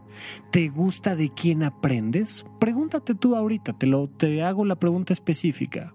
¿Te 0.50 0.68
gusta 0.68 1.16
de 1.16 1.30
quién 1.30 1.62
aprendes? 1.62 2.44
Pregúntate 2.60 3.14
tú 3.14 3.34
ahorita, 3.34 3.72
te, 3.72 3.86
lo, 3.86 4.08
te 4.08 4.42
hago 4.42 4.64
la 4.64 4.76
pregunta 4.76 5.12
específica. 5.12 5.94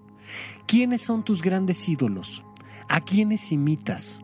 ¿Quiénes 0.65 1.01
son 1.01 1.23
tus 1.23 1.41
grandes 1.41 1.87
ídolos? 1.87 2.45
¿A 2.89 3.01
quiénes 3.01 3.51
imitas? 3.51 4.21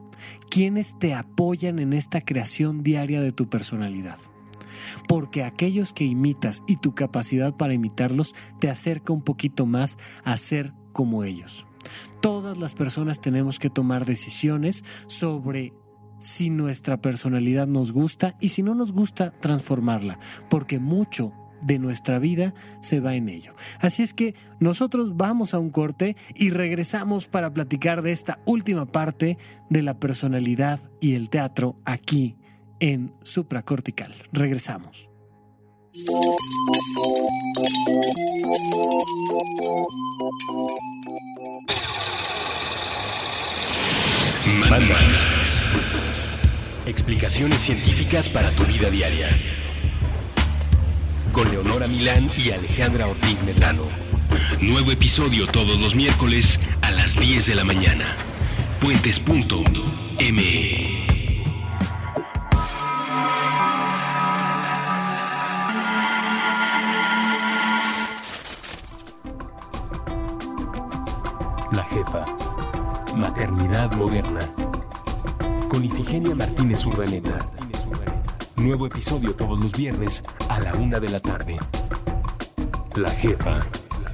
¿Quiénes 0.50 0.98
te 1.00 1.14
apoyan 1.14 1.80
en 1.80 1.94
esta 1.94 2.22
creación 2.22 2.84
diaria 2.84 3.22
de 3.22 3.32
tu 3.32 3.50
personalidad? 3.50 4.18
Porque 5.08 5.44
aquellos 5.44 5.94
que 5.94 6.06
imitas 6.06 6.64
y 6.68 6.76
tu 6.78 6.94
capacidad 6.96 7.56
para 7.56 7.74
imitarlos 7.74 8.34
te 8.60 8.70
acerca 8.70 9.14
un 9.14 9.22
poquito 9.22 9.66
más 9.66 9.98
a 10.24 10.38
ser 10.38 10.74
como 10.92 11.24
ellos. 11.24 11.66
Todas 12.24 12.58
las 12.58 12.74
personas 12.74 13.20
tenemos 13.20 13.60
que 13.60 13.70
tomar 13.70 14.06
decisiones 14.06 14.86
sobre 15.08 15.74
si 16.20 16.50
nuestra 16.50 17.02
personalidad 17.02 17.68
nos 17.68 17.92
gusta 17.92 18.38
y 18.40 18.48
si 18.48 18.64
no 18.64 18.76
nos 18.76 18.94
gusta 18.94 19.32
transformarla, 19.42 20.18
porque 20.50 20.80
mucho 20.80 21.34
de 21.62 21.80
nuestra 21.80 22.20
vida 22.20 22.54
se 22.82 23.02
va 23.02 23.16
en 23.16 23.28
ello. 23.28 23.54
Así 23.82 24.04
es 24.04 24.14
que 24.14 24.36
nosotros 24.62 25.18
vamos 25.18 25.54
a 25.54 25.60
un 25.60 25.70
corte 25.70 26.16
y 26.34 26.50
regresamos 26.50 27.28
para 27.28 27.52
platicar 27.52 28.02
de 28.02 28.14
esta 28.14 28.40
última 28.46 28.86
parte 28.86 29.38
de 29.70 29.82
la 29.82 30.00
personalidad 30.00 30.80
y 31.02 31.16
el 31.16 31.30
teatro 31.30 31.76
aquí 31.84 32.38
en 32.80 33.14
supracortical. 33.22 34.14
Regresamos. 34.32 35.10
Explicaciones 46.88 47.60
científicas 47.60 48.28
para 48.28 48.50
tu 48.52 48.64
vida 48.66 48.90
diaria. 48.90 49.30
Con 51.32 51.52
Leonora 51.52 51.86
Milán 51.88 52.32
y 52.36 52.50
Alejandra 52.50 53.06
Ortiz 53.06 53.44
Medrano. 53.44 53.84
Nuevo 54.62 54.92
episodio 54.92 55.46
todos 55.46 55.80
los 55.80 55.94
miércoles 55.94 56.60
a 56.82 56.90
las 56.90 57.16
10 57.20 57.46
de 57.46 57.56
la 57.56 57.64
mañana. 57.64 58.16
Puentes.me. 58.82 59.74
Martínez 76.74 76.86
Urdaneta. 76.86 77.40
Nuevo 78.56 78.88
episodio 78.88 79.36
todos 79.36 79.60
los 79.60 79.74
viernes 79.74 80.24
a 80.50 80.60
la 80.60 80.74
una 80.74 81.00
de 81.00 81.10
la 81.10 81.20
tarde. 81.20 81.58
La 82.96 83.12
jefa. 83.12 83.58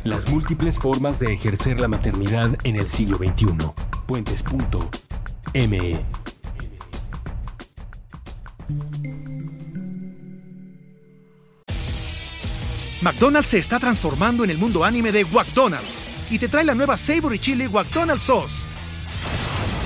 Las 0.03 0.29
múltiples 0.29 0.77
formas 0.77 1.19
de 1.19 1.33
ejercer 1.33 1.79
la 1.79 1.87
maternidad 1.87 2.49
en 2.65 2.75
el 2.75 2.87
siglo 2.87 3.17
XXI. 3.17 3.55
Puentes.me. 4.05 6.05
McDonald's 13.01 13.49
se 13.49 13.59
está 13.59 13.79
transformando 13.79 14.43
en 14.43 14.49
el 14.49 14.57
mundo 14.57 14.83
anime 14.83 15.13
de 15.13 15.23
McDonald's 15.23 16.27
y 16.29 16.37
te 16.37 16.49
trae 16.49 16.65
la 16.65 16.75
nueva 16.75 16.97
Savory 16.97 17.39
Chili 17.39 17.69
McDonald's 17.69 18.23
Sauce. 18.23 18.68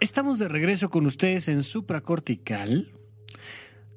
Estamos 0.00 0.38
de 0.38 0.46
regreso 0.46 0.90
con 0.90 1.06
ustedes 1.06 1.48
en 1.48 1.60
Supracortical. 1.60 2.86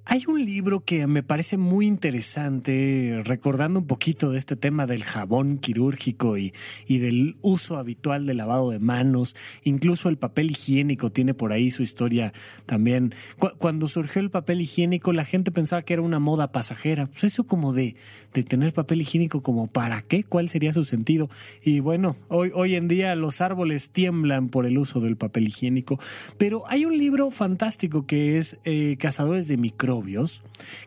Hay 0.08 0.24
un 0.28 0.44
libro 0.44 0.84
que 0.84 1.06
me 1.06 1.22
parece 1.22 1.58
muy 1.58 1.86
interesante, 1.86 3.20
recordando 3.24 3.80
un 3.80 3.86
poquito 3.86 4.32
de 4.32 4.40
este 4.40 4.56
tema 4.56 4.88
del 4.88 5.04
jabón 5.04 5.60
quirúrgico 5.60 6.38
y, 6.38 6.52
del 6.88 7.38
uso 7.42 7.78
habitual 7.78 8.26
del 8.26 8.38
lavado 8.38 8.72
de 8.72 8.80
manos. 8.80 9.36
Incluso 9.64 10.10
el 10.10 10.18
papel 10.18 10.52
higiénico 10.52 11.12
tiene 11.12 11.36
por 11.36 11.54
ahí 11.54 11.70
su 11.70 11.84
historia 11.84 12.34
también. 12.66 13.14
cuando 13.60 13.88
surgió 13.88 14.22
el 14.22 14.32
papel 14.32 14.62
higiénico, 14.62 15.14
la 15.14 15.24
gente 15.24 15.52
pensaba 15.52 15.84
que 15.84 15.94
era 15.94 16.02
una 16.02 16.20
moda 16.20 16.52
pasajera. 16.52 17.06
Pues 17.06 17.24
eso 17.26 17.46
como 17.46 17.72
de, 17.72 17.96
de 18.34 18.44
tener 18.44 18.74
papel 18.74 19.02
higiénico, 19.02 19.42
como 19.42 19.68
para 19.68 20.02
qué, 20.02 20.24
cuál 20.24 20.50
sería 20.50 20.74
su 20.74 20.84
sentido. 20.84 21.30
Y 21.64 21.80
bueno, 21.80 22.16
hoy, 22.28 22.52
hoy 22.56 22.76
en 22.76 22.88
día 22.88 23.16
los 23.16 23.40
árboles 23.40 23.92
tiemblan 23.92 24.50
por 24.50 24.66
el 24.66 24.80
uso 24.80 25.00
del 25.00 25.16
papel 25.16 25.48
higiénico. 25.48 26.00
Pero 26.40 26.64
hay 26.68 26.86
un 26.86 26.98
libro 26.98 27.30
fantástico 27.30 28.08
que 28.08 28.40
es 28.40 28.60
eh, 28.66 28.98
Cazadores 29.00 29.48
de 29.48 29.58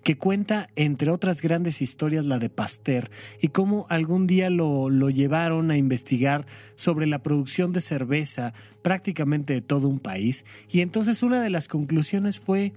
Que 0.02 0.16
cuenta, 0.16 0.68
entre 0.76 1.10
otras 1.10 1.42
grandes 1.42 1.82
historias, 1.82 2.24
la 2.24 2.38
de 2.38 2.48
Pasteur 2.48 3.10
y 3.40 3.48
cómo 3.48 3.86
algún 3.90 4.26
día 4.26 4.50
lo, 4.50 4.90
lo 4.90 5.10
llevaron 5.10 5.70
a 5.70 5.76
investigar 5.76 6.46
sobre 6.74 7.06
la 7.06 7.22
producción 7.22 7.72
de 7.72 7.80
cerveza 7.80 8.54
prácticamente 8.82 9.54
de 9.54 9.62
todo 9.62 9.88
un 9.88 9.98
país. 9.98 10.44
Y 10.70 10.80
entonces 10.80 11.22
una 11.22 11.42
de 11.42 11.50
las 11.50 11.68
conclusiones 11.68 12.38
fue, 12.38 12.72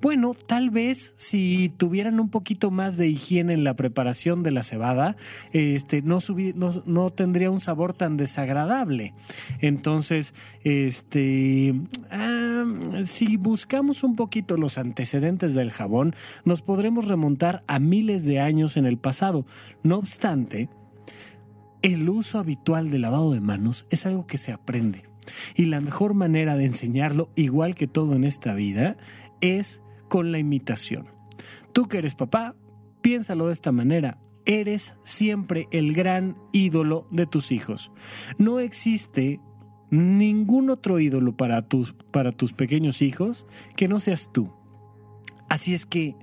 bueno, 0.00 0.32
tal 0.46 0.70
vez 0.70 1.12
si 1.16 1.70
tuvieran 1.76 2.20
un 2.20 2.28
poquito 2.28 2.70
más 2.70 2.96
de 2.96 3.08
higiene 3.08 3.54
en 3.54 3.64
la 3.64 3.74
preparación 3.74 4.42
de 4.42 4.52
la 4.52 4.62
cebada, 4.62 5.16
este, 5.52 6.02
no, 6.02 6.18
no, 6.86 7.10
tendría 7.10 7.50
un 7.50 7.58
sabor 7.58 7.92
tan 7.94 8.16
desagradable. 8.16 9.12
Entonces, 9.60 10.34
este, 10.62 11.74
si 13.04 13.36
buscamos 13.36 14.04
un 14.04 14.14
poquito 14.14 14.56
los 14.56 14.78
antecedentes 14.78 15.54
del 15.54 15.72
jabón, 15.72 16.14
nos 16.44 16.62
podremos 16.62 17.08
remontar 17.08 17.64
a 17.66 17.80
miles 17.80 18.24
de 18.24 18.38
años 18.38 18.76
en 18.76 18.86
el 18.86 18.98
pasado. 18.98 19.46
No 19.82 19.96
obstante, 19.96 20.68
el 21.82 22.08
uso 22.08 22.38
habitual 22.38 22.90
del 22.90 23.02
lavado 23.02 23.32
de 23.32 23.40
manos 23.40 23.86
es 23.90 24.06
algo 24.06 24.26
que 24.26 24.38
se 24.38 24.52
aprende. 24.52 25.02
Y 25.56 25.66
la 25.66 25.80
mejor 25.80 26.14
manera 26.14 26.56
de 26.56 26.64
enseñarlo, 26.64 27.30
igual 27.34 27.74
que 27.74 27.86
todo 27.86 28.14
en 28.14 28.24
esta 28.24 28.54
vida, 28.54 28.96
es 29.40 29.82
con 30.08 30.32
la 30.32 30.38
imitación. 30.38 31.06
Tú 31.72 31.84
que 31.84 31.98
eres 31.98 32.14
papá, 32.14 32.56
piénsalo 33.02 33.46
de 33.46 33.52
esta 33.52 33.72
manera. 33.72 34.18
Eres 34.44 34.94
siempre 35.04 35.66
el 35.70 35.92
gran 35.92 36.36
ídolo 36.52 37.06
de 37.10 37.26
tus 37.26 37.52
hijos. 37.52 37.92
No 38.38 38.60
existe 38.60 39.40
ningún 39.90 40.70
otro 40.70 40.98
ídolo 41.00 41.36
para 41.36 41.62
tus, 41.62 41.92
para 42.10 42.32
tus 42.32 42.52
pequeños 42.52 43.02
hijos 43.02 43.46
que 43.76 43.88
no 43.88 44.00
seas 44.00 44.30
tú. 44.32 44.52
Así 45.48 45.74
es 45.74 45.86
que 45.86 46.16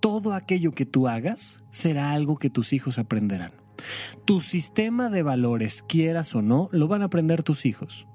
todo 0.00 0.34
aquello 0.34 0.72
que 0.72 0.86
tú 0.86 1.08
hagas 1.08 1.62
será 1.70 2.12
algo 2.12 2.36
que 2.36 2.50
tus 2.50 2.72
hijos 2.72 2.98
aprenderán. 2.98 3.52
Tu 4.24 4.40
sistema 4.40 5.08
de 5.08 5.22
valores, 5.22 5.82
quieras 5.82 6.34
o 6.34 6.42
no, 6.42 6.68
lo 6.72 6.88
van 6.88 7.02
a 7.02 7.06
aprender 7.06 7.42
tus 7.42 7.66
hijos. 7.66 8.08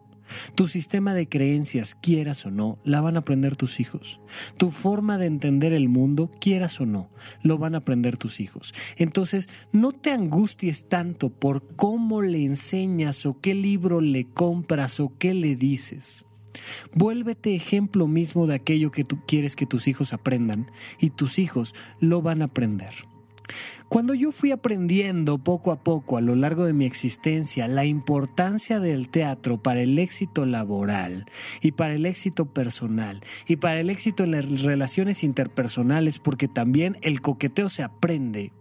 Tu 0.55 0.67
sistema 0.67 1.13
de 1.13 1.27
creencias, 1.27 1.95
quieras 1.95 2.45
o 2.45 2.51
no, 2.51 2.79
la 2.83 3.01
van 3.01 3.15
a 3.15 3.19
aprender 3.19 3.55
tus 3.55 3.79
hijos. 3.79 4.21
Tu 4.57 4.71
forma 4.71 5.17
de 5.17 5.27
entender 5.27 5.73
el 5.73 5.89
mundo, 5.89 6.31
quieras 6.39 6.81
o 6.81 6.85
no, 6.85 7.09
lo 7.43 7.57
van 7.57 7.75
a 7.75 7.79
aprender 7.79 8.17
tus 8.17 8.39
hijos. 8.39 8.73
Entonces, 8.97 9.49
no 9.71 9.91
te 9.91 10.11
angusties 10.11 10.87
tanto 10.87 11.29
por 11.29 11.75
cómo 11.75 12.21
le 12.21 12.43
enseñas 12.43 13.25
o 13.25 13.39
qué 13.39 13.53
libro 13.53 14.01
le 14.01 14.25
compras 14.25 14.99
o 14.99 15.13
qué 15.17 15.33
le 15.33 15.55
dices. 15.55 16.25
Vuélvete 16.93 17.55
ejemplo 17.55 18.07
mismo 18.07 18.47
de 18.47 18.55
aquello 18.55 18.91
que 18.91 19.03
tú 19.03 19.19
quieres 19.27 19.55
que 19.55 19.65
tus 19.65 19.87
hijos 19.87 20.13
aprendan 20.13 20.71
y 20.99 21.09
tus 21.09 21.39
hijos 21.39 21.75
lo 21.99 22.21
van 22.21 22.41
a 22.41 22.45
aprender. 22.45 22.93
Cuando 23.89 24.13
yo 24.13 24.31
fui 24.31 24.51
aprendiendo 24.51 25.37
poco 25.37 25.71
a 25.71 25.77
poco 25.83 26.17
a 26.17 26.21
lo 26.21 26.35
largo 26.35 26.65
de 26.65 26.73
mi 26.73 26.85
existencia 26.85 27.67
la 27.67 27.85
importancia 27.85 28.79
del 28.79 29.09
teatro 29.09 29.61
para 29.61 29.81
el 29.81 29.99
éxito 29.99 30.45
laboral 30.45 31.25
y 31.61 31.71
para 31.71 31.93
el 31.93 32.05
éxito 32.05 32.45
personal 32.45 33.21
y 33.47 33.57
para 33.57 33.79
el 33.79 33.89
éxito 33.89 34.23
en 34.23 34.31
las 34.31 34.61
relaciones 34.61 35.23
interpersonales, 35.23 36.19
porque 36.19 36.47
también 36.47 36.97
el 37.01 37.21
coqueteo 37.21 37.69
se 37.69 37.83
aprende, 37.83 38.51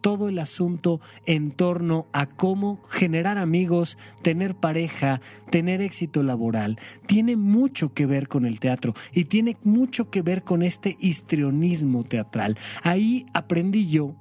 todo 0.00 0.28
el 0.28 0.38
asunto 0.38 1.00
en 1.26 1.50
torno 1.50 2.06
a 2.12 2.26
cómo 2.26 2.82
generar 2.88 3.38
amigos, 3.38 3.98
tener 4.22 4.54
pareja, 4.54 5.20
tener 5.50 5.80
éxito 5.80 6.22
laboral, 6.22 6.78
tiene 7.06 7.36
mucho 7.36 7.92
que 7.92 8.06
ver 8.06 8.28
con 8.28 8.46
el 8.46 8.60
teatro 8.60 8.94
y 9.12 9.24
tiene 9.24 9.56
mucho 9.64 10.10
que 10.10 10.22
ver 10.22 10.44
con 10.44 10.62
este 10.62 10.96
histrionismo 11.00 12.04
teatral. 12.04 12.56
Ahí 12.82 13.26
aprendí 13.34 13.88
yo 13.88 14.14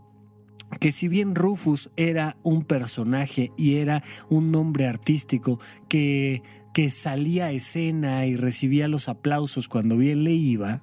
que 0.79 0.91
si 0.91 1.07
bien 1.07 1.35
Rufus 1.35 1.91
era 1.95 2.37
un 2.43 2.63
personaje 2.63 3.51
y 3.57 3.75
era 3.75 4.03
un 4.29 4.51
nombre 4.51 4.87
artístico 4.87 5.59
que, 5.87 6.43
que 6.73 6.89
salía 6.89 7.45
a 7.45 7.51
escena 7.51 8.25
y 8.25 8.35
recibía 8.35 8.87
los 8.87 9.09
aplausos 9.09 9.67
cuando 9.67 9.97
bien 9.97 10.23
le 10.23 10.33
iba, 10.33 10.81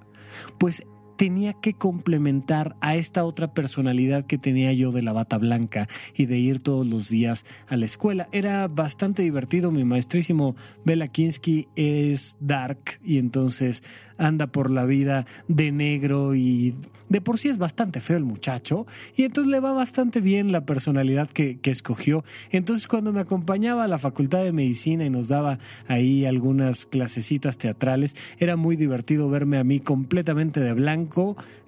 pues 0.58 0.84
tenía 1.16 1.52
que 1.52 1.74
complementar 1.74 2.76
a 2.80 2.96
esta 2.96 3.24
otra 3.24 3.52
personalidad 3.52 4.24
que 4.24 4.38
tenía 4.38 4.72
yo 4.72 4.90
de 4.90 5.02
la 5.02 5.12
bata 5.12 5.38
blanca 5.38 5.88
y 6.14 6.26
de 6.26 6.38
ir 6.38 6.60
todos 6.60 6.86
los 6.86 7.08
días 7.08 7.44
a 7.68 7.76
la 7.76 7.84
escuela. 7.84 8.28
Era 8.32 8.68
bastante 8.68 9.22
divertido, 9.22 9.70
mi 9.70 9.84
maestrísimo 9.84 10.56
Bela 10.84 11.08
Kinsky 11.08 11.68
es 11.76 12.36
dark 12.40 13.00
y 13.04 13.18
entonces 13.18 13.82
anda 14.18 14.46
por 14.46 14.70
la 14.70 14.84
vida 14.84 15.26
de 15.48 15.72
negro 15.72 16.34
y 16.34 16.74
de 17.08 17.20
por 17.20 17.38
sí 17.38 17.48
es 17.48 17.58
bastante 17.58 18.00
feo 18.00 18.16
el 18.16 18.24
muchacho 18.24 18.86
y 19.14 19.24
entonces 19.24 19.50
le 19.50 19.60
va 19.60 19.72
bastante 19.72 20.20
bien 20.20 20.52
la 20.52 20.64
personalidad 20.64 21.28
que, 21.28 21.58
que 21.58 21.70
escogió. 21.70 22.24
Entonces 22.50 22.88
cuando 22.88 23.12
me 23.12 23.20
acompañaba 23.20 23.84
a 23.84 23.88
la 23.88 23.98
Facultad 23.98 24.42
de 24.42 24.52
Medicina 24.52 25.04
y 25.04 25.10
nos 25.10 25.28
daba 25.28 25.58
ahí 25.86 26.24
algunas 26.24 26.86
clasecitas 26.86 27.58
teatrales, 27.58 28.16
era 28.38 28.56
muy 28.56 28.76
divertido 28.76 29.28
verme 29.28 29.58
a 29.58 29.64
mí 29.64 29.80
completamente 29.80 30.60
de 30.60 30.72
blanco 30.72 31.03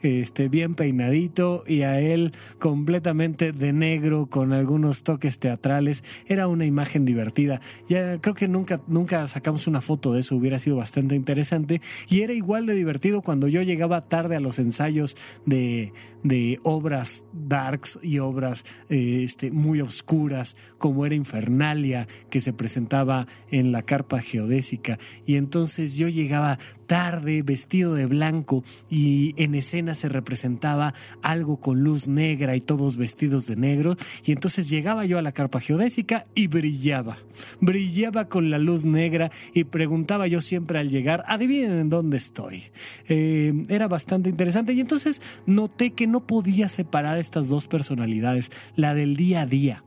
este, 0.02 0.48
bien 0.48 0.74
peinadito, 0.74 1.62
y 1.66 1.82
a 1.82 2.00
él 2.00 2.32
completamente 2.58 3.52
de 3.52 3.72
negro, 3.72 4.26
con 4.26 4.52
algunos 4.52 5.02
toques 5.02 5.38
teatrales. 5.38 6.04
Era 6.26 6.48
una 6.48 6.66
imagen 6.66 7.04
divertida. 7.04 7.60
Ya 7.88 8.20
creo 8.20 8.34
que 8.34 8.48
nunca, 8.48 8.80
nunca 8.86 9.26
sacamos 9.26 9.66
una 9.66 9.80
foto 9.80 10.12
de 10.12 10.20
eso, 10.20 10.36
hubiera 10.36 10.58
sido 10.58 10.76
bastante 10.76 11.14
interesante. 11.14 11.80
Y 12.08 12.22
era 12.22 12.32
igual 12.32 12.66
de 12.66 12.74
divertido 12.74 13.22
cuando 13.22 13.48
yo 13.48 13.62
llegaba 13.62 14.08
tarde 14.08 14.36
a 14.36 14.40
los 14.40 14.58
ensayos 14.58 15.16
de, 15.44 15.92
de 16.22 16.58
obras 16.62 17.24
darks 17.32 17.98
y 18.02 18.18
obras 18.18 18.64
este, 18.88 19.50
muy 19.50 19.80
oscuras, 19.80 20.56
como 20.78 21.06
era 21.06 21.14
Infernalia, 21.14 22.08
que 22.30 22.40
se 22.40 22.52
presentaba 22.52 23.26
en 23.50 23.72
la 23.72 23.82
carpa 23.82 24.20
geodésica. 24.20 24.98
Y 25.26 25.36
entonces 25.36 25.96
yo 25.96 26.08
llegaba 26.08 26.58
tarde, 26.86 27.42
vestido 27.42 27.94
de 27.94 28.06
blanco, 28.06 28.64
y 28.88 29.34
en 29.36 29.54
escena 29.54 29.94
se 29.94 30.08
representaba 30.08 30.94
algo 31.22 31.58
con 31.60 31.80
luz 31.80 32.08
negra 32.08 32.56
y 32.56 32.60
todos 32.60 32.96
vestidos 32.96 33.46
de 33.46 33.56
negro. 33.56 33.96
Y 34.24 34.32
entonces 34.32 34.68
llegaba 34.68 35.04
yo 35.04 35.18
a 35.18 35.22
la 35.22 35.32
carpa 35.32 35.60
geodésica 35.60 36.24
y 36.34 36.46
brillaba. 36.46 37.16
Brillaba 37.60 38.28
con 38.28 38.50
la 38.50 38.58
luz 38.58 38.84
negra 38.84 39.30
y 39.52 39.64
preguntaba 39.64 40.26
yo 40.26 40.40
siempre 40.40 40.78
al 40.78 40.88
llegar, 40.88 41.24
adivinen 41.26 41.78
en 41.78 41.88
dónde 41.88 42.16
estoy. 42.16 42.64
Eh, 43.08 43.52
era 43.68 43.88
bastante 43.88 44.30
interesante 44.30 44.72
y 44.72 44.80
entonces 44.80 45.22
noté 45.46 45.92
que 45.92 46.06
no 46.06 46.26
podía 46.26 46.68
separar 46.68 47.18
estas 47.18 47.48
dos 47.48 47.66
personalidades, 47.66 48.50
la 48.76 48.94
del 48.94 49.16
día 49.16 49.42
a 49.42 49.46
día 49.46 49.82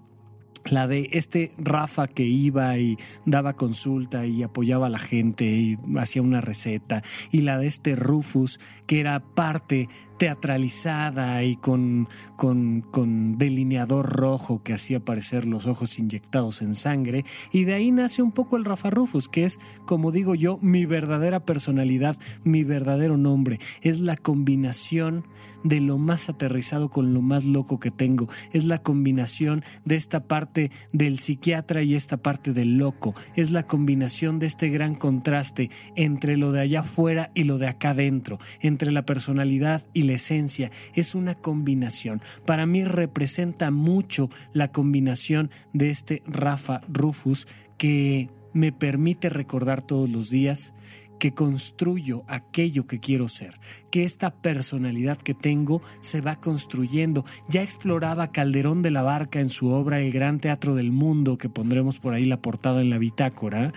la 0.65 0.87
de 0.87 1.09
este 1.11 1.51
Rafa 1.57 2.07
que 2.07 2.23
iba 2.23 2.77
y 2.77 2.97
daba 3.25 3.53
consulta 3.53 4.25
y 4.25 4.43
apoyaba 4.43 4.87
a 4.87 4.89
la 4.89 4.99
gente 4.99 5.45
y 5.45 5.77
hacía 5.97 6.21
una 6.21 6.41
receta, 6.41 7.03
y 7.31 7.41
la 7.41 7.57
de 7.57 7.67
este 7.67 7.95
Rufus 7.95 8.59
que 8.85 8.99
era 8.99 9.19
parte 9.19 9.87
teatralizada 10.19 11.43
y 11.45 11.55
con, 11.55 12.05
con, 12.35 12.81
con, 12.81 13.37
delineador 13.37 14.05
rojo 14.17 14.61
que 14.61 14.73
hacía 14.73 14.99
parecer 14.99 15.45
los 15.45 15.65
ojos 15.65 15.97
inyectados 15.97 16.61
en 16.61 16.75
sangre. 16.75 17.23
Y 17.53 17.63
de 17.63 17.73
ahí 17.73 17.91
nace 17.91 18.21
un 18.21 18.33
poco 18.33 18.57
el 18.57 18.65
Rafa 18.65 18.89
Rufus, 18.89 19.29
que 19.29 19.45
es, 19.45 19.61
como 19.85 20.11
digo 20.11 20.35
yo, 20.35 20.59
mi 20.61 20.85
verdadera 20.85 21.45
personalidad, 21.45 22.17
mi 22.43 22.63
verdadero 22.65 23.15
nombre. 23.15 23.59
Es 23.81 24.01
la 24.01 24.17
combinación 24.17 25.25
de 25.63 25.79
lo 25.79 25.97
más 25.97 26.27
aterrizado 26.27 26.89
con 26.89 27.13
lo 27.13 27.21
más 27.21 27.45
loco 27.45 27.79
que 27.79 27.89
tengo. 27.89 28.27
Es 28.51 28.65
la 28.65 28.83
combinación 28.83 29.63
de 29.85 29.95
esta 29.95 30.27
parte 30.27 30.48
del 30.91 31.19
psiquiatra 31.19 31.83
y 31.83 31.95
esta 31.95 32.17
parte 32.17 32.53
del 32.53 32.77
loco. 32.77 33.13
Es 33.35 33.51
la 33.51 33.63
combinación 33.63 34.39
de 34.39 34.47
este 34.47 34.69
gran 34.69 34.95
contraste 34.95 35.69
entre 35.95 36.37
lo 36.37 36.51
de 36.51 36.61
allá 36.61 36.81
afuera 36.81 37.31
y 37.33 37.43
lo 37.43 37.57
de 37.57 37.67
acá 37.67 37.91
adentro, 37.91 38.39
entre 38.61 38.91
la 38.91 39.05
personalidad 39.05 39.83
y 39.93 40.03
la 40.03 40.13
esencia, 40.13 40.71
es 40.93 41.15
una 41.15 41.35
combinación. 41.35 42.21
Para 42.45 42.65
mí 42.65 42.83
representa 42.83 43.71
mucho 43.71 44.29
la 44.53 44.71
combinación 44.71 45.51
de 45.73 45.89
este 45.89 46.23
Rafa 46.27 46.81
Rufus 46.87 47.47
que 47.77 48.29
me 48.53 48.71
permite 48.71 49.29
recordar 49.29 49.81
todos 49.81 50.09
los 50.09 50.29
días 50.29 50.73
que 51.19 51.33
construyo 51.33 52.23
aquello 52.27 52.87
que 52.87 52.99
quiero 52.99 53.27
ser, 53.27 53.59
que 53.91 54.05
esta 54.05 54.33
personalidad 54.41 55.17
que 55.17 55.33
tengo 55.33 55.81
se 55.99 56.21
va 56.21 56.37
construyendo. 56.37 57.25
Ya 57.49 57.61
exploraba 57.61 58.31
Calderón 58.31 58.81
de 58.81 58.91
la 58.91 59.03
Barca 59.03 59.39
en 59.39 59.49
su 59.49 59.69
obra 59.69 59.99
El 59.99 60.11
Gran 60.11 60.39
Teatro 60.39 60.75
del 60.75 60.91
Mundo, 60.91 61.37
que 61.37 61.49
pondremos 61.49 61.99
por 61.99 62.13
ahí 62.13 62.25
la 62.25 62.41
portada 62.41 62.81
en 62.81 62.89
la 62.89 62.97
bitácora, 62.97 63.73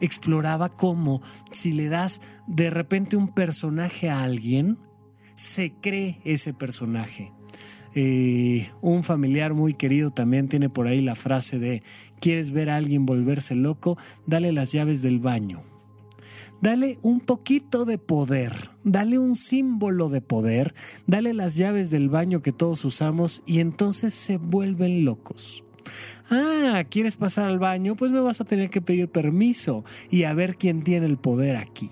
exploraba 0.00 0.68
cómo 0.68 1.22
si 1.50 1.72
le 1.72 1.88
das 1.88 2.20
de 2.46 2.70
repente 2.70 3.16
un 3.16 3.28
personaje 3.28 4.10
a 4.10 4.22
alguien, 4.22 4.78
se 5.34 5.72
cree 5.72 6.20
ese 6.24 6.52
personaje. 6.52 7.32
Eh, 7.94 8.70
un 8.80 9.02
familiar 9.02 9.52
muy 9.52 9.74
querido 9.74 10.10
también 10.10 10.48
tiene 10.48 10.70
por 10.70 10.86
ahí 10.86 11.00
la 11.00 11.14
frase 11.14 11.58
de, 11.58 11.82
¿quieres 12.20 12.50
ver 12.50 12.70
a 12.70 12.76
alguien 12.76 13.06
volverse 13.06 13.54
loco? 13.54 13.98
Dale 14.26 14.52
las 14.52 14.72
llaves 14.72 15.02
del 15.02 15.18
baño. 15.18 15.62
Dale 16.62 17.00
un 17.02 17.18
poquito 17.18 17.84
de 17.84 17.98
poder, 17.98 18.52
dale 18.84 19.18
un 19.18 19.34
símbolo 19.34 20.08
de 20.08 20.20
poder, 20.20 20.74
dale 21.08 21.34
las 21.34 21.56
llaves 21.56 21.90
del 21.90 22.08
baño 22.08 22.40
que 22.40 22.52
todos 22.52 22.84
usamos 22.84 23.42
y 23.46 23.58
entonces 23.58 24.14
se 24.14 24.36
vuelven 24.36 25.04
locos. 25.04 25.64
Ah, 26.30 26.84
¿quieres 26.88 27.16
pasar 27.16 27.46
al 27.46 27.58
baño? 27.58 27.96
Pues 27.96 28.12
me 28.12 28.20
vas 28.20 28.40
a 28.40 28.44
tener 28.44 28.70
que 28.70 28.80
pedir 28.80 29.08
permiso 29.08 29.84
y 30.08 30.22
a 30.22 30.34
ver 30.34 30.56
quién 30.56 30.84
tiene 30.84 31.06
el 31.06 31.18
poder 31.18 31.56
aquí. 31.56 31.90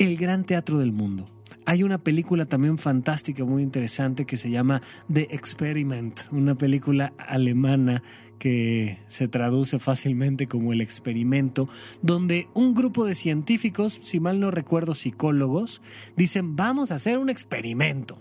El 0.00 0.16
gran 0.16 0.42
teatro 0.42 0.80
del 0.80 0.90
mundo 0.90 1.26
hay 1.70 1.84
una 1.84 1.98
película 1.98 2.46
también 2.46 2.78
fantástica, 2.78 3.44
muy 3.44 3.62
interesante, 3.62 4.24
que 4.24 4.36
se 4.36 4.50
llama 4.50 4.82
The 5.12 5.28
Experiment, 5.30 6.22
una 6.32 6.56
película 6.56 7.12
alemana 7.16 8.02
que 8.40 8.98
se 9.06 9.28
traduce 9.28 9.78
fácilmente 9.78 10.48
como 10.48 10.72
el 10.72 10.80
experimento, 10.80 11.68
donde 12.02 12.48
un 12.54 12.74
grupo 12.74 13.04
de 13.04 13.14
científicos, 13.14 13.92
si 13.92 14.18
mal 14.18 14.40
no 14.40 14.50
recuerdo 14.50 14.96
psicólogos, 14.96 15.82
dicen 16.16 16.56
vamos 16.56 16.90
a 16.90 16.96
hacer 16.96 17.18
un 17.18 17.30
experimento. 17.30 18.18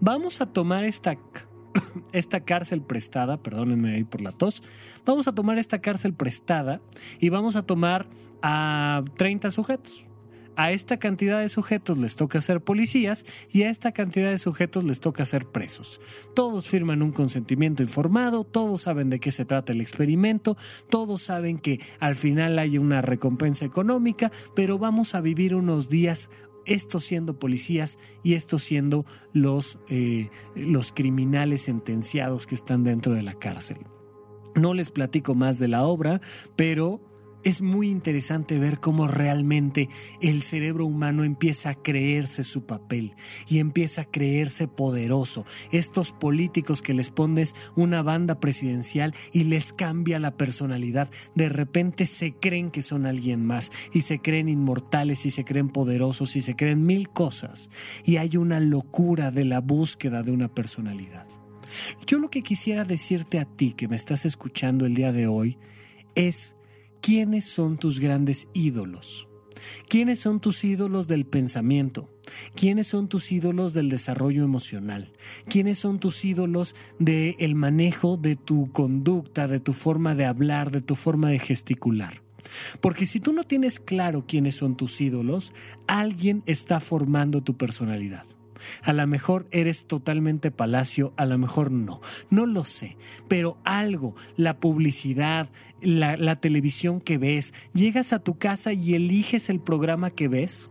Vamos 0.00 0.42
a 0.42 0.46
tomar 0.46 0.84
esta, 0.84 1.16
esta 2.12 2.40
cárcel 2.40 2.82
prestada, 2.82 3.42
perdónenme 3.42 3.94
ahí 3.94 4.04
por 4.04 4.20
la 4.20 4.32
tos, 4.32 4.62
vamos 5.06 5.28
a 5.28 5.34
tomar 5.34 5.56
esta 5.56 5.80
cárcel 5.80 6.12
prestada 6.12 6.82
y 7.20 7.30
vamos 7.30 7.56
a 7.56 7.62
tomar 7.62 8.06
a 8.42 9.04
30 9.16 9.50
sujetos 9.52 10.08
a 10.56 10.72
esta 10.72 10.98
cantidad 10.98 11.40
de 11.40 11.48
sujetos 11.48 11.98
les 11.98 12.16
toca 12.16 12.40
ser 12.40 12.60
policías 12.60 13.24
y 13.50 13.62
a 13.62 13.70
esta 13.70 13.92
cantidad 13.92 14.30
de 14.30 14.38
sujetos 14.38 14.84
les 14.84 15.00
toca 15.00 15.24
ser 15.24 15.46
presos. 15.46 16.00
Todos 16.34 16.68
firman 16.68 17.02
un 17.02 17.12
consentimiento 17.12 17.82
informado, 17.82 18.44
todos 18.44 18.82
saben 18.82 19.10
de 19.10 19.20
qué 19.20 19.30
se 19.30 19.44
trata 19.44 19.72
el 19.72 19.80
experimento, 19.80 20.56
todos 20.90 21.22
saben 21.22 21.58
que 21.58 21.80
al 22.00 22.16
final 22.16 22.58
hay 22.58 22.78
una 22.78 23.02
recompensa 23.02 23.64
económica, 23.64 24.30
pero 24.54 24.78
vamos 24.78 25.14
a 25.14 25.20
vivir 25.20 25.54
unos 25.54 25.88
días 25.88 26.30
estos 26.66 27.04
siendo 27.04 27.38
policías 27.38 27.98
y 28.22 28.34
estos 28.34 28.62
siendo 28.62 29.04
los, 29.32 29.78
eh, 29.88 30.30
los 30.54 30.92
criminales 30.92 31.62
sentenciados 31.62 32.46
que 32.46 32.54
están 32.54 32.84
dentro 32.84 33.14
de 33.14 33.22
la 33.22 33.34
cárcel. 33.34 33.78
No 34.54 34.72
les 34.72 34.90
platico 34.90 35.34
más 35.34 35.58
de 35.58 35.68
la 35.68 35.84
obra, 35.84 36.20
pero 36.56 37.00
es 37.44 37.60
muy 37.60 37.90
interesante 37.90 38.58
ver 38.58 38.80
cómo 38.80 39.06
realmente 39.06 39.88
el 40.20 40.40
cerebro 40.40 40.86
humano 40.86 41.24
empieza 41.24 41.70
a 41.70 41.74
creerse 41.74 42.42
su 42.42 42.64
papel 42.64 43.12
y 43.48 43.58
empieza 43.58 44.02
a 44.02 44.04
creerse 44.06 44.66
poderoso. 44.66 45.44
Estos 45.70 46.12
políticos 46.12 46.82
que 46.82 46.94
les 46.94 47.10
pones 47.10 47.54
una 47.76 48.02
banda 48.02 48.40
presidencial 48.40 49.14
y 49.32 49.44
les 49.44 49.72
cambia 49.72 50.18
la 50.18 50.36
personalidad, 50.36 51.10
de 51.34 51.50
repente 51.50 52.06
se 52.06 52.34
creen 52.34 52.70
que 52.70 52.82
son 52.82 53.06
alguien 53.06 53.44
más 53.44 53.70
y 53.92 54.00
se 54.00 54.18
creen 54.20 54.48
inmortales 54.48 55.26
y 55.26 55.30
se 55.30 55.44
creen 55.44 55.68
poderosos 55.68 56.36
y 56.36 56.42
se 56.42 56.56
creen 56.56 56.86
mil 56.86 57.10
cosas. 57.10 57.70
Y 58.04 58.16
hay 58.16 58.36
una 58.38 58.58
locura 58.58 59.30
de 59.30 59.44
la 59.44 59.60
búsqueda 59.60 60.22
de 60.22 60.32
una 60.32 60.52
personalidad. 60.52 61.26
Yo 62.06 62.18
lo 62.18 62.30
que 62.30 62.42
quisiera 62.42 62.84
decirte 62.84 63.38
a 63.38 63.44
ti 63.44 63.72
que 63.72 63.88
me 63.88 63.96
estás 63.96 64.24
escuchando 64.24 64.86
el 64.86 64.94
día 64.94 65.12
de 65.12 65.26
hoy 65.26 65.58
es 66.14 66.56
¿Quiénes 67.04 67.44
son 67.44 67.76
tus 67.76 68.00
grandes 68.00 68.48
ídolos? 68.54 69.28
¿Quiénes 69.90 70.20
son 70.20 70.40
tus 70.40 70.64
ídolos 70.64 71.06
del 71.06 71.26
pensamiento? 71.26 72.10
¿Quiénes 72.54 72.86
son 72.86 73.08
tus 73.08 73.30
ídolos 73.30 73.74
del 73.74 73.90
desarrollo 73.90 74.42
emocional? 74.42 75.12
¿Quiénes 75.46 75.78
son 75.78 75.98
tus 75.98 76.24
ídolos 76.24 76.74
del 76.98 77.34
el 77.40 77.56
manejo 77.56 78.16
de 78.16 78.36
tu 78.36 78.72
conducta, 78.72 79.46
de 79.48 79.60
tu 79.60 79.74
forma 79.74 80.14
de 80.14 80.24
hablar, 80.24 80.70
de 80.70 80.80
tu 80.80 80.96
forma 80.96 81.28
de 81.28 81.40
gesticular? 81.40 82.22
Porque 82.80 83.04
si 83.04 83.20
tú 83.20 83.34
no 83.34 83.44
tienes 83.44 83.80
claro 83.80 84.24
quiénes 84.26 84.54
son 84.54 84.74
tus 84.74 84.98
ídolos, 85.02 85.52
alguien 85.86 86.42
está 86.46 86.80
formando 86.80 87.42
tu 87.42 87.54
personalidad. 87.58 88.24
A 88.82 88.92
lo 88.92 89.06
mejor 89.06 89.46
eres 89.50 89.86
totalmente 89.86 90.50
palacio, 90.50 91.12
a 91.16 91.26
lo 91.26 91.38
mejor 91.38 91.72
no. 91.72 92.00
No 92.30 92.46
lo 92.46 92.64
sé, 92.64 92.96
pero 93.28 93.58
algo, 93.64 94.14
la 94.36 94.58
publicidad, 94.58 95.48
la, 95.80 96.36
televisión 96.36 97.00
que 97.00 97.18
ves, 97.18 97.54
llegas 97.72 98.12
a 98.12 98.18
tu 98.18 98.38
casa 98.38 98.72
y 98.72 98.94
eliges 98.94 99.50
el 99.50 99.60
programa 99.60 100.10
que 100.10 100.28
ves. 100.28 100.70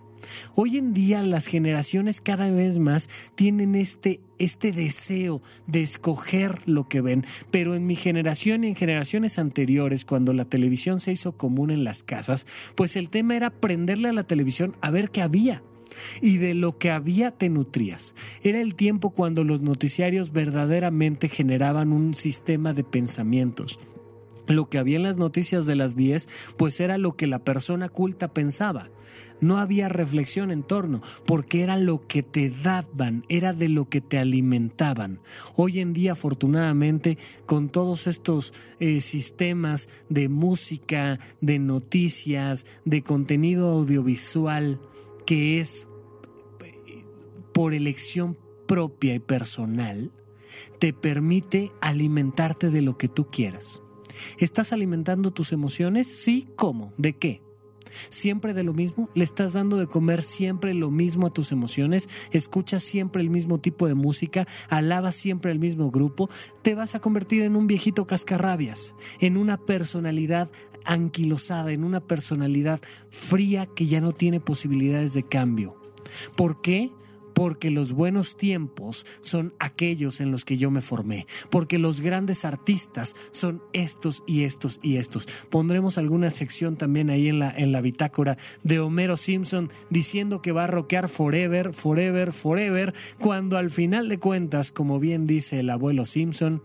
Hoy 0.55 0.77
en 0.77 0.93
día 0.93 1.21
las 1.21 1.47
generaciones 1.47 2.21
cada 2.21 2.49
vez 2.49 2.77
más 2.77 3.09
tienen 3.35 3.75
este, 3.75 4.21
este 4.39 4.71
deseo 4.71 5.41
de 5.67 5.81
escoger 5.81 6.59
lo 6.65 6.87
que 6.87 7.01
ven, 7.01 7.25
pero 7.51 7.75
en 7.75 7.85
mi 7.85 7.95
generación 7.95 8.63
y 8.63 8.69
en 8.69 8.75
generaciones 8.75 9.37
anteriores, 9.37 10.05
cuando 10.05 10.31
la 10.31 10.45
televisión 10.45 11.01
se 11.01 11.11
hizo 11.11 11.37
común 11.37 11.71
en 11.71 11.83
las 11.83 12.03
casas, 12.03 12.47
pues 12.75 12.95
el 12.95 13.09
tema 13.09 13.35
era 13.35 13.49
prenderle 13.49 14.09
a 14.09 14.13
la 14.13 14.23
televisión 14.23 14.77
a 14.81 14.91
ver 14.91 15.11
qué 15.11 15.21
había 15.21 15.61
y 16.21 16.37
de 16.37 16.53
lo 16.53 16.77
que 16.77 16.91
había 16.91 17.31
te 17.31 17.49
nutrías. 17.49 18.15
Era 18.41 18.61
el 18.61 18.75
tiempo 18.75 19.11
cuando 19.11 19.43
los 19.43 19.61
noticiarios 19.61 20.31
verdaderamente 20.31 21.29
generaban 21.29 21.91
un 21.91 22.13
sistema 22.13 22.73
de 22.73 22.83
pensamientos. 22.83 23.79
Lo 24.47 24.69
que 24.69 24.77
había 24.77 24.97
en 24.97 25.03
las 25.03 25.17
noticias 25.17 25.65
de 25.65 25.75
las 25.75 25.95
10, 25.95 26.27
pues 26.57 26.79
era 26.81 26.97
lo 26.97 27.15
que 27.15 27.27
la 27.27 27.39
persona 27.39 27.87
culta 27.87 28.33
pensaba. 28.33 28.89
No 29.39 29.57
había 29.57 29.87
reflexión 29.87 30.51
en 30.51 30.63
torno, 30.63 31.01
porque 31.25 31.63
era 31.63 31.77
lo 31.77 32.01
que 32.01 32.23
te 32.23 32.49
daban, 32.49 33.23
era 33.29 33.53
de 33.53 33.69
lo 33.69 33.87
que 33.87 34.01
te 34.01 34.17
alimentaban. 34.17 35.21
Hoy 35.55 35.79
en 35.79 35.93
día, 35.93 36.11
afortunadamente, 36.11 37.17
con 37.45 37.69
todos 37.69 38.05
estos 38.05 38.53
eh, 38.79 38.99
sistemas 38.99 39.87
de 40.09 40.27
música, 40.27 41.19
de 41.39 41.59
noticias, 41.59 42.65
de 42.83 43.01
contenido 43.01 43.69
audiovisual, 43.69 44.81
que 45.25 45.59
es 45.59 45.87
por 47.53 47.73
elección 47.73 48.37
propia 48.67 49.13
y 49.15 49.19
personal, 49.19 50.11
te 50.79 50.93
permite 50.93 51.71
alimentarte 51.81 52.69
de 52.69 52.81
lo 52.81 52.97
que 52.97 53.07
tú 53.07 53.25
quieras. 53.25 53.81
¿Estás 54.37 54.73
alimentando 54.73 55.31
tus 55.31 55.51
emociones? 55.51 56.07
Sí, 56.07 56.47
¿cómo? 56.55 56.93
¿De 56.97 57.13
qué? 57.13 57.41
Siempre 58.09 58.53
de 58.53 58.63
lo 58.63 58.73
mismo, 58.73 59.09
le 59.13 59.23
estás 59.23 59.53
dando 59.53 59.77
de 59.77 59.87
comer 59.87 60.23
siempre 60.23 60.73
lo 60.73 60.91
mismo 60.91 61.27
a 61.27 61.33
tus 61.33 61.51
emociones, 61.51 62.09
escuchas 62.31 62.83
siempre 62.83 63.21
el 63.21 63.29
mismo 63.29 63.59
tipo 63.59 63.87
de 63.87 63.95
música, 63.95 64.47
alabas 64.69 65.15
siempre 65.15 65.51
el 65.51 65.59
mismo 65.59 65.91
grupo, 65.91 66.29
te 66.61 66.75
vas 66.75 66.95
a 66.95 66.99
convertir 66.99 67.43
en 67.43 67.55
un 67.55 67.67
viejito 67.67 68.05
cascarrabias, 68.07 68.95
en 69.19 69.37
una 69.37 69.57
personalidad 69.57 70.49
anquilosada, 70.85 71.71
en 71.71 71.83
una 71.83 72.01
personalidad 72.01 72.79
fría 73.09 73.65
que 73.65 73.85
ya 73.85 74.01
no 74.01 74.11
tiene 74.11 74.39
posibilidades 74.39 75.13
de 75.13 75.23
cambio. 75.23 75.75
¿Por 76.35 76.61
qué? 76.61 76.91
Porque 77.33 77.71
los 77.71 77.93
buenos 77.93 78.37
tiempos 78.37 79.05
son 79.21 79.53
aquellos 79.59 80.21
en 80.21 80.31
los 80.31 80.45
que 80.45 80.57
yo 80.57 80.71
me 80.71 80.81
formé, 80.81 81.27
porque 81.49 81.79
los 81.79 82.01
grandes 82.01 82.45
artistas 82.45 83.15
son 83.31 83.61
estos 83.73 84.23
y 84.27 84.43
estos 84.43 84.79
y 84.81 84.97
estos. 84.97 85.27
Pondremos 85.49 85.97
alguna 85.97 86.29
sección 86.29 86.75
también 86.75 87.09
ahí 87.09 87.27
en 87.27 87.39
la, 87.39 87.51
en 87.51 87.71
la 87.71 87.81
bitácora 87.81 88.37
de 88.63 88.79
Homero 88.79 89.17
Simpson 89.17 89.69
diciendo 89.89 90.41
que 90.41 90.51
va 90.51 90.65
a 90.65 90.67
rockear 90.67 91.09
forever, 91.09 91.73
forever, 91.73 92.31
forever, 92.31 92.93
cuando 93.19 93.57
al 93.57 93.69
final 93.69 94.09
de 94.09 94.19
cuentas, 94.19 94.71
como 94.71 94.99
bien 94.99 95.27
dice 95.27 95.59
el 95.59 95.69
abuelo 95.69 96.05
Simpson, 96.05 96.61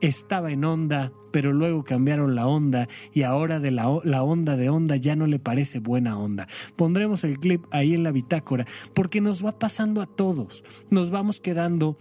estaba 0.00 0.50
en 0.50 0.64
onda, 0.64 1.12
pero 1.30 1.52
luego 1.52 1.84
cambiaron 1.84 2.34
la 2.34 2.46
onda 2.46 2.88
y 3.12 3.22
ahora 3.22 3.60
de 3.60 3.70
la, 3.70 3.88
onda 3.88 4.56
de 4.56 4.70
onda 4.70 4.96
ya 4.96 5.16
no 5.16 5.26
le 5.26 5.38
parece 5.38 5.78
buena 5.78 6.18
onda. 6.18 6.46
Pondremos 6.76 7.24
el 7.24 7.38
clip 7.38 7.64
ahí 7.70 7.94
en 7.94 8.02
la 8.02 8.12
bitácora 8.12 8.66
porque 8.94 9.20
nos 9.20 9.44
va 9.44 9.58
pasando 9.58 10.02
a 10.02 10.06
todos. 10.06 10.64
Nos 10.90 11.10
vamos 11.10 11.40
quedando 11.40 11.96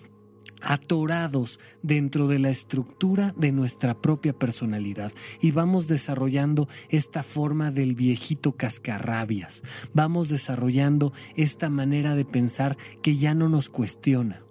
atorados 0.62 1.60
dentro 1.82 2.28
de 2.28 2.40
la 2.40 2.50
estructura 2.50 3.34
de 3.38 3.52
nuestra 3.52 4.02
propia 4.02 4.34
personalidad 4.34 5.12
y 5.42 5.52
vamos 5.52 5.88
desarrollando 5.88 6.68
esta 6.90 7.24
forma 7.24 7.72
del 7.72 7.96
viejito 7.96 8.54
cascarrabias, 8.54 9.64
vamos 9.94 10.28
desarrollando 10.30 11.14
esta 11.36 11.70
manera 11.70 12.16
de 12.16 12.26
pensar 12.26 12.78
que 13.02 13.16
ya 13.16 13.34
no 13.34 13.48
nos 13.48 13.70
cuestiona. 13.70 14.44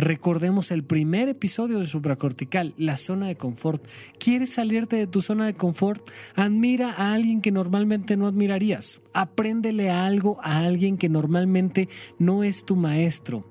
Recordemos 0.00 0.70
el 0.70 0.82
primer 0.82 1.28
episodio 1.28 1.78
de 1.78 1.86
supracortical, 1.86 2.72
la 2.78 2.96
zona 2.96 3.26
de 3.26 3.36
confort. 3.36 3.84
¿Quieres 4.18 4.48
salirte 4.48 4.96
de 4.96 5.06
tu 5.06 5.20
zona 5.20 5.44
de 5.44 5.52
confort? 5.52 6.00
Admira 6.36 6.90
a 6.90 7.12
alguien 7.12 7.42
que 7.42 7.52
normalmente 7.52 8.16
no 8.16 8.26
admirarías. 8.26 9.02
Apréndele 9.12 9.90
algo 9.90 10.38
a 10.42 10.60
alguien 10.60 10.96
que 10.96 11.10
normalmente 11.10 11.90
no 12.18 12.44
es 12.44 12.64
tu 12.64 12.76
maestro. 12.76 13.44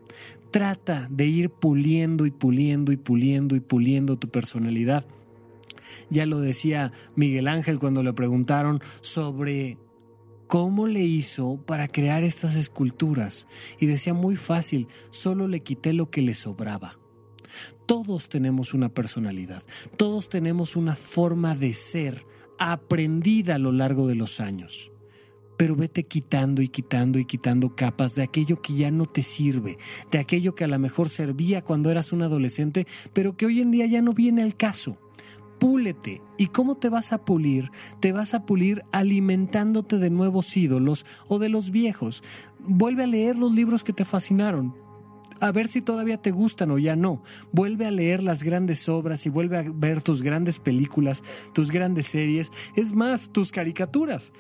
Trata 0.50 1.08
de 1.12 1.28
ir 1.28 1.52
puliendo 1.52 2.26
y 2.26 2.32
puliendo 2.32 2.92
y 2.92 2.98
puliendo 2.98 3.56
y 3.56 3.60
puliendo 3.60 4.18
tu 4.18 4.30
personalidad. 4.30 5.06
Ya 6.10 6.26
lo 6.26 6.40
decía 6.42 6.92
Miguel 7.16 7.48
Ángel 7.48 7.78
cuando 7.78 8.02
le 8.02 8.14
preguntaron 8.14 8.82
sobre 9.02 9.78
cómo 10.50 10.88
le 10.88 11.02
hizo 11.02 11.64
para 11.68 11.88
crear 11.88 12.24
estas 12.24 12.56
esculturas 12.56 13.46
y 13.80 13.86
decía 13.86 14.16
muy 14.16 14.36
fácil, 14.36 14.88
solo 15.12 15.48
le 15.48 15.60
quité 15.60 15.94
lo 15.94 16.10
que 16.10 16.24
le 16.24 16.34
sobraba. 16.34 16.98
Todos 17.86 18.30
tenemos 18.30 18.74
una 18.74 18.90
personalidad, 18.90 19.62
todos 19.96 20.28
tenemos 20.28 20.76
una 20.76 20.96
forma 20.96 21.56
de 21.56 21.76
ser 21.76 22.26
aprendida 22.58 23.56
a 23.56 23.60
lo 23.60 23.72
largo 23.72 24.08
de 24.08 24.16
los 24.16 24.40
años. 24.40 24.92
Pero 25.56 25.76
vete 25.76 26.02
quitando 26.04 26.64
y 26.64 26.68
quitando 26.68 27.20
y 27.20 27.26
quitando 27.26 27.76
capas 27.76 28.16
de 28.16 28.24
aquello 28.24 28.60
que 28.60 28.74
ya 28.74 28.90
no 28.90 29.06
te 29.06 29.22
sirve, 29.22 29.78
de 30.12 30.18
aquello 30.18 30.56
que 30.56 30.64
a 30.64 30.68
lo 30.68 30.80
mejor 30.80 31.10
servía 31.10 31.64
cuando 31.64 31.92
eras 31.92 32.12
un 32.12 32.24
adolescente, 32.24 32.88
pero 33.14 33.38
que 33.38 33.46
hoy 33.46 33.62
en 33.62 33.70
día 33.70 33.86
ya 33.86 34.02
no 34.02 34.14
viene 34.14 34.42
al 34.42 34.56
caso 34.56 34.98
púlete. 35.60 36.22
¿Y 36.38 36.48
cómo 36.48 36.76
te 36.76 36.90
vas 36.90 37.14
a 37.14 37.20
pulir? 37.20 37.70
Te 38.00 38.12
vas 38.12 38.34
a 38.34 38.46
pulir 38.46 38.84
alimentándote 38.92 39.98
de 39.98 40.10
nuevos 40.10 40.56
ídolos 40.58 41.06
o 41.28 41.38
de 41.38 41.50
los 41.50 41.72
viejos. 41.72 42.24
Vuelve 42.60 43.04
a 43.04 43.08
leer 43.08 43.36
los 43.36 43.54
libros 43.54 43.84
que 43.84 43.94
te 43.94 44.06
fascinaron. 44.06 44.74
A 45.42 45.52
ver 45.52 45.68
si 45.68 45.82
todavía 45.82 46.22
te 46.22 46.32
gustan 46.32 46.72
o 46.72 46.80
ya 46.80 46.96
no. 46.96 47.22
Vuelve 47.52 47.86
a 47.86 47.92
leer 47.92 48.22
las 48.24 48.44
grandes 48.44 48.90
obras 48.90 49.26
y 49.26 49.30
vuelve 49.30 49.58
a 49.58 49.64
ver 49.74 50.02
tus 50.02 50.22
grandes 50.22 50.60
películas, 50.60 51.24
tus 51.54 51.72
grandes 51.72 52.08
series, 52.08 52.52
es 52.76 52.94
más, 52.94 53.30
tus 53.30 53.52
caricaturas. 53.52 54.34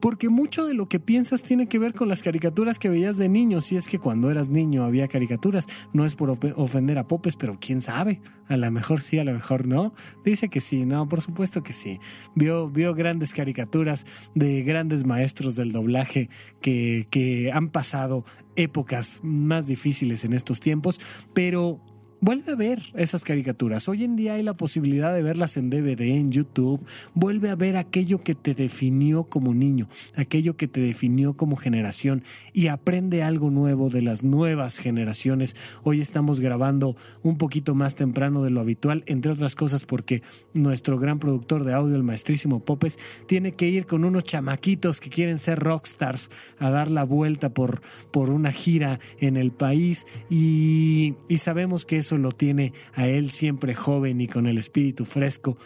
Porque 0.00 0.28
mucho 0.28 0.66
de 0.66 0.74
lo 0.74 0.88
que 0.88 1.00
piensas 1.00 1.42
tiene 1.42 1.68
que 1.68 1.78
ver 1.78 1.92
con 1.92 2.08
las 2.08 2.22
caricaturas 2.22 2.78
que 2.78 2.88
veías 2.88 3.16
de 3.16 3.28
niño. 3.28 3.60
Si 3.60 3.76
es 3.76 3.88
que 3.88 3.98
cuando 3.98 4.30
eras 4.30 4.50
niño 4.50 4.84
había 4.84 5.08
caricaturas. 5.08 5.66
No 5.92 6.04
es 6.04 6.14
por 6.14 6.30
ofender 6.56 6.98
a 6.98 7.06
Popes, 7.06 7.36
pero 7.36 7.56
quién 7.58 7.80
sabe. 7.80 8.20
A 8.48 8.56
lo 8.56 8.70
mejor 8.70 9.00
sí, 9.00 9.18
a 9.18 9.24
lo 9.24 9.32
mejor 9.32 9.66
no. 9.66 9.94
Dice 10.24 10.48
que 10.48 10.60
sí, 10.60 10.86
no, 10.86 11.06
por 11.08 11.20
supuesto 11.20 11.62
que 11.62 11.72
sí. 11.72 12.00
Vio, 12.34 12.70
vio 12.70 12.94
grandes 12.94 13.32
caricaturas 13.32 14.06
de 14.34 14.62
grandes 14.62 15.04
maestros 15.04 15.56
del 15.56 15.72
doblaje 15.72 16.30
que, 16.60 17.06
que 17.10 17.50
han 17.52 17.68
pasado 17.68 18.24
épocas 18.56 19.20
más 19.22 19.66
difíciles 19.66 20.24
en 20.24 20.32
estos 20.32 20.60
tiempos. 20.60 21.00
Pero 21.34 21.80
Vuelve 22.20 22.50
a 22.50 22.56
ver 22.56 22.80
esas 22.94 23.22
caricaturas. 23.22 23.88
Hoy 23.88 24.02
en 24.02 24.16
día 24.16 24.34
hay 24.34 24.42
la 24.42 24.56
posibilidad 24.56 25.14
de 25.14 25.22
verlas 25.22 25.56
en 25.56 25.70
DVD, 25.70 26.00
en 26.00 26.32
YouTube. 26.32 26.84
Vuelve 27.14 27.48
a 27.48 27.54
ver 27.54 27.76
aquello 27.76 28.18
que 28.18 28.34
te 28.34 28.54
definió 28.54 29.22
como 29.22 29.54
niño, 29.54 29.88
aquello 30.16 30.56
que 30.56 30.66
te 30.66 30.80
definió 30.80 31.34
como 31.34 31.54
generación 31.54 32.24
y 32.52 32.66
aprende 32.66 33.22
algo 33.22 33.52
nuevo 33.52 33.88
de 33.88 34.02
las 34.02 34.24
nuevas 34.24 34.78
generaciones. 34.78 35.54
Hoy 35.84 36.00
estamos 36.00 36.40
grabando 36.40 36.96
un 37.22 37.38
poquito 37.38 37.76
más 37.76 37.94
temprano 37.94 38.42
de 38.42 38.50
lo 38.50 38.62
habitual, 38.62 39.04
entre 39.06 39.30
otras 39.30 39.54
cosas 39.54 39.84
porque 39.84 40.24
nuestro 40.54 40.98
gran 40.98 41.20
productor 41.20 41.64
de 41.64 41.72
audio, 41.72 41.94
el 41.94 42.02
maestrísimo 42.02 42.64
Popes, 42.64 42.98
tiene 43.26 43.52
que 43.52 43.68
ir 43.68 43.86
con 43.86 44.04
unos 44.04 44.24
chamaquitos 44.24 44.98
que 44.98 45.08
quieren 45.08 45.38
ser 45.38 45.60
rockstars 45.60 46.30
a 46.58 46.68
dar 46.70 46.90
la 46.90 47.04
vuelta 47.04 47.54
por, 47.54 47.80
por 48.10 48.30
una 48.30 48.50
gira 48.50 48.98
en 49.20 49.36
el 49.36 49.52
país 49.52 50.08
y, 50.28 51.14
y 51.28 51.38
sabemos 51.38 51.84
que 51.84 51.98
es 51.98 52.07
eso 52.08 52.16
lo 52.16 52.30
tiene 52.30 52.72
a 52.94 53.06
él 53.06 53.30
siempre 53.30 53.74
joven 53.74 54.22
y 54.22 54.28
con 54.28 54.46
el 54.46 54.56
espíritu 54.56 55.04
fresco. 55.04 55.58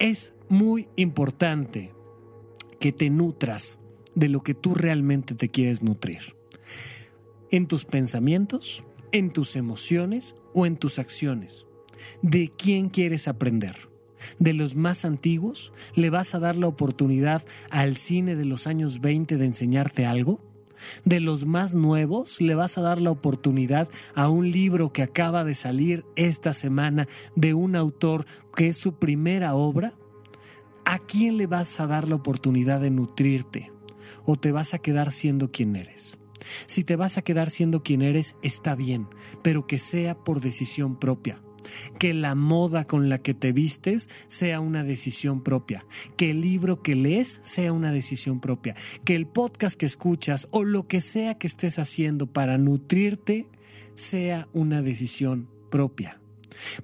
Es 0.00 0.34
muy 0.48 0.88
importante 0.96 1.94
que 2.80 2.90
te 2.90 3.08
nutras 3.08 3.78
de 4.16 4.28
lo 4.28 4.40
que 4.40 4.54
tú 4.54 4.74
realmente 4.74 5.36
te 5.36 5.48
quieres 5.48 5.84
nutrir. 5.84 6.36
En 7.52 7.68
tus 7.68 7.84
pensamientos, 7.84 8.82
en 9.12 9.32
tus 9.32 9.54
emociones 9.54 10.34
o 10.54 10.66
en 10.66 10.76
tus 10.76 10.98
acciones. 10.98 11.66
¿De 12.20 12.50
quién 12.58 12.88
quieres 12.88 13.28
aprender? 13.28 13.88
¿De 14.40 14.54
los 14.54 14.74
más 14.74 15.04
antiguos? 15.04 15.72
¿Le 15.94 16.10
vas 16.10 16.34
a 16.34 16.40
dar 16.40 16.56
la 16.56 16.66
oportunidad 16.66 17.44
al 17.70 17.94
cine 17.94 18.34
de 18.34 18.44
los 18.44 18.66
años 18.66 19.00
20 19.00 19.36
de 19.36 19.44
enseñarte 19.44 20.04
algo? 20.04 20.40
De 21.04 21.20
los 21.20 21.46
más 21.46 21.74
nuevos, 21.74 22.40
le 22.40 22.54
vas 22.54 22.78
a 22.78 22.82
dar 22.82 23.00
la 23.00 23.10
oportunidad 23.10 23.88
a 24.14 24.28
un 24.28 24.50
libro 24.50 24.92
que 24.92 25.02
acaba 25.02 25.44
de 25.44 25.54
salir 25.54 26.04
esta 26.16 26.52
semana 26.52 27.08
de 27.34 27.54
un 27.54 27.76
autor 27.76 28.26
que 28.54 28.68
es 28.68 28.76
su 28.76 28.94
primera 28.94 29.54
obra. 29.54 29.92
¿A 30.84 30.98
quién 30.98 31.36
le 31.36 31.46
vas 31.46 31.80
a 31.80 31.86
dar 31.86 32.08
la 32.08 32.14
oportunidad 32.14 32.80
de 32.80 32.90
nutrirte? 32.90 33.72
¿O 34.24 34.36
te 34.36 34.52
vas 34.52 34.74
a 34.74 34.78
quedar 34.78 35.10
siendo 35.10 35.50
quien 35.50 35.76
eres? 35.76 36.18
Si 36.66 36.84
te 36.84 36.96
vas 36.96 37.18
a 37.18 37.22
quedar 37.22 37.50
siendo 37.50 37.82
quien 37.82 38.02
eres, 38.02 38.36
está 38.42 38.74
bien, 38.74 39.08
pero 39.42 39.66
que 39.66 39.78
sea 39.78 40.14
por 40.14 40.40
decisión 40.40 40.94
propia 40.94 41.40
que 41.98 42.14
la 42.14 42.34
moda 42.34 42.86
con 42.86 43.08
la 43.08 43.18
que 43.18 43.34
te 43.34 43.52
vistes 43.52 44.08
sea 44.28 44.60
una 44.60 44.84
decisión 44.84 45.42
propia, 45.42 45.84
que 46.16 46.30
el 46.30 46.40
libro 46.40 46.82
que 46.82 46.94
lees 46.94 47.40
sea 47.42 47.72
una 47.72 47.92
decisión 47.92 48.40
propia, 48.40 48.74
que 49.04 49.14
el 49.14 49.26
podcast 49.26 49.78
que 49.78 49.86
escuchas 49.86 50.48
o 50.50 50.64
lo 50.64 50.84
que 50.84 51.00
sea 51.00 51.38
que 51.38 51.46
estés 51.46 51.78
haciendo 51.78 52.26
para 52.26 52.58
nutrirte 52.58 53.46
sea 53.94 54.48
una 54.52 54.82
decisión 54.82 55.48
propia 55.70 56.20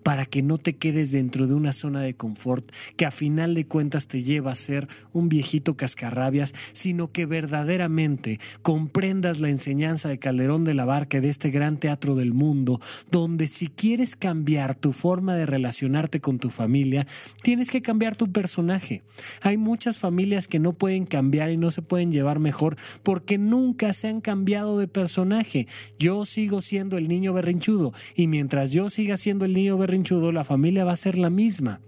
para 0.02 0.26
que 0.26 0.42
no 0.42 0.58
te 0.58 0.76
quedes 0.76 1.12
dentro 1.12 1.46
de 1.46 1.54
una 1.54 1.72
zona 1.72 2.00
de 2.00 2.14
confort 2.14 2.64
que 2.96 3.06
a 3.06 3.10
final 3.10 3.54
de 3.54 3.66
cuentas 3.66 4.08
te 4.08 4.22
lleva 4.22 4.52
a 4.52 4.56
ser 4.56 4.88
un 5.12 5.28
viejito 5.28 5.76
cascarrabias, 5.76 6.54
sino 6.72 7.08
que 7.08 7.26
verdaderamente 7.26 8.40
comprendas 8.62 9.40
la 9.40 9.48
enseñanza 9.48 10.08
de 10.08 10.18
Calderón 10.18 10.64
de 10.64 10.74
la 10.74 10.84
Barca 10.84 11.20
de 11.20 11.28
este 11.28 11.50
gran 11.50 11.78
teatro 11.78 12.14
del 12.14 12.32
mundo, 12.32 12.80
donde 13.10 13.46
si 13.46 13.68
quieres 13.68 14.16
cambiar 14.16 14.74
tu 14.74 14.92
forma 14.92 15.34
de 15.34 15.46
relacionarte 15.46 16.20
con 16.20 16.38
tu 16.38 16.50
familia, 16.50 17.06
tienes 17.42 17.70
que 17.70 17.82
cambiar 17.82 18.16
tu 18.16 18.30
personaje. 18.30 19.02
Hay 19.42 19.56
muchas 19.56 19.98
familias 19.98 20.48
que 20.48 20.58
no 20.58 20.72
pueden 20.72 21.04
cambiar 21.04 21.50
y 21.50 21.56
no 21.56 21.70
se 21.70 21.82
pueden 21.82 22.12
llevar 22.12 22.38
mejor 22.38 22.76
porque 23.02 23.38
nunca 23.38 23.92
se 23.92 24.08
han 24.08 24.20
cambiado 24.20 24.78
de 24.78 24.88
personaje. 24.88 25.66
Yo 25.98 26.24
sigo 26.24 26.60
siendo 26.60 26.96
el 26.98 27.08
niño 27.08 27.32
berrinchudo 27.32 27.92
y 28.14 28.26
mientras 28.26 28.72
yo 28.72 28.90
siga 28.90 29.16
siendo 29.16 29.44
el 29.44 29.52
niño 29.52 29.61
berrinchudo, 29.70 30.32
la 30.32 30.44
familia 30.44 30.84
va 30.84 30.92
a 30.92 30.96
ser 30.96 31.18
la 31.18 31.30
misma. 31.30 31.80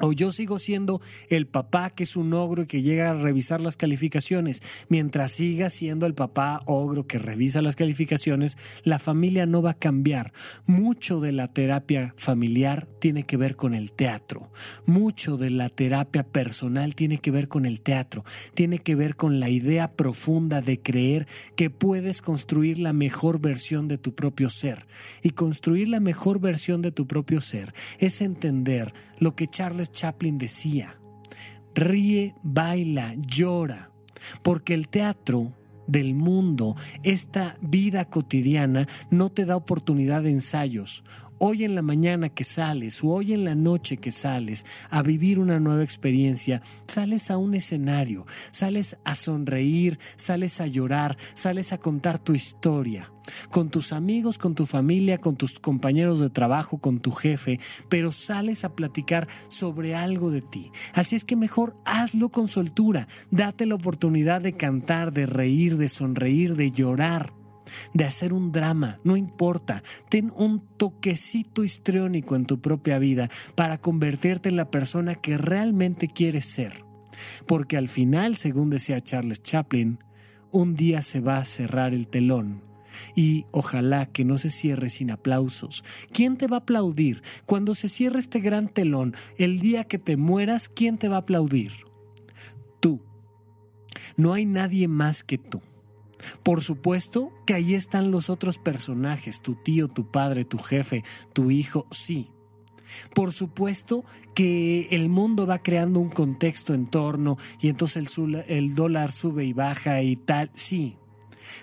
O 0.00 0.12
yo 0.12 0.32
sigo 0.32 0.58
siendo 0.58 1.00
el 1.28 1.46
papá 1.46 1.90
que 1.90 2.04
es 2.04 2.16
un 2.16 2.32
ogro 2.32 2.62
y 2.62 2.66
que 2.66 2.82
llega 2.82 3.10
a 3.10 3.14
revisar 3.14 3.60
las 3.60 3.76
calificaciones. 3.76 4.62
Mientras 4.88 5.32
siga 5.32 5.70
siendo 5.70 6.06
el 6.06 6.14
papá 6.14 6.60
ogro 6.66 7.06
que 7.06 7.18
revisa 7.18 7.62
las 7.62 7.76
calificaciones, 7.76 8.56
la 8.84 8.98
familia 8.98 9.46
no 9.46 9.62
va 9.62 9.72
a 9.72 9.78
cambiar. 9.78 10.32
Mucho 10.66 11.20
de 11.20 11.32
la 11.32 11.48
terapia 11.48 12.14
familiar 12.16 12.86
tiene 12.98 13.24
que 13.24 13.36
ver 13.36 13.56
con 13.56 13.74
el 13.74 13.92
teatro. 13.92 14.50
Mucho 14.86 15.36
de 15.36 15.50
la 15.50 15.68
terapia 15.68 16.22
personal 16.22 16.94
tiene 16.94 17.18
que 17.18 17.30
ver 17.30 17.48
con 17.48 17.66
el 17.66 17.80
teatro. 17.80 18.24
Tiene 18.54 18.78
que 18.78 18.94
ver 18.94 19.16
con 19.16 19.40
la 19.40 19.48
idea 19.50 19.92
profunda 19.92 20.62
de 20.62 20.80
creer 20.80 21.26
que 21.56 21.70
puedes 21.70 22.22
construir 22.22 22.78
la 22.78 22.92
mejor 22.92 23.40
versión 23.40 23.88
de 23.88 23.98
tu 23.98 24.14
propio 24.14 24.50
ser. 24.50 24.86
Y 25.22 25.30
construir 25.30 25.88
la 25.88 26.00
mejor 26.00 26.40
versión 26.40 26.82
de 26.82 26.92
tu 26.92 27.06
propio 27.06 27.40
ser 27.40 27.74
es 27.98 28.20
entender 28.20 28.92
lo 29.18 29.36
que 29.36 29.46
Charles 29.46 29.89
Chaplin 29.90 30.38
decía, 30.38 31.00
ríe, 31.74 32.34
baila, 32.42 33.14
llora, 33.16 33.92
porque 34.42 34.74
el 34.74 34.88
teatro 34.88 35.56
del 35.86 36.14
mundo, 36.14 36.76
esta 37.02 37.56
vida 37.60 38.04
cotidiana, 38.04 38.86
no 39.10 39.30
te 39.30 39.44
da 39.44 39.56
oportunidad 39.56 40.22
de 40.22 40.30
ensayos. 40.30 41.02
Hoy 41.42 41.64
en 41.64 41.74
la 41.74 41.80
mañana 41.80 42.28
que 42.28 42.44
sales 42.44 43.02
o 43.02 43.08
hoy 43.08 43.32
en 43.32 43.46
la 43.46 43.54
noche 43.54 43.96
que 43.96 44.10
sales 44.10 44.66
a 44.90 45.02
vivir 45.02 45.38
una 45.38 45.58
nueva 45.58 45.82
experiencia, 45.82 46.60
sales 46.86 47.30
a 47.30 47.38
un 47.38 47.54
escenario, 47.54 48.26
sales 48.50 48.98
a 49.04 49.14
sonreír, 49.14 49.98
sales 50.16 50.60
a 50.60 50.66
llorar, 50.66 51.16
sales 51.32 51.72
a 51.72 51.78
contar 51.78 52.18
tu 52.18 52.34
historia 52.34 53.10
con 53.48 53.70
tus 53.70 53.94
amigos, 53.94 54.36
con 54.36 54.54
tu 54.54 54.66
familia, 54.66 55.16
con 55.16 55.36
tus 55.36 55.58
compañeros 55.58 56.20
de 56.20 56.28
trabajo, 56.28 56.76
con 56.76 57.00
tu 57.00 57.10
jefe, 57.10 57.58
pero 57.88 58.12
sales 58.12 58.64
a 58.64 58.74
platicar 58.74 59.26
sobre 59.48 59.94
algo 59.94 60.30
de 60.30 60.42
ti. 60.42 60.70
Así 60.92 61.16
es 61.16 61.24
que 61.24 61.36
mejor 61.36 61.74
hazlo 61.86 62.28
con 62.28 62.48
soltura, 62.48 63.08
date 63.30 63.64
la 63.64 63.76
oportunidad 63.76 64.42
de 64.42 64.52
cantar, 64.52 65.10
de 65.10 65.24
reír, 65.24 65.78
de 65.78 65.88
sonreír, 65.88 66.54
de 66.54 66.70
llorar 66.70 67.39
de 67.94 68.04
hacer 68.04 68.32
un 68.32 68.52
drama, 68.52 68.98
no 69.04 69.16
importa, 69.16 69.82
ten 70.08 70.30
un 70.36 70.60
toquecito 70.76 71.64
histriónico 71.64 72.36
en 72.36 72.46
tu 72.46 72.60
propia 72.60 72.98
vida 72.98 73.30
para 73.54 73.78
convertirte 73.78 74.48
en 74.48 74.56
la 74.56 74.70
persona 74.70 75.14
que 75.14 75.38
realmente 75.38 76.08
quieres 76.08 76.44
ser. 76.44 76.84
Porque 77.46 77.76
al 77.76 77.88
final, 77.88 78.36
según 78.36 78.70
decía 78.70 79.00
Charles 79.00 79.42
Chaplin, 79.42 79.98
un 80.52 80.74
día 80.74 81.02
se 81.02 81.20
va 81.20 81.38
a 81.38 81.44
cerrar 81.44 81.94
el 81.94 82.08
telón 82.08 82.62
y 83.14 83.46
ojalá 83.52 84.06
que 84.06 84.24
no 84.24 84.38
se 84.38 84.50
cierre 84.50 84.88
sin 84.88 85.10
aplausos. 85.10 85.84
¿Quién 86.12 86.36
te 86.36 86.46
va 86.46 86.56
a 86.56 86.60
aplaudir? 86.60 87.22
Cuando 87.46 87.74
se 87.74 87.88
cierre 87.88 88.18
este 88.18 88.40
gran 88.40 88.68
telón, 88.68 89.14
el 89.38 89.60
día 89.60 89.84
que 89.84 89.98
te 89.98 90.16
mueras, 90.16 90.68
¿quién 90.68 90.98
te 90.98 91.08
va 91.08 91.16
a 91.16 91.20
aplaudir? 91.20 91.72
Tú. 92.80 93.02
No 94.16 94.32
hay 94.32 94.46
nadie 94.46 94.88
más 94.88 95.22
que 95.22 95.38
tú. 95.38 95.60
Por 96.42 96.62
supuesto 96.62 97.32
que 97.46 97.54
ahí 97.54 97.74
están 97.74 98.10
los 98.10 98.30
otros 98.30 98.58
personajes, 98.58 99.42
tu 99.42 99.54
tío, 99.54 99.88
tu 99.88 100.10
padre, 100.10 100.44
tu 100.44 100.58
jefe, 100.58 101.04
tu 101.32 101.50
hijo, 101.50 101.86
sí. 101.90 102.30
Por 103.14 103.32
supuesto 103.32 104.04
que 104.34 104.88
el 104.90 105.08
mundo 105.08 105.46
va 105.46 105.62
creando 105.62 106.00
un 106.00 106.10
contexto 106.10 106.74
en 106.74 106.86
torno 106.86 107.38
y 107.60 107.68
entonces 107.68 108.18
el, 108.18 108.34
el 108.48 108.74
dólar 108.74 109.12
sube 109.12 109.44
y 109.44 109.52
baja 109.52 110.02
y 110.02 110.16
tal, 110.16 110.50
sí. 110.54 110.96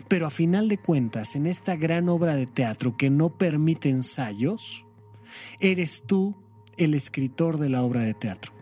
Pero 0.08 0.28
a 0.28 0.30
final 0.30 0.70
de 0.70 0.78
cuentas, 0.78 1.36
en 1.36 1.48
esta 1.48 1.76
gran 1.76 2.10
obra 2.10 2.36
de 2.36 2.46
teatro 2.46 2.98
que 2.98 3.10
no 3.10 3.38
permite 3.38 3.90
ensayos, 3.90 4.86
eres 5.60 6.04
tú 6.06 6.38
el 6.78 6.94
escritor 6.94 7.58
de 7.58 7.70
la 7.70 7.84
obra 7.84 8.02
de 8.02 8.14
teatro. 8.14 8.54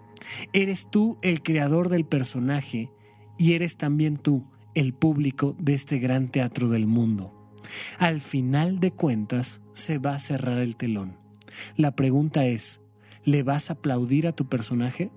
Eres 0.53 0.89
tú 0.89 1.17
el 1.21 1.43
creador 1.43 1.89
del 1.89 2.05
personaje 2.05 2.91
y 3.37 3.53
eres 3.53 3.77
también 3.77 4.17
tú 4.17 4.43
el 4.75 4.93
público 4.93 5.55
de 5.59 5.73
este 5.73 5.99
gran 5.99 6.27
teatro 6.27 6.69
del 6.69 6.87
mundo. 6.87 7.33
Al 7.97 8.21
final 8.21 8.79
de 8.79 8.91
cuentas, 8.91 9.61
se 9.73 9.97
va 9.97 10.15
a 10.15 10.19
cerrar 10.19 10.59
el 10.59 10.75
telón. 10.75 11.17
La 11.75 11.95
pregunta 11.95 12.45
es, 12.45 12.81
¿le 13.23 13.43
vas 13.43 13.69
a 13.69 13.73
aplaudir 13.73 14.27
a 14.27 14.33
tu 14.33 14.47
personaje? 14.47 15.11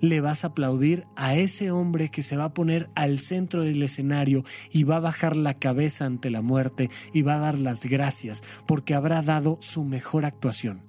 le 0.00 0.20
vas 0.20 0.44
a 0.44 0.48
aplaudir 0.48 1.06
a 1.16 1.34
ese 1.34 1.70
hombre 1.70 2.08
que 2.08 2.22
se 2.22 2.36
va 2.36 2.44
a 2.44 2.54
poner 2.54 2.90
al 2.94 3.18
centro 3.18 3.62
del 3.62 3.82
escenario 3.82 4.44
y 4.70 4.84
va 4.84 4.96
a 4.96 5.00
bajar 5.00 5.36
la 5.36 5.54
cabeza 5.54 6.06
ante 6.06 6.30
la 6.30 6.42
muerte 6.42 6.90
y 7.12 7.22
va 7.22 7.36
a 7.36 7.38
dar 7.38 7.58
las 7.58 7.86
gracias 7.86 8.42
porque 8.66 8.94
habrá 8.94 9.22
dado 9.22 9.58
su 9.60 9.84
mejor 9.84 10.24
actuación. 10.24 10.82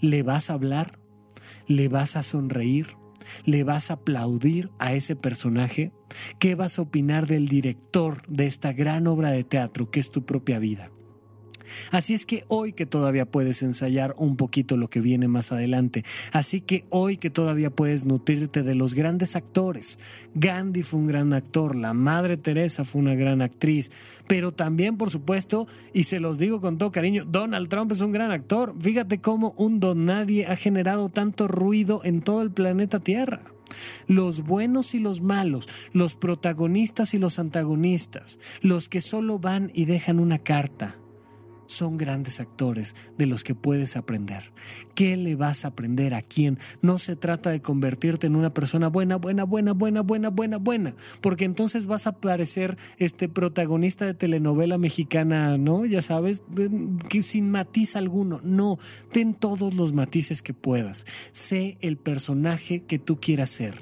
¿Le 0.00 0.22
vas 0.22 0.50
a 0.50 0.54
hablar? 0.54 0.98
¿Le 1.66 1.88
vas 1.88 2.16
a 2.16 2.22
sonreír? 2.22 2.96
¿Le 3.44 3.64
vas 3.64 3.90
a 3.90 3.94
aplaudir 3.94 4.70
a 4.78 4.92
ese 4.92 5.16
personaje? 5.16 5.92
¿Qué 6.38 6.54
vas 6.54 6.78
a 6.78 6.82
opinar 6.82 7.26
del 7.26 7.48
director 7.48 8.22
de 8.26 8.46
esta 8.46 8.72
gran 8.72 9.06
obra 9.06 9.30
de 9.30 9.44
teatro 9.44 9.90
que 9.90 10.00
es 10.00 10.10
tu 10.10 10.24
propia 10.24 10.58
vida? 10.58 10.90
Así 11.90 12.14
es 12.14 12.26
que 12.26 12.44
hoy 12.48 12.72
que 12.72 12.86
todavía 12.86 13.26
puedes 13.26 13.62
ensayar 13.62 14.14
un 14.18 14.36
poquito 14.36 14.76
lo 14.76 14.88
que 14.88 15.00
viene 15.00 15.28
más 15.28 15.52
adelante, 15.52 16.04
así 16.32 16.60
que 16.60 16.84
hoy 16.90 17.16
que 17.16 17.30
todavía 17.30 17.70
puedes 17.70 18.04
nutrirte 18.04 18.62
de 18.62 18.74
los 18.74 18.94
grandes 18.94 19.36
actores. 19.36 19.98
Gandhi 20.34 20.82
fue 20.82 21.00
un 21.00 21.06
gran 21.06 21.32
actor, 21.32 21.76
la 21.76 21.92
Madre 21.92 22.36
Teresa 22.36 22.84
fue 22.84 23.00
una 23.00 23.14
gran 23.14 23.42
actriz, 23.42 23.90
pero 24.26 24.52
también 24.52 24.96
por 24.96 25.10
supuesto, 25.10 25.66
y 25.92 26.04
se 26.04 26.20
los 26.20 26.38
digo 26.38 26.60
con 26.60 26.78
todo 26.78 26.92
cariño, 26.92 27.24
Donald 27.24 27.68
Trump 27.68 27.92
es 27.92 28.00
un 28.00 28.12
gran 28.12 28.30
actor. 28.30 28.74
Fíjate 28.80 29.20
cómo 29.20 29.54
un 29.56 29.80
don 29.80 30.04
nadie 30.04 30.46
ha 30.46 30.56
generado 30.56 31.08
tanto 31.08 31.48
ruido 31.48 32.00
en 32.04 32.22
todo 32.22 32.42
el 32.42 32.50
planeta 32.50 33.00
Tierra 33.00 33.42
los 34.06 34.42
buenos 34.42 34.94
y 34.94 34.98
los 34.98 35.20
malos, 35.20 35.68
los 35.92 36.14
protagonistas 36.14 37.14
y 37.14 37.18
los 37.18 37.38
antagonistas, 37.38 38.38
los 38.62 38.88
que 38.88 39.00
solo 39.00 39.38
van 39.38 39.70
y 39.74 39.84
dejan 39.84 40.20
una 40.20 40.38
carta, 40.38 40.96
son 41.68 41.98
grandes 41.98 42.40
actores 42.40 42.96
de 43.18 43.26
los 43.26 43.44
que 43.44 43.54
puedes 43.54 43.96
aprender. 43.96 44.52
¿Qué 44.94 45.16
le 45.16 45.36
vas 45.36 45.64
a 45.64 45.68
aprender 45.68 46.14
a 46.14 46.22
quién? 46.22 46.58
No 46.80 46.98
se 46.98 47.14
trata 47.14 47.50
de 47.50 47.60
convertirte 47.60 48.26
en 48.26 48.36
una 48.36 48.50
persona 48.50 48.88
buena, 48.88 49.16
buena, 49.16 49.44
buena, 49.44 49.74
buena, 49.74 50.00
buena, 50.00 50.30
buena, 50.30 50.56
buena, 50.56 50.94
porque 51.20 51.44
entonces 51.44 51.86
vas 51.86 52.06
a 52.06 52.12
parecer 52.12 52.76
este 52.96 53.28
protagonista 53.28 54.06
de 54.06 54.14
telenovela 54.14 54.78
mexicana, 54.78 55.58
¿no? 55.58 55.84
Ya 55.84 56.02
sabes, 56.02 56.42
que 57.08 57.22
sin 57.22 57.50
matiz 57.50 57.94
alguno. 57.96 58.40
No, 58.42 58.78
ten 59.12 59.34
todos 59.34 59.74
los 59.74 59.92
matices 59.92 60.42
que 60.42 60.54
puedas. 60.54 61.06
Sé 61.32 61.76
el 61.82 61.98
personaje 61.98 62.82
que 62.84 62.98
tú 62.98 63.20
quieras 63.20 63.50
ser. 63.50 63.74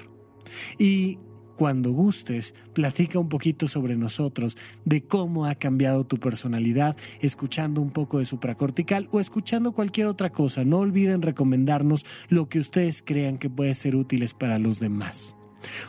Y 0.77 1.19
cuando 1.57 1.91
gustes, 1.91 2.55
platica 2.73 3.19
un 3.19 3.29
poquito 3.29 3.67
sobre 3.67 3.97
nosotros, 3.97 4.55
de 4.85 5.03
cómo 5.03 5.45
ha 5.45 5.55
cambiado 5.55 6.05
tu 6.05 6.17
personalidad, 6.17 6.95
escuchando 7.19 7.81
un 7.81 7.89
poco 7.89 8.19
de 8.19 8.25
supracortical 8.25 9.09
o 9.11 9.19
escuchando 9.19 9.73
cualquier 9.73 10.07
otra 10.07 10.31
cosa. 10.31 10.63
No 10.63 10.77
olviden 10.77 11.23
recomendarnos 11.23 12.05
lo 12.29 12.47
que 12.47 12.59
ustedes 12.59 13.01
crean 13.01 13.37
que 13.37 13.49
puede 13.49 13.73
ser 13.73 13.95
útiles 13.95 14.35
para 14.35 14.59
los 14.59 14.79
demás. 14.79 15.35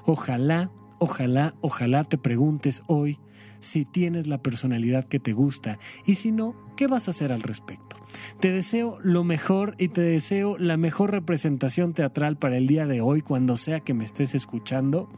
Ojalá, 0.07 0.73
ojalá, 0.99 1.55
ojalá 1.61 2.03
te 2.05 2.17
preguntes 2.17 2.83
hoy 2.87 3.21
si 3.61 3.85
tienes 3.85 4.27
la 4.27 4.43
personalidad 4.43 5.05
que 5.05 5.21
te 5.21 5.35
gusta 5.35 5.79
y 6.07 6.15
si 6.15 6.33
no, 6.33 6.57
¿qué 6.77 6.87
vas 6.87 7.09
a 7.09 7.11
hacer 7.11 7.31
al 7.31 7.43
respecto? 7.43 7.97
Te 8.41 8.53
deseo 8.53 8.99
lo 9.03 9.23
mejor 9.23 9.75
y 9.79 9.89
te 9.89 10.01
deseo 10.01 10.57
la 10.57 10.79
mejor 10.79 11.11
representación 11.11 11.93
teatral 11.93 12.39
para 12.39 12.57
el 12.57 12.67
día 12.67 12.87
de 12.87 13.03
hoy 13.03 13.21
cuando 13.21 13.59
sea 13.59 13.81
que 13.81 13.95
me 13.95 14.05
estés 14.05 14.35
escuchando 14.35 15.11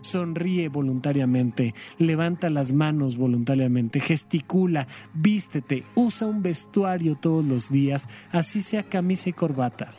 sonríe 0.00 0.68
voluntariamente, 0.68 1.74
levanta 1.98 2.50
las 2.50 2.72
manos 2.72 3.16
voluntariamente, 3.16 4.00
gesticula, 4.00 4.86
vístete, 5.14 5.84
usa 5.94 6.28
un 6.28 6.42
vestuario 6.42 7.14
todos 7.14 7.44
los 7.44 7.70
días, 7.70 8.08
así 8.30 8.62
sea 8.62 8.82
camisa 8.82 9.30
y 9.30 9.32
corbata. 9.32 9.92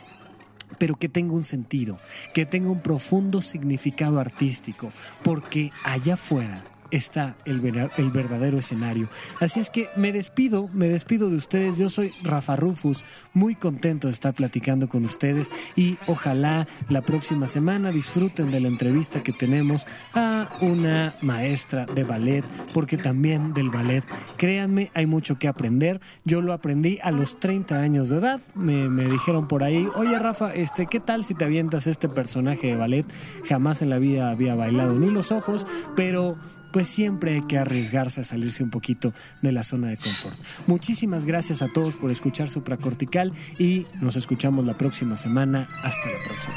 Pero 0.78 0.96
que 0.96 1.08
tenga 1.08 1.34
un 1.34 1.44
sentido, 1.44 1.98
que 2.32 2.46
tenga 2.46 2.70
un 2.70 2.80
profundo 2.80 3.40
significado 3.42 4.18
artístico, 4.18 4.92
porque 5.22 5.70
allá 5.84 6.14
afuera 6.14 6.73
está 6.94 7.36
el, 7.44 7.60
el, 7.96 8.10
verdadero 8.12 8.58
escenario. 8.58 9.08
Así 9.40 9.58
es 9.58 9.68
que 9.68 9.88
me 9.96 10.12
despido, 10.12 10.70
me 10.72 10.88
despido 10.88 11.28
de 11.28 11.36
ustedes. 11.36 11.76
Yo 11.76 11.88
soy 11.88 12.12
Rafa 12.22 12.54
Rufus, 12.56 13.04
muy 13.32 13.56
contento 13.56 14.06
de 14.06 14.12
estar 14.12 14.32
platicando 14.32 14.88
con 14.88 15.04
ustedes 15.04 15.50
y 15.74 15.98
ojalá 16.06 16.66
la 16.88 17.02
próxima 17.02 17.46
semana 17.46 17.90
disfruten 17.90 18.50
de 18.50 18.60
la 18.60 18.68
entrevista 18.68 19.22
que 19.22 19.32
tenemos 19.32 19.86
a 20.14 20.48
una 20.60 21.16
maestra 21.20 21.86
de 21.86 22.04
ballet, 22.04 22.44
porque 22.72 22.96
también 22.96 23.54
del 23.54 23.70
ballet, 23.70 24.04
créanme, 24.36 24.90
hay 24.94 25.06
mucho 25.06 25.38
que 25.38 25.48
aprender. 25.48 26.00
Yo 26.24 26.42
lo 26.42 26.52
aprendí 26.52 27.00
a 27.02 27.10
los 27.10 27.40
30 27.40 27.80
años 27.80 28.08
de 28.08 28.18
edad. 28.18 28.40
Me, 28.54 28.88
me 28.88 29.06
dijeron 29.06 29.48
por 29.48 29.64
ahí, 29.64 29.88
oye 29.96 30.18
Rafa, 30.18 30.54
este, 30.54 30.86
¿qué 30.86 31.00
tal 31.00 31.24
si 31.24 31.34
te 31.34 31.44
avientas 31.44 31.88
este 31.88 32.08
personaje 32.08 32.68
de 32.68 32.76
ballet? 32.76 33.06
Jamás 33.48 33.82
en 33.82 33.90
la 33.90 33.98
vida 33.98 34.30
había 34.30 34.54
bailado 34.54 34.94
ni 34.94 35.10
los 35.10 35.32
ojos, 35.32 35.66
pero 35.96 36.38
pues 36.74 36.88
siempre 36.88 37.34
hay 37.34 37.42
que 37.42 37.56
arriesgarse 37.56 38.20
a 38.20 38.24
salirse 38.24 38.64
un 38.64 38.70
poquito 38.70 39.12
de 39.42 39.52
la 39.52 39.62
zona 39.62 39.86
de 39.86 39.96
confort. 39.96 40.36
Muchísimas 40.66 41.24
gracias 41.24 41.62
a 41.62 41.68
todos 41.68 41.94
por 41.94 42.10
escuchar 42.10 42.48
Supracortical 42.50 43.32
y 43.60 43.86
nos 44.00 44.16
escuchamos 44.16 44.66
la 44.66 44.76
próxima 44.76 45.14
semana. 45.14 45.68
Hasta 45.84 46.10
la 46.10 46.18
próxima. 46.24 46.56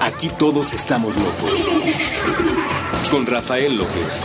Aquí 0.00 0.28
todos 0.36 0.74
estamos 0.74 1.14
locos. 1.14 1.64
Con 3.12 3.24
Rafael 3.24 3.76
López. 3.76 4.24